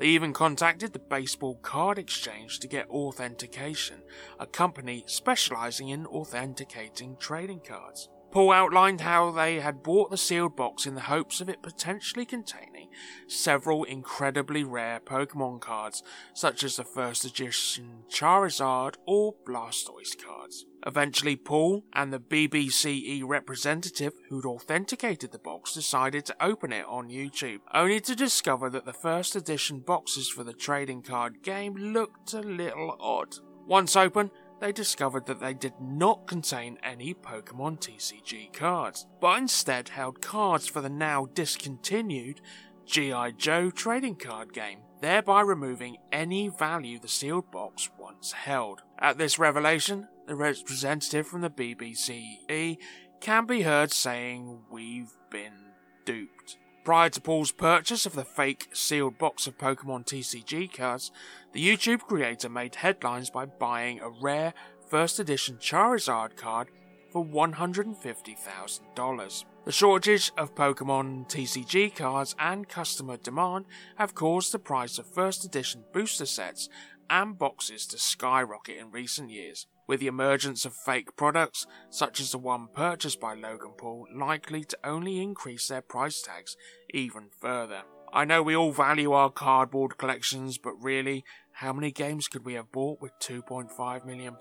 They 0.00 0.06
even 0.06 0.32
contacted 0.32 0.92
the 0.92 0.98
Baseball 0.98 1.54
Card 1.62 2.00
Exchange 2.00 2.58
to 2.58 2.66
get 2.66 2.90
authentication, 2.90 4.02
a 4.40 4.46
company 4.46 5.04
specializing 5.06 5.90
in 5.90 6.04
authenticating 6.06 7.16
trading 7.20 7.60
cards. 7.60 8.08
Paul 8.34 8.50
outlined 8.50 9.02
how 9.02 9.30
they 9.30 9.60
had 9.60 9.84
bought 9.84 10.10
the 10.10 10.16
sealed 10.16 10.56
box 10.56 10.86
in 10.86 10.96
the 10.96 11.02
hopes 11.02 11.40
of 11.40 11.48
it 11.48 11.62
potentially 11.62 12.26
containing 12.26 12.88
several 13.28 13.84
incredibly 13.84 14.64
rare 14.64 14.98
Pokemon 14.98 15.60
cards, 15.60 16.02
such 16.32 16.64
as 16.64 16.74
the 16.74 16.82
first 16.82 17.24
edition 17.24 18.02
Charizard 18.10 18.96
or 19.06 19.36
Blastoise 19.46 20.20
cards. 20.20 20.66
Eventually, 20.84 21.36
Paul 21.36 21.84
and 21.92 22.12
the 22.12 22.18
BBCE 22.18 23.22
representative 23.24 24.14
who'd 24.28 24.46
authenticated 24.46 25.30
the 25.30 25.38
box 25.38 25.72
decided 25.72 26.24
to 26.26 26.44
open 26.44 26.72
it 26.72 26.86
on 26.86 27.10
YouTube, 27.10 27.60
only 27.72 28.00
to 28.00 28.16
discover 28.16 28.68
that 28.68 28.84
the 28.84 28.92
first 28.92 29.36
edition 29.36 29.78
boxes 29.78 30.28
for 30.28 30.42
the 30.42 30.52
trading 30.52 31.02
card 31.02 31.40
game 31.44 31.76
looked 31.76 32.34
a 32.34 32.40
little 32.40 32.96
odd. 32.98 33.36
Once 33.64 33.94
open, 33.94 34.32
they 34.60 34.72
discovered 34.72 35.26
that 35.26 35.40
they 35.40 35.54
did 35.54 35.74
not 35.80 36.26
contain 36.26 36.78
any 36.82 37.14
Pokemon 37.14 37.80
TCG 37.80 38.52
cards, 38.52 39.06
but 39.20 39.38
instead 39.38 39.88
held 39.88 40.20
cards 40.20 40.66
for 40.66 40.80
the 40.80 40.88
now 40.88 41.26
discontinued 41.34 42.40
G.I. 42.86 43.32
Joe 43.32 43.70
trading 43.70 44.16
card 44.16 44.52
game, 44.52 44.80
thereby 45.00 45.40
removing 45.40 45.96
any 46.12 46.48
value 46.48 46.98
the 46.98 47.08
sealed 47.08 47.50
box 47.50 47.90
once 47.98 48.32
held. 48.32 48.82
At 48.98 49.18
this 49.18 49.38
revelation, 49.38 50.08
the 50.26 50.34
representative 50.34 51.26
from 51.26 51.40
the 51.40 51.50
BBCE 51.50 52.78
can 53.20 53.46
be 53.46 53.62
heard 53.62 53.92
saying, 53.92 54.60
We've 54.70 55.12
been 55.30 55.72
duped. 56.04 56.58
Prior 56.84 57.08
to 57.08 57.20
Paul's 57.22 57.50
purchase 57.50 58.04
of 58.04 58.14
the 58.14 58.26
fake 58.26 58.68
sealed 58.74 59.16
box 59.16 59.46
of 59.46 59.56
Pokemon 59.56 60.04
TCG 60.04 60.70
cards, 60.70 61.10
the 61.54 61.66
YouTube 61.66 62.00
creator 62.00 62.50
made 62.50 62.74
headlines 62.74 63.30
by 63.30 63.46
buying 63.46 64.00
a 64.00 64.10
rare 64.10 64.52
first 64.90 65.18
edition 65.18 65.56
Charizard 65.56 66.36
card 66.36 66.68
for 67.10 67.24
$150,000. 67.24 69.44
The 69.64 69.72
shortage 69.72 70.30
of 70.36 70.54
Pokemon 70.54 71.26
TCG 71.26 71.96
cards 71.96 72.36
and 72.38 72.68
customer 72.68 73.16
demand 73.16 73.64
have 73.96 74.14
caused 74.14 74.52
the 74.52 74.58
price 74.58 74.98
of 74.98 75.06
first 75.06 75.42
edition 75.42 75.84
booster 75.94 76.26
sets 76.26 76.68
and 77.08 77.38
boxes 77.38 77.86
to 77.86 77.98
skyrocket 77.98 78.76
in 78.76 78.90
recent 78.90 79.30
years, 79.30 79.66
with 79.86 80.00
the 80.00 80.06
emergence 80.06 80.64
of 80.64 80.74
fake 80.74 81.16
products, 81.16 81.66
such 81.90 82.20
as 82.20 82.32
the 82.32 82.38
one 82.38 82.68
purchased 82.74 83.20
by 83.20 83.34
Logan 83.34 83.72
Paul, 83.76 84.06
likely 84.14 84.64
to 84.64 84.78
only 84.84 85.20
increase 85.20 85.68
their 85.68 85.82
price 85.82 86.22
tags 86.22 86.56
even 86.92 87.28
further. 87.40 87.82
I 88.12 88.24
know 88.24 88.42
we 88.42 88.54
all 88.54 88.72
value 88.72 89.12
our 89.12 89.30
cardboard 89.30 89.98
collections, 89.98 90.56
but 90.56 90.74
really, 90.80 91.24
how 91.54 91.72
many 91.72 91.90
games 91.90 92.28
could 92.28 92.44
we 92.44 92.54
have 92.54 92.70
bought 92.70 93.00
with 93.00 93.12
£2.5 93.20 94.06
million? 94.06 94.36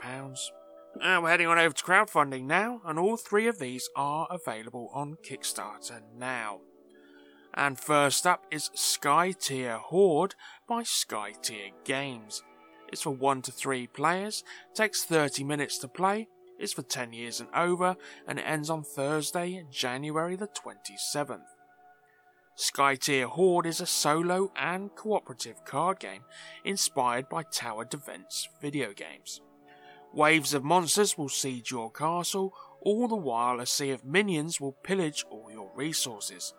We're 1.02 1.30
heading 1.30 1.48
on 1.48 1.58
over 1.58 1.74
to 1.74 1.84
crowdfunding 1.84 2.44
now, 2.44 2.82
and 2.86 3.00
all 3.00 3.18
three 3.18 3.48
of 3.48 3.58
these 3.58 3.90
are 3.96 4.28
available 4.30 4.92
on 4.94 5.18
Kickstarter 5.28 6.02
now. 6.16 6.60
And 7.56 7.80
first 7.80 8.28
up 8.28 8.46
is 8.52 8.70
Skytear 8.76 9.78
Horde 9.80 10.36
by 10.68 10.84
Skytear 10.84 11.72
Games. 11.84 12.44
It's 12.94 13.02
for 13.02 13.10
1 13.10 13.42
to 13.42 13.52
3 13.52 13.88
players, 13.88 14.44
takes 14.76 15.04
30 15.04 15.44
minutes 15.44 15.80
to 15.80 15.88
play, 15.88 16.28
is 16.60 16.74
for 16.74 16.84
10 16.84 17.12
years 17.12 17.40
and 17.40 17.50
over, 17.56 17.96
and 18.28 18.38
it 18.38 18.44
ends 18.44 18.70
on 18.70 18.84
Thursday, 18.84 19.66
January 19.72 20.36
the 20.36 20.48
27th. 20.48 21.42
Skytear 22.56 23.26
Horde 23.26 23.66
is 23.66 23.82
a 23.82 23.88
solo 23.88 24.52
and 24.56 24.94
cooperative 24.94 25.66
card 25.66 26.00
game 26.00 26.22
inspired 26.64 27.28
by 27.30 27.42
tower 27.42 27.84
defense 27.84 28.48
video 28.62 28.94
games. 28.94 29.42
Waves 30.14 30.54
of 30.54 30.64
monsters 30.64 31.18
will 31.18 31.30
siege 31.30 31.72
your 31.72 31.90
castle, 31.90 32.54
all 32.80 33.08
the 33.08 33.16
while 33.16 33.60
a 33.60 33.66
sea 33.66 33.90
of 33.90 34.06
minions 34.06 34.62
will 34.62 34.78
pillage 34.84 35.26
all 35.32 35.50
your 35.52 35.72
resources. 35.76 36.54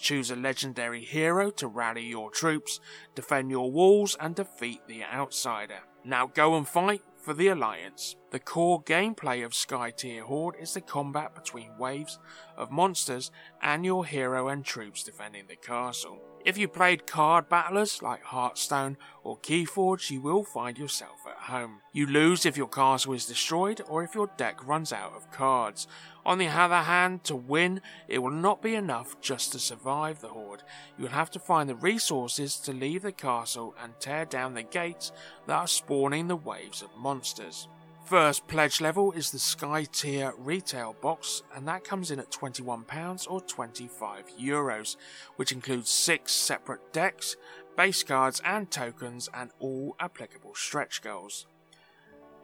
Choose 0.00 0.30
a 0.30 0.36
legendary 0.36 1.04
hero 1.04 1.50
to 1.50 1.68
rally 1.68 2.06
your 2.06 2.30
troops, 2.30 2.80
defend 3.14 3.50
your 3.50 3.70
walls, 3.70 4.16
and 4.18 4.34
defeat 4.34 4.80
the 4.86 5.04
outsider. 5.04 5.80
Now 6.04 6.26
go 6.26 6.56
and 6.56 6.66
fight 6.66 7.02
for 7.18 7.34
the 7.34 7.48
Alliance. 7.48 8.16
The 8.30 8.38
core 8.38 8.82
gameplay 8.82 9.44
of 9.44 9.52
Skytear 9.52 10.22
Horde 10.22 10.56
is 10.58 10.72
the 10.72 10.80
combat 10.80 11.34
between 11.34 11.76
waves 11.78 12.18
of 12.56 12.70
monsters 12.70 13.30
and 13.60 13.84
your 13.84 14.06
hero 14.06 14.48
and 14.48 14.64
troops 14.64 15.04
defending 15.04 15.44
the 15.48 15.56
castle. 15.56 16.29
If 16.42 16.56
you 16.56 16.68
played 16.68 17.06
card 17.06 17.50
battlers 17.50 18.00
like 18.00 18.22
Hearthstone 18.24 18.96
or 19.22 19.36
Keyforge, 19.38 20.10
you 20.10 20.22
will 20.22 20.42
find 20.42 20.78
yourself 20.78 21.26
at 21.26 21.50
home. 21.50 21.82
You 21.92 22.06
lose 22.06 22.46
if 22.46 22.56
your 22.56 22.66
castle 22.66 23.12
is 23.12 23.26
destroyed 23.26 23.82
or 23.86 24.02
if 24.02 24.14
your 24.14 24.30
deck 24.38 24.66
runs 24.66 24.90
out 24.90 25.12
of 25.14 25.30
cards. 25.30 25.86
On 26.24 26.38
the 26.38 26.48
other 26.48 26.76
hand, 26.76 27.24
to 27.24 27.36
win, 27.36 27.82
it 28.08 28.20
will 28.20 28.30
not 28.30 28.62
be 28.62 28.74
enough 28.74 29.20
just 29.20 29.52
to 29.52 29.58
survive 29.58 30.22
the 30.22 30.28
horde. 30.28 30.62
You 30.96 31.04
will 31.04 31.12
have 31.12 31.30
to 31.32 31.38
find 31.38 31.68
the 31.68 31.74
resources 31.74 32.56
to 32.60 32.72
leave 32.72 33.02
the 33.02 33.12
castle 33.12 33.74
and 33.82 33.92
tear 34.00 34.24
down 34.24 34.54
the 34.54 34.62
gates 34.62 35.12
that 35.46 35.54
are 35.54 35.68
spawning 35.68 36.28
the 36.28 36.36
waves 36.36 36.80
of 36.80 36.88
monsters. 36.96 37.68
First 38.10 38.48
pledge 38.48 38.80
level 38.80 39.12
is 39.12 39.30
the 39.30 39.38
Skytear 39.38 40.32
retail 40.36 40.96
box, 41.00 41.44
and 41.54 41.68
that 41.68 41.84
comes 41.84 42.10
in 42.10 42.18
at 42.18 42.32
£21 42.32 43.30
or 43.30 43.40
25 43.40 44.24
euros, 44.36 44.96
which 45.36 45.52
includes 45.52 45.90
six 45.90 46.32
separate 46.32 46.92
decks, 46.92 47.36
base 47.76 48.02
cards, 48.02 48.42
and 48.44 48.68
tokens, 48.68 49.28
and 49.32 49.50
all 49.60 49.94
applicable 50.00 50.56
stretch 50.56 51.02
goals. 51.02 51.46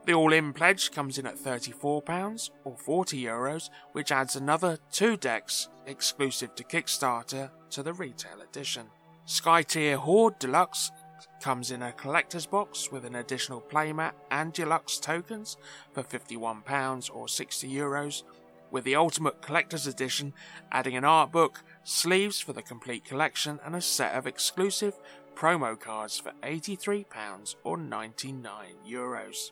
The 0.04 0.14
all 0.14 0.32
in 0.32 0.52
pledge 0.52 0.92
comes 0.92 1.18
in 1.18 1.26
at 1.26 1.36
£34 1.36 2.50
or 2.62 2.76
40 2.76 3.20
euros, 3.20 3.68
which 3.90 4.12
adds 4.12 4.36
another 4.36 4.78
two 4.92 5.16
decks 5.16 5.68
exclusive 5.84 6.54
to 6.54 6.62
Kickstarter 6.62 7.50
to 7.70 7.82
the 7.82 7.92
retail 7.92 8.40
edition. 8.40 8.86
Skytear 9.26 9.96
Horde 9.96 10.38
Deluxe 10.38 10.92
comes 11.40 11.70
in 11.70 11.82
a 11.82 11.92
collector's 11.92 12.46
box 12.46 12.90
with 12.90 13.04
an 13.04 13.14
additional 13.16 13.60
playmat 13.60 14.12
and 14.30 14.52
deluxe 14.52 14.98
tokens 14.98 15.56
for 15.92 16.02
£51 16.02 17.10
or 17.14 17.28
60 17.28 17.68
euros. 17.68 18.22
with 18.70 18.84
the 18.84 18.96
Ultimate 18.96 19.40
Collector's 19.42 19.86
Edition 19.86 20.32
adding 20.72 20.96
an 20.96 21.04
art 21.04 21.32
book, 21.32 21.62
sleeves 21.84 22.40
for 22.40 22.52
the 22.52 22.62
complete 22.62 23.04
collection, 23.04 23.60
and 23.64 23.74
a 23.74 23.80
set 23.80 24.14
of 24.14 24.26
exclusive 24.26 24.98
promo 25.34 25.78
cards 25.78 26.18
for 26.18 26.32
£83 26.42 27.56
or 27.64 27.76
99 27.76 28.66
euros. 28.88 29.50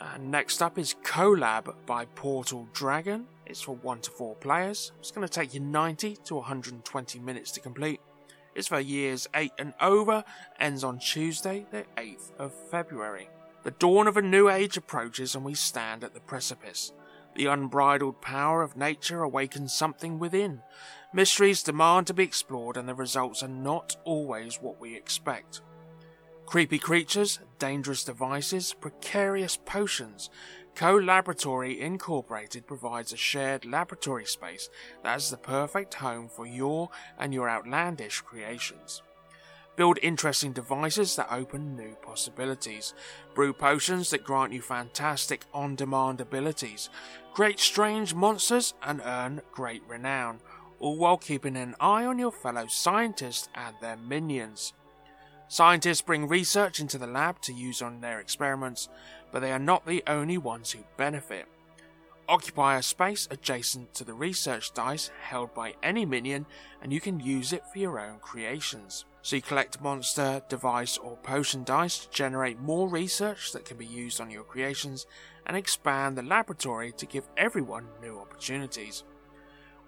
And 0.00 0.30
next 0.30 0.60
up 0.60 0.78
is 0.78 0.94
Collab 1.04 1.74
by 1.86 2.04
Portal 2.04 2.68
Dragon. 2.72 3.26
It's 3.46 3.62
for 3.62 3.76
1 3.76 4.00
to 4.02 4.10
4 4.10 4.34
players. 4.36 4.92
It's 4.98 5.10
going 5.10 5.26
to 5.26 5.32
take 5.32 5.54
you 5.54 5.60
90 5.60 6.16
to 6.24 6.34
120 6.34 7.18
minutes 7.20 7.50
to 7.52 7.60
complete. 7.60 8.00
It's 8.56 8.68
for 8.68 8.80
years 8.80 9.28
8 9.34 9.52
and 9.58 9.74
over, 9.82 10.24
ends 10.58 10.82
on 10.82 10.98
Tuesday, 10.98 11.66
the 11.70 11.84
8th 11.98 12.30
of 12.38 12.54
February. 12.70 13.28
The 13.64 13.72
dawn 13.72 14.06
of 14.06 14.16
a 14.16 14.22
new 14.22 14.48
age 14.48 14.78
approaches 14.78 15.34
and 15.34 15.44
we 15.44 15.52
stand 15.52 16.02
at 16.02 16.14
the 16.14 16.20
precipice. 16.20 16.90
The 17.34 17.46
unbridled 17.46 18.22
power 18.22 18.62
of 18.62 18.74
nature 18.74 19.22
awakens 19.22 19.74
something 19.74 20.18
within. 20.18 20.62
Mysteries 21.12 21.62
demand 21.62 22.06
to 22.06 22.14
be 22.14 22.24
explored, 22.24 22.78
and 22.78 22.88
the 22.88 22.94
results 22.94 23.42
are 23.42 23.48
not 23.48 23.94
always 24.04 24.56
what 24.56 24.80
we 24.80 24.96
expect. 24.96 25.60
Creepy 26.46 26.78
creatures, 26.78 27.40
dangerous 27.58 28.04
devices, 28.04 28.72
precarious 28.72 29.58
potions. 29.66 30.30
Co 30.76 30.94
Laboratory 30.94 31.80
Incorporated 31.80 32.66
provides 32.66 33.10
a 33.10 33.16
shared 33.16 33.64
laboratory 33.64 34.26
space 34.26 34.68
that 35.02 35.16
is 35.16 35.30
the 35.30 35.38
perfect 35.38 35.94
home 35.94 36.28
for 36.28 36.44
your 36.44 36.90
and 37.18 37.32
your 37.32 37.48
outlandish 37.48 38.20
creations. 38.20 39.00
Build 39.76 39.98
interesting 40.02 40.52
devices 40.52 41.16
that 41.16 41.32
open 41.32 41.76
new 41.76 41.94
possibilities. 42.02 42.92
Brew 43.34 43.54
potions 43.54 44.10
that 44.10 44.22
grant 44.22 44.52
you 44.52 44.60
fantastic 44.60 45.46
on 45.54 45.76
demand 45.76 46.20
abilities. 46.20 46.90
Create 47.32 47.58
strange 47.58 48.12
monsters 48.12 48.74
and 48.82 49.00
earn 49.02 49.40
great 49.52 49.82
renown, 49.88 50.40
all 50.78 50.98
while 50.98 51.16
keeping 51.16 51.56
an 51.56 51.74
eye 51.80 52.04
on 52.04 52.18
your 52.18 52.32
fellow 52.32 52.66
scientists 52.66 53.48
and 53.54 53.74
their 53.80 53.96
minions. 53.96 54.74
Scientists 55.48 56.02
bring 56.02 56.26
research 56.26 56.80
into 56.80 56.98
the 56.98 57.06
lab 57.06 57.40
to 57.40 57.52
use 57.52 57.80
on 57.80 58.00
their 58.00 58.18
experiments, 58.18 58.88
but 59.30 59.40
they 59.40 59.52
are 59.52 59.58
not 59.60 59.86
the 59.86 60.02
only 60.08 60.36
ones 60.36 60.72
who 60.72 60.80
benefit. 60.96 61.46
Occupy 62.28 62.76
a 62.76 62.82
space 62.82 63.28
adjacent 63.30 63.94
to 63.94 64.02
the 64.02 64.12
research 64.12 64.74
dice 64.74 65.12
held 65.22 65.54
by 65.54 65.74
any 65.84 66.04
minion, 66.04 66.44
and 66.82 66.92
you 66.92 67.00
can 67.00 67.20
use 67.20 67.52
it 67.52 67.62
for 67.72 67.78
your 67.78 68.00
own 68.00 68.18
creations. 68.18 69.04
So 69.22 69.36
you 69.36 69.42
collect 69.42 69.80
monster, 69.80 70.42
device, 70.48 70.98
or 70.98 71.16
potion 71.18 71.62
dice 71.62 71.98
to 72.00 72.10
generate 72.10 72.60
more 72.60 72.88
research 72.88 73.52
that 73.52 73.64
can 73.64 73.76
be 73.76 73.86
used 73.86 74.20
on 74.20 74.30
your 74.30 74.42
creations 74.42 75.06
and 75.46 75.56
expand 75.56 76.18
the 76.18 76.22
laboratory 76.22 76.90
to 76.92 77.06
give 77.06 77.28
everyone 77.36 77.86
new 78.02 78.18
opportunities. 78.18 79.04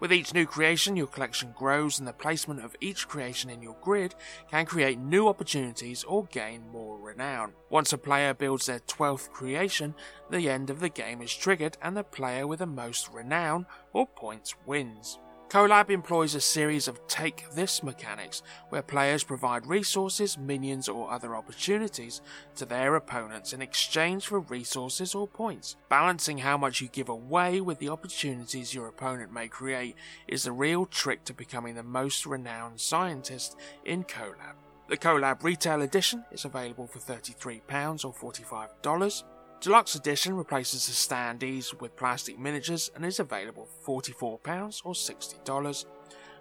With 0.01 0.13
each 0.13 0.33
new 0.33 0.47
creation, 0.47 0.95
your 0.95 1.09
collection 1.09 1.53
grows, 1.59 1.99
and 1.99 2.07
the 2.07 2.13
placement 2.13 2.65
of 2.65 2.77
each 2.81 3.09
creation 3.09 3.51
in 3.51 3.63
your 3.63 3.77
grid 3.83 4.15
can 4.49 4.65
create 4.65 4.99
new 4.99 5.27
opportunities 5.27 6.05
or 6.05 6.27
gain 6.27 6.69
more 6.71 6.97
renown. 6.99 7.53
Once 7.69 7.93
a 7.93 7.99
player 7.99 8.33
builds 8.33 8.67
their 8.67 8.79
12th 8.79 9.31
creation, 9.31 9.97
the 10.31 10.49
end 10.49 10.71
of 10.71 10.79
the 10.79 10.89
game 10.89 11.21
is 11.21 11.35
triggered, 11.35 11.77
and 11.83 11.97
the 11.97 12.05
player 12.05 12.47
with 12.47 12.61
the 12.61 12.67
most 12.67 13.13
renown 13.13 13.67
or 13.93 14.07
points 14.07 14.55
wins. 14.67 15.19
Collab 15.49 15.89
employs 15.89 16.35
a 16.35 16.43
series 16.43 16.89
of 16.89 17.07
take 17.09 17.47
this 17.55 17.83
mechanics 17.83 18.43
where 18.69 18.83
players 18.83 19.25
provide 19.25 19.67
resources, 19.67 20.37
minions, 20.37 20.91
or 20.91 21.11
other 21.11 21.35
opportunities 21.35 22.21
to 22.57 22.67
their 22.67 22.97
opponents 22.97 23.55
in 23.55 23.63
exchange 23.63 24.27
for 24.27 24.41
resources 24.41 25.15
or 25.15 25.27
points. 25.27 25.77
Balancing 25.89 26.37
how 26.37 26.59
much 26.59 26.83
you 26.83 26.89
give 26.89 27.09
away 27.09 27.63
with 27.63 27.79
the 27.79 27.89
opportunities 27.89 28.75
your 28.75 28.89
opponent 28.89 29.33
may 29.33 29.49
create 29.49 29.97
is 30.27 30.43
the 30.43 30.53
real 30.53 30.85
trick 30.85 31.25
to 31.25 31.33
becoming 31.33 31.75
the 31.75 31.83
most 31.83 32.27
renowned 32.27 32.79
scientist 32.79 33.57
in 33.87 34.05
Collab. 34.05 34.57
The 34.91 34.99
Collab 34.99 35.43
Retail 35.43 35.81
Edition 35.81 36.27
is 36.31 36.45
available 36.45 36.87
for 36.87 36.99
£33 36.99 38.05
or 38.05 38.33
$45. 38.33 39.23
Deluxe 39.61 39.97
Edition 39.97 40.37
replaces 40.37 40.87
the 40.87 40.93
standees 40.93 41.81
with 41.81 41.97
plastic 41.97 42.39
miniatures 42.39 42.93
and 42.95 43.05
is 43.05 43.19
available 43.19 43.67
for 43.83 44.01
£44 44.01 44.83
or 44.85 44.93
$60. 44.93 45.85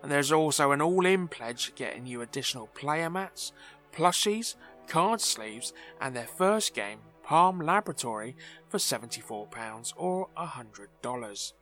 And 0.03 0.11
there's 0.11 0.31
also 0.31 0.71
an 0.71 0.83
all 0.83 1.03
in 1.03 1.27
pledge 1.27 1.73
getting 1.73 2.05
you 2.05 2.21
additional 2.21 2.67
player 2.67 3.09
mats, 3.09 3.53
plushies, 3.91 4.53
card 4.87 5.19
sleeves, 5.19 5.73
and 5.99 6.15
their 6.15 6.27
first 6.27 6.75
game, 6.75 6.99
Palm 7.23 7.59
Laboratory, 7.59 8.35
for 8.69 8.77
£74 8.77 9.93
or 9.97 10.29
$100. 10.37 11.53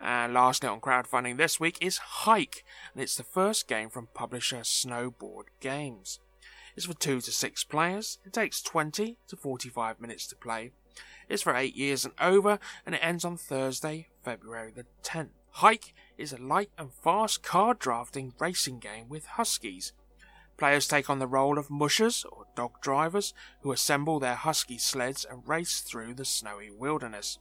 And 0.00 0.32
lastly 0.32 0.68
on 0.68 0.80
crowdfunding 0.80 1.38
this 1.38 1.58
week 1.58 1.76
is 1.80 1.98
Hike, 1.98 2.64
and 2.94 3.02
it's 3.02 3.16
the 3.16 3.24
first 3.24 3.66
game 3.66 3.90
from 3.90 4.06
publisher 4.14 4.58
Snowboard 4.58 5.46
Games 5.58 6.20
is 6.78 6.86
for 6.86 6.94
2 6.94 7.20
to 7.20 7.32
6 7.32 7.64
players. 7.64 8.18
It 8.24 8.32
takes 8.32 8.62
20 8.62 9.18
to 9.26 9.36
45 9.36 10.00
minutes 10.00 10.28
to 10.28 10.36
play. 10.36 10.70
It's 11.28 11.42
for 11.42 11.54
8 11.54 11.74
years 11.74 12.04
and 12.04 12.14
over, 12.20 12.60
and 12.86 12.94
it 12.94 13.00
ends 13.02 13.24
on 13.24 13.36
Thursday, 13.36 14.08
February 14.22 14.72
the 14.74 14.86
10th. 15.02 15.30
Hike 15.50 15.92
is 16.16 16.32
a 16.32 16.40
light 16.40 16.70
and 16.78 16.92
fast 16.92 17.42
card 17.42 17.80
drafting 17.80 18.32
racing 18.38 18.78
game 18.78 19.08
with 19.08 19.26
huskies. 19.26 19.92
Players 20.56 20.86
take 20.86 21.10
on 21.10 21.18
the 21.18 21.26
role 21.26 21.58
of 21.58 21.68
mushers 21.68 22.24
or 22.30 22.46
dog 22.54 22.80
drivers 22.80 23.34
who 23.62 23.72
assemble 23.72 24.20
their 24.20 24.36
husky 24.36 24.78
sleds 24.78 25.26
and 25.28 25.46
race 25.48 25.80
through 25.80 26.14
the 26.14 26.24
snowy 26.24 26.70
wilderness. 26.70 27.40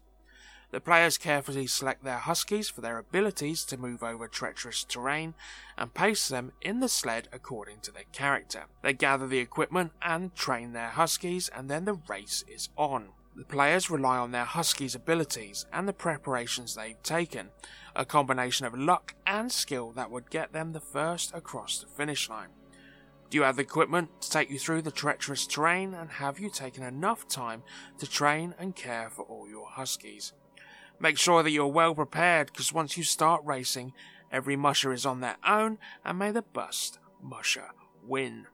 The 0.70 0.82
players 0.82 1.18
carefully 1.18 1.66
select 1.66 2.04
their 2.04 2.18
huskies 2.18 2.70
for 2.70 2.82
their 2.82 2.98
abilities 2.98 3.64
to 3.66 3.78
move 3.78 4.04
over 4.04 4.28
treacherous 4.28 4.84
terrain 4.84 5.34
and 5.78 5.94
pace 5.94 6.28
them 6.28 6.52
in 6.62 6.82
the 6.82 6.90
sled 6.90 7.30
according 7.32 7.80
to 7.82 7.92
their 7.92 8.04
character. 8.12 8.66
They 8.84 8.92
gather 8.92 9.28
the 9.28 9.40
equipment 9.40 9.94
and 10.02 10.36
train 10.36 10.74
their 10.74 10.90
huskies, 10.90 11.50
and 11.50 11.70
then 11.70 11.86
the 11.86 12.00
race 12.10 12.44
is 12.50 12.68
on. 12.76 13.10
The 13.38 13.46
players 13.46 13.90
rely 13.90 14.18
on 14.18 14.32
their 14.32 14.46
huskies' 14.46 14.96
abilities 14.96 15.66
and 15.72 15.88
the 15.88 15.94
preparations 15.94 16.76
they've 16.76 17.02
taken, 17.02 17.52
a 17.96 18.04
combination 18.04 18.66
of 18.66 18.78
luck 18.78 19.16
and 19.26 19.50
skill 19.52 19.92
that 19.92 20.12
would 20.12 20.30
get 20.30 20.52
them 20.52 20.74
the 20.74 20.82
first 20.82 21.34
across 21.34 21.80
the 21.80 21.88
finish 21.88 22.30
line. 22.30 22.50
Do 23.30 23.38
you 23.38 23.44
have 23.44 23.56
the 23.56 23.62
equipment 23.62 24.22
to 24.22 24.30
take 24.30 24.50
you 24.50 24.60
through 24.60 24.82
the 24.82 24.92
treacherous 24.92 25.48
terrain, 25.48 25.94
and 25.94 26.10
have 26.10 26.40
you 26.40 26.50
taken 26.50 26.84
enough 26.84 27.28
time 27.28 27.64
to 28.00 28.10
train 28.10 28.54
and 28.60 28.76
care 28.76 29.10
for 29.10 29.24
all 29.24 29.48
your 29.48 29.70
huskies? 29.70 30.34
Make 31.00 31.18
sure 31.18 31.44
that 31.44 31.52
you're 31.52 31.68
well 31.68 31.94
prepared 31.94 32.48
because 32.48 32.74
once 32.74 32.98
you 32.98 33.04
start 33.04 33.42
racing, 33.46 33.94
every 34.32 34.56
musher 34.56 34.92
is 34.92 35.06
on 35.06 35.22
their 35.22 35.38
own 35.48 35.78
and 36.04 36.18
may 36.18 36.32
the 36.32 36.42
best 36.42 37.00
musher 37.22 37.70
win. 38.04 38.48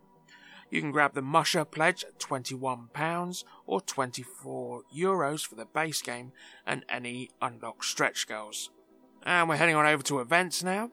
You 0.70 0.82
can 0.82 0.92
grab 0.92 1.14
the 1.14 1.22
musher 1.22 1.66
pledge 1.66 2.04
at 2.04 2.20
£21 2.20 3.44
or 3.66 3.80
24 3.80 4.82
euros 4.96 5.46
for 5.46 5.56
the 5.56 5.66
base 5.66 6.02
game 6.02 6.32
and 6.66 6.84
any 6.90 7.30
unlocked 7.42 7.86
stretch 7.86 8.28
goals. 8.28 8.72
And 9.22 9.48
we're 9.48 9.56
heading 9.56 9.76
on 9.76 9.86
over 9.86 10.04
to 10.04 10.20
events 10.20 10.64
now. 10.64 10.90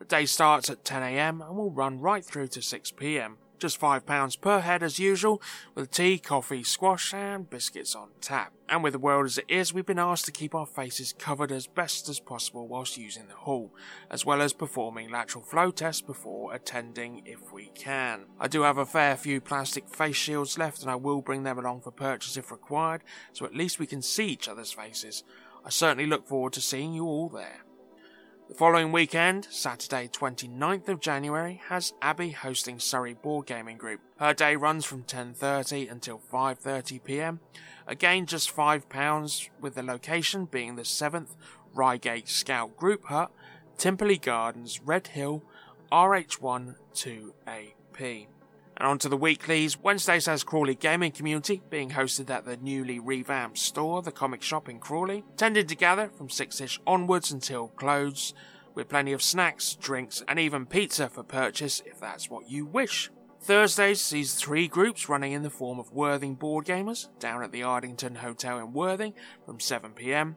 The 0.00 0.04
day 0.04 0.26
starts 0.26 0.68
at 0.68 0.84
10am 0.84 1.46
and 1.46 1.56
will 1.56 1.70
run 1.70 2.00
right 2.00 2.24
through 2.24 2.48
to 2.48 2.60
6pm. 2.60 3.36
Just 3.64 3.80
£5 3.80 4.40
per 4.42 4.60
head 4.60 4.82
as 4.82 4.98
usual, 4.98 5.40
with 5.74 5.90
tea, 5.90 6.18
coffee, 6.18 6.62
squash, 6.62 7.14
and 7.14 7.48
biscuits 7.48 7.94
on 7.94 8.10
tap. 8.20 8.52
And 8.68 8.84
with 8.84 8.92
the 8.92 8.98
world 8.98 9.24
as 9.24 9.38
it 9.38 9.46
is, 9.48 9.72
we've 9.72 9.86
been 9.86 9.98
asked 9.98 10.26
to 10.26 10.32
keep 10.32 10.54
our 10.54 10.66
faces 10.66 11.14
covered 11.18 11.50
as 11.50 11.66
best 11.66 12.06
as 12.10 12.20
possible 12.20 12.68
whilst 12.68 12.98
using 12.98 13.26
the 13.26 13.32
hall, 13.32 13.74
as 14.10 14.26
well 14.26 14.42
as 14.42 14.52
performing 14.52 15.10
lateral 15.10 15.42
flow 15.42 15.70
tests 15.70 16.02
before 16.02 16.52
attending 16.52 17.22
if 17.24 17.54
we 17.54 17.70
can. 17.74 18.26
I 18.38 18.48
do 18.48 18.60
have 18.64 18.76
a 18.76 18.84
fair 18.84 19.16
few 19.16 19.40
plastic 19.40 19.88
face 19.88 20.16
shields 20.16 20.58
left, 20.58 20.82
and 20.82 20.90
I 20.90 20.96
will 20.96 21.22
bring 21.22 21.44
them 21.44 21.58
along 21.58 21.80
for 21.80 21.90
purchase 21.90 22.36
if 22.36 22.50
required, 22.50 23.02
so 23.32 23.46
at 23.46 23.56
least 23.56 23.78
we 23.78 23.86
can 23.86 24.02
see 24.02 24.26
each 24.26 24.46
other's 24.46 24.72
faces. 24.72 25.24
I 25.64 25.70
certainly 25.70 26.04
look 26.06 26.28
forward 26.28 26.52
to 26.52 26.60
seeing 26.60 26.92
you 26.92 27.06
all 27.06 27.30
there. 27.30 27.63
The 28.54 28.58
following 28.58 28.92
weekend, 28.92 29.48
Saturday 29.50 30.06
29th 30.06 30.88
of 30.88 31.00
January, 31.00 31.60
has 31.66 31.92
Abby 32.00 32.30
hosting 32.30 32.78
Surrey 32.78 33.12
Board 33.12 33.46
Gaming 33.46 33.76
Group. 33.76 34.00
Her 34.18 34.32
day 34.32 34.54
runs 34.54 34.84
from 34.84 35.02
10:30 35.02 35.90
until 35.90 36.20
5:30 36.32 37.02
p.m. 37.02 37.40
Again 37.88 38.26
just 38.26 38.54
£5 38.54 39.48
with 39.60 39.74
the 39.74 39.82
location 39.82 40.44
being 40.44 40.76
the 40.76 40.82
7th 40.82 41.34
Reigate 41.74 42.28
Scout 42.28 42.76
Group 42.76 43.06
Hut, 43.06 43.32
Timperley 43.76 44.22
Gardens, 44.22 44.80
Red 44.80 45.08
Hill, 45.08 45.42
RH1 45.90 46.76
2AP. 46.94 48.28
And 48.76 48.88
on 48.88 48.98
to 48.98 49.08
the 49.08 49.16
weeklies. 49.16 49.78
Wednesdays 49.78 50.26
has 50.26 50.42
Crawley 50.42 50.74
Gaming 50.74 51.12
Community, 51.12 51.62
being 51.70 51.90
hosted 51.90 52.28
at 52.30 52.44
the 52.44 52.56
newly 52.56 52.98
revamped 52.98 53.58
store, 53.58 54.02
the 54.02 54.10
comic 54.10 54.42
shop 54.42 54.68
in 54.68 54.80
Crawley. 54.80 55.24
Tended 55.36 55.68
to 55.68 55.76
gather 55.76 56.08
from 56.08 56.28
6ish 56.28 56.80
onwards 56.86 57.30
until 57.30 57.68
close, 57.68 58.34
with 58.74 58.88
plenty 58.88 59.12
of 59.12 59.22
snacks, 59.22 59.76
drinks, 59.76 60.22
and 60.26 60.38
even 60.38 60.66
pizza 60.66 61.08
for 61.08 61.22
purchase 61.22 61.82
if 61.86 62.00
that's 62.00 62.28
what 62.28 62.50
you 62.50 62.66
wish. 62.66 63.10
Thursdays 63.40 64.00
sees 64.00 64.34
three 64.34 64.66
groups 64.66 65.08
running 65.08 65.32
in 65.32 65.42
the 65.42 65.50
form 65.50 65.78
of 65.78 65.92
Worthing 65.92 66.34
board 66.34 66.64
gamers 66.64 67.08
down 67.18 67.42
at 67.42 67.52
the 67.52 67.60
Ardington 67.60 68.16
Hotel 68.16 68.58
in 68.58 68.72
Worthing 68.72 69.12
from 69.44 69.58
7pm. 69.58 70.36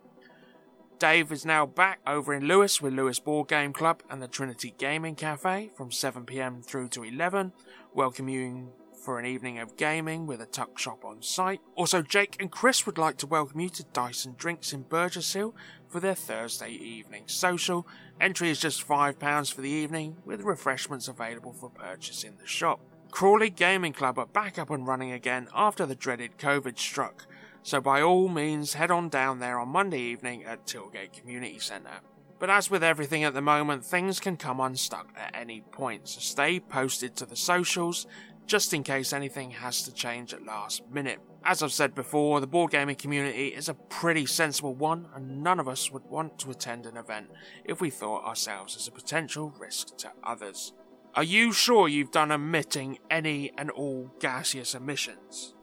Dave 1.00 1.32
is 1.32 1.46
now 1.46 1.68
back 1.68 2.00
over 2.08 2.34
in 2.34 2.48
Lewes 2.48 2.82
with 2.82 2.92
Lewes 2.92 3.20
Board 3.20 3.50
Game 3.50 3.72
Club 3.72 4.02
and 4.10 4.20
the 4.20 4.28
Trinity 4.28 4.74
Gaming 4.80 5.14
Cafe 5.14 5.70
from 5.76 5.92
7pm 5.92 6.66
through 6.66 6.90
to 6.90 7.04
11, 7.04 7.54
welcoming 7.94 8.34
you 8.34 8.74
for 9.04 9.20
an 9.20 9.26
evening 9.26 9.60
of 9.60 9.78
gaming 9.78 10.26
with 10.26 10.42
a 10.42 10.48
tuck 10.48 10.80
shop 10.80 11.06
on 11.06 11.22
site. 11.22 11.62
Also, 11.76 12.02
Jake 12.02 12.36
and 12.40 12.52
Chris 12.52 12.88
would 12.88 12.98
like 12.98 13.18
to 13.18 13.28
welcome 13.28 13.60
you 13.60 13.70
to 13.70 13.84
Dyson 13.94 14.34
Drinks 14.40 14.74
in 14.74 14.82
Burgess 14.82 15.34
Hill 15.34 15.56
for 15.88 16.00
their 16.00 16.16
Thursday 16.16 16.72
evening 16.72 17.26
social. 17.28 17.88
Entry 18.20 18.50
is 18.50 18.60
just 18.60 18.88
£5 18.88 19.54
for 19.54 19.62
the 19.62 19.70
evening, 19.70 20.18
with 20.26 20.42
refreshments 20.42 21.08
available 21.08 21.54
for 21.54 21.70
purchase 21.70 22.24
in 22.24 22.38
the 22.38 22.48
shop. 22.48 22.80
Crawley 23.12 23.52
Gaming 23.52 23.94
Club 23.94 24.18
are 24.18 24.26
back 24.26 24.58
up 24.58 24.72
and 24.72 24.88
running 24.88 25.12
again 25.12 25.48
after 25.54 25.86
the 25.86 25.96
dreaded 25.96 26.40
COVID 26.40 26.80
struck, 26.80 27.28
so 27.68 27.82
by 27.82 28.02
all 28.02 28.30
means 28.30 28.76
head 28.76 28.90
on 28.90 29.10
down 29.10 29.40
there 29.40 29.60
on 29.60 29.68
Monday 29.68 30.00
evening 30.00 30.42
at 30.46 30.66
Tilgate 30.66 31.12
Community 31.12 31.60
Centre. 31.60 32.00
But 32.40 32.50
as 32.50 32.72
with 32.72 32.82
everything 32.82 33.26
at 33.26 33.34
the 33.34 33.42
moment, 33.42 33.84
things 33.84 34.22
can 34.22 34.38
come 34.38 34.62
unstuck 34.62 35.10
at 35.18 35.36
any 35.36 35.60
point, 35.60 36.08
so 36.08 36.22
stay 36.22 36.62
posted 36.62 37.18
to 37.18 37.26
the 37.26 37.36
socials 37.36 38.08
just 38.46 38.74
in 38.74 38.84
case 38.84 39.12
anything 39.12 39.52
has 39.52 39.82
to 39.82 39.94
change 39.94 40.34
at 40.34 40.46
last 40.46 40.90
minute. 40.90 41.20
As 41.44 41.62
I've 41.62 41.74
said 41.74 41.94
before, 41.94 42.40
the 42.40 42.48
board 42.48 42.72
gaming 42.72 42.96
community 42.96 43.48
is 43.48 43.68
a 43.68 43.74
pretty 43.74 44.28
sensible 44.28 44.74
one, 44.74 45.10
and 45.14 45.44
none 45.44 45.60
of 45.60 45.68
us 45.68 45.92
would 45.92 46.06
want 46.06 46.40
to 46.40 46.52
attend 46.52 46.86
an 46.86 46.96
event 46.96 47.28
if 47.66 47.82
we 47.82 47.90
thought 47.90 48.24
ourselves 48.24 48.78
as 48.78 48.88
a 48.88 48.92
potential 48.92 49.54
risk 49.60 49.98
to 49.98 50.14
others. 50.24 50.72
Are 51.16 51.24
you 51.24 51.52
sure 51.52 51.90
you've 51.90 52.12
done 52.12 52.32
emitting 52.32 53.00
any 53.12 53.52
and 53.58 53.70
all 53.72 54.10
gaseous 54.22 54.74
emissions? 54.74 55.57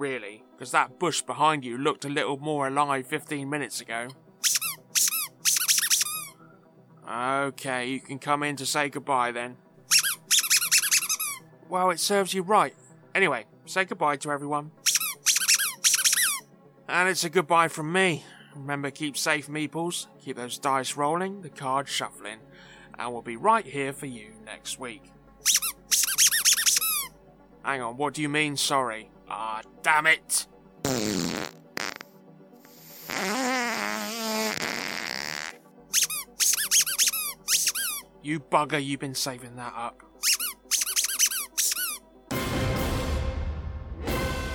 Really? 0.00 0.42
Because 0.52 0.70
that 0.70 0.98
bush 0.98 1.20
behind 1.20 1.62
you 1.62 1.76
looked 1.76 2.06
a 2.06 2.08
little 2.08 2.38
more 2.38 2.66
alive 2.66 3.06
15 3.06 3.50
minutes 3.50 3.82
ago. 3.82 4.08
Okay, 7.06 7.86
you 7.86 8.00
can 8.00 8.18
come 8.18 8.42
in 8.42 8.56
to 8.56 8.64
say 8.64 8.88
goodbye 8.88 9.30
then. 9.30 9.58
Well, 11.68 11.90
it 11.90 12.00
serves 12.00 12.32
you 12.32 12.40
right. 12.40 12.74
Anyway, 13.14 13.44
say 13.66 13.84
goodbye 13.84 14.16
to 14.16 14.30
everyone. 14.30 14.70
And 16.88 17.06
it's 17.10 17.24
a 17.24 17.28
goodbye 17.28 17.68
from 17.68 17.92
me. 17.92 18.24
Remember, 18.54 18.90
keep 18.90 19.18
safe, 19.18 19.48
meeples. 19.48 20.06
Keep 20.18 20.36
those 20.38 20.56
dice 20.56 20.96
rolling, 20.96 21.42
the 21.42 21.50
cards 21.50 21.90
shuffling. 21.90 22.38
And 22.98 23.12
we'll 23.12 23.20
be 23.20 23.36
right 23.36 23.66
here 23.66 23.92
for 23.92 24.06
you 24.06 24.30
next 24.46 24.80
week. 24.80 25.12
Hang 27.62 27.82
on, 27.82 27.98
what 27.98 28.14
do 28.14 28.22
you 28.22 28.30
mean, 28.30 28.56
sorry? 28.56 29.10
Ah, 29.30 29.62
damn 29.82 30.06
it! 30.06 30.46
You 38.22 38.40
bugger, 38.40 38.84
you've 38.84 39.00
been 39.00 39.14
saving 39.14 39.56
that 39.56 39.72
up. 39.76 40.02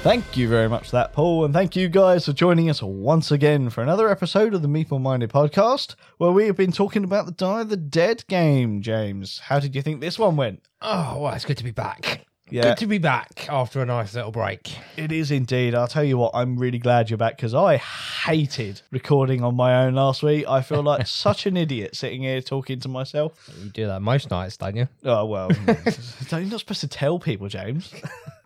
Thank 0.04 0.38
you 0.38 0.48
very 0.48 0.70
much 0.70 0.90
for 0.90 0.98
that, 0.98 1.14
Paul, 1.14 1.46
and 1.46 1.54
thank 1.54 1.76
you 1.76 1.90
guys 1.90 2.26
for 2.26 2.34
joining 2.34 2.70
us 2.70 2.84
once 2.84 3.32
again 3.32 3.72
for 3.72 3.82
another 3.82 4.08
episode 4.08 4.54
of 4.54 4.62
the 4.62 4.68
Meeple 4.68 5.02
Minded 5.02 5.32
podcast, 5.32 5.96
where 6.20 6.32
we 6.32 6.46
have 6.46 6.56
been 6.56 6.72
talking 6.72 7.04
about 7.04 7.26
the 7.26 7.32
Die 7.32 7.62
of 7.62 7.70
the 7.70 7.78
Dead 7.78 8.24
game. 8.28 8.84
James, 8.84 9.40
how 9.40 9.60
did 9.60 9.74
you 9.74 9.82
think 9.82 10.02
this 10.02 10.20
one 10.20 10.36
went? 10.36 10.68
Oh, 10.82 11.22
well, 11.22 11.34
it's 11.34 11.46
good 11.46 11.58
to 11.58 11.64
be 11.64 11.72
back. 11.72 12.28
Yeah. 12.50 12.62
Good 12.64 12.78
to 12.78 12.88
be 12.88 13.00
back 13.00 13.48
after 13.50 13.82
a 13.82 13.86
nice 13.86 14.14
little 14.14 14.32
break. 14.32 14.78
It 14.98 15.12
is 15.12 15.32
indeed. 15.32 15.74
I'll 15.74 15.88
tell 15.88 16.04
you 16.04 16.18
what, 16.18 16.32
I'm 16.36 16.58
really 16.58 16.78
glad 16.78 17.10
you're 17.10 17.18
back 17.18 17.38
because 17.38 17.56
I 17.56 17.78
hated 17.78 18.82
recording 18.92 19.44
on 19.44 19.56
my 19.56 19.84
own 19.84 19.96
last 19.96 20.22
week. 20.22 20.46
I 20.48 20.62
feel 20.62 20.84
like 20.84 21.08
such 21.08 21.48
an 21.48 21.58
idiot 21.58 21.96
sitting 21.96 22.22
here 22.22 22.42
talking 22.42 22.80
to 22.82 22.88
myself. 22.88 23.50
You 23.64 23.70
do 23.72 23.88
that 23.88 24.02
most 24.02 24.30
nights, 24.30 24.58
don't 24.58 24.76
you? 24.76 24.88
Oh, 25.04 25.26
well, 25.26 25.50
you're 26.32 26.42
not 26.42 26.60
supposed 26.60 26.82
to 26.82 26.88
tell 26.88 27.18
people, 27.18 27.48
James. 27.48 27.92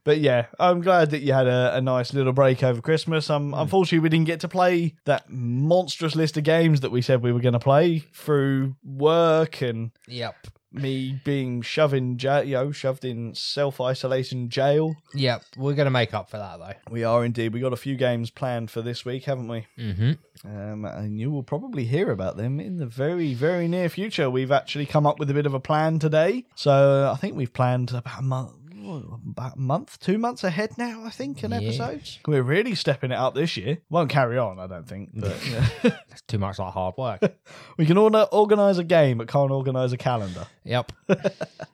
But 0.06 0.20
yeah, 0.20 0.46
I'm 0.60 0.80
glad 0.80 1.12
that 1.12 1.20
you 1.20 1.34
had 1.34 1.48
a, 1.48 1.76
a 1.76 1.82
nice 1.82 2.14
little 2.14 2.32
break 2.34 2.64
over 2.64 2.82
Christmas. 2.82 3.30
Um, 3.30 3.54
Unfortunately, 3.54 4.00
we 4.00 4.10
didn't 4.10 4.28
get 4.28 4.40
to 4.40 4.48
play 4.48 4.96
that 5.04 5.30
monstrous 5.30 6.16
list 6.16 6.38
of 6.38 6.46
games 6.46 6.80
that 6.82 6.90
we 6.92 7.02
said 7.02 7.22
we 7.22 7.34
were 7.34 7.42
going 7.42 7.54
to 7.54 7.60
play 7.60 8.00
through 8.14 8.76
work 8.84 9.62
and 9.62 9.92
Yep. 10.08 10.48
Me 10.72 11.20
being 11.24 11.62
shoved 11.62 11.94
in, 11.94 12.18
ja- 12.20 12.42
you 12.42 12.54
know, 12.54 12.72
shoved 12.72 13.06
in 13.06 13.34
self 13.34 13.82
isolation 13.82 14.50
jail. 14.50 14.96
Yep. 15.14 15.44
We're 15.58 15.74
going 15.74 15.86
to 15.88 15.92
make 15.92 16.14
up 16.14 16.30
for 16.30 16.38
that, 16.38 16.60
though. 16.60 16.92
We 16.92 17.04
are 17.04 17.26
indeed. 17.26 17.54
We 17.54 17.60
got 17.60 17.74
a 17.74 17.78
few 17.78 17.96
games 17.96 18.30
planned 18.30 18.72
for 18.72 18.82
this 18.82 19.06
week, 19.06 19.26
haven't 19.26 19.48
we? 19.48 19.68
Mm-hmm. 19.78 20.12
Um, 20.46 20.86
and 20.86 21.20
you 21.20 21.32
will 21.32 21.44
probably 21.44 21.86
hear 21.86 22.12
about 22.12 22.38
them 22.38 22.60
in 22.60 22.78
the 22.78 22.86
very, 22.86 23.34
very 23.34 23.68
near 23.68 23.90
future. 23.90 24.30
We've 24.30 24.52
actually 24.52 24.86
come 24.86 25.06
up 25.06 25.20
with 25.20 25.30
a 25.30 25.34
bit 25.34 25.46
of 25.46 25.54
a 25.54 25.60
plan 25.60 26.00
today. 26.00 26.46
So 26.56 27.10
I 27.12 27.18
think 27.18 27.36
we've 27.36 27.54
planned 27.54 27.92
about 27.94 28.20
a 28.20 28.24
month. 28.24 28.54
About 28.98 29.56
a 29.56 29.60
month, 29.60 30.00
two 30.00 30.18
months 30.18 30.44
ahead 30.44 30.78
now, 30.78 31.04
I 31.06 31.10
think, 31.10 31.44
in 31.44 31.52
Yeah. 31.52 31.58
episodes. 31.58 32.20
We're 32.28 32.42
really 32.44 32.76
stepping 32.76 33.12
it 33.12 33.18
up 33.18 33.36
this 33.36 33.56
year. 33.58 33.78
Won't 33.90 34.10
carry 34.10 34.38
on, 34.38 34.60
I 34.60 34.68
don't 34.68 34.88
think. 34.88 35.12
But 35.14 35.38
yeah. 35.50 35.66
That's 35.84 36.22
too 36.28 36.38
much 36.40 36.60
like 36.60 36.74
hard 36.74 36.96
work. 36.98 37.22
we 37.78 37.86
can 37.86 37.98
order, 37.98 38.28
organise 38.32 38.78
a 38.78 38.84
game, 38.84 39.20
but 39.20 39.28
can't 39.28 39.52
organise 39.52 39.92
a 39.92 39.98
calendar. 39.98 40.48
yep. 40.64 40.92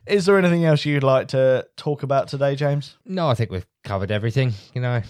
Is 0.08 0.26
there 0.26 0.38
anything 0.38 0.66
else 0.66 0.86
you'd 0.86 1.04
like 1.04 1.30
to 1.30 1.68
talk 1.78 2.04
about 2.04 2.28
today, 2.28 2.56
James? 2.56 2.98
No, 3.06 3.30
I 3.30 3.34
think 3.36 3.52
we've 3.52 3.66
covered 3.84 4.12
everything, 4.12 4.54
you 4.74 4.82
know. 4.82 5.02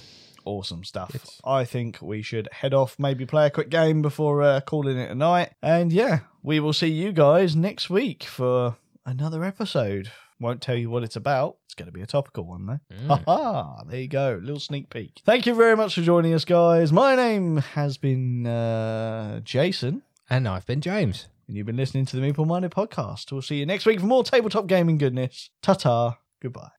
Awesome 0.46 0.84
stuff. 0.84 1.16
It's- 1.16 1.42
I 1.44 1.66
think 1.66 2.00
we 2.02 2.22
should 2.22 2.48
head 2.52 2.74
off, 2.74 2.98
maybe 3.00 3.26
play 3.26 3.48
a 3.48 3.50
quick 3.50 3.70
game 3.70 4.02
before 4.04 4.44
uh, 4.44 4.62
calling 4.62 4.98
it 4.98 5.10
a 5.10 5.16
night. 5.16 5.54
And 5.62 5.92
yeah, 5.92 6.20
we 6.44 6.60
will 6.60 6.74
see 6.74 6.88
you 6.88 7.12
guys 7.12 7.56
next 7.56 7.90
week 7.90 8.24
for 8.24 8.78
another 9.08 9.44
episode. 9.44 10.12
Won't 10.40 10.62
tell 10.62 10.76
you 10.76 10.90
what 10.90 11.04
it's 11.04 11.16
about. 11.16 11.58
It's 11.66 11.76
going 11.76 11.88
to 11.88 11.94
be 11.94 12.02
a 12.02 12.06
topical 12.06 12.46
one, 12.46 12.66
though. 12.66 12.80
Mm. 12.94 13.26
Haha, 13.26 13.84
there 13.86 14.02
you 14.02 14.08
go. 14.08 14.40
Little 14.42 14.60
sneak 14.60 14.90
peek. 14.90 15.22
Thank 15.26 15.46
you 15.46 15.56
very 15.56 15.76
much 15.76 15.96
for 15.96 16.02
joining 16.02 16.34
us, 16.34 16.44
guys. 16.46 16.92
My 16.92 17.16
name 17.16 17.58
has 17.58 17.98
been 17.98 18.46
uh, 18.46 19.40
Jason. 19.42 20.04
And 20.30 20.48
I've 20.48 20.66
been 20.66 20.82
James. 20.82 21.28
And 21.48 21.56
you've 21.56 21.68
been 21.68 21.78
listening 21.78 22.06
to 22.08 22.16
the 22.18 22.22
Meeple 22.22 22.48
Minded 22.48 22.72
podcast. 22.72 23.32
We'll 23.32 23.42
see 23.42 23.58
you 23.58 23.66
next 23.66 23.86
week 23.86 24.00
for 24.00 24.08
more 24.08 24.24
tabletop 24.24 24.68
gaming 24.68 24.98
goodness. 24.98 25.52
Ta 25.62 25.74
ta. 25.74 26.18
Goodbye. 26.42 26.70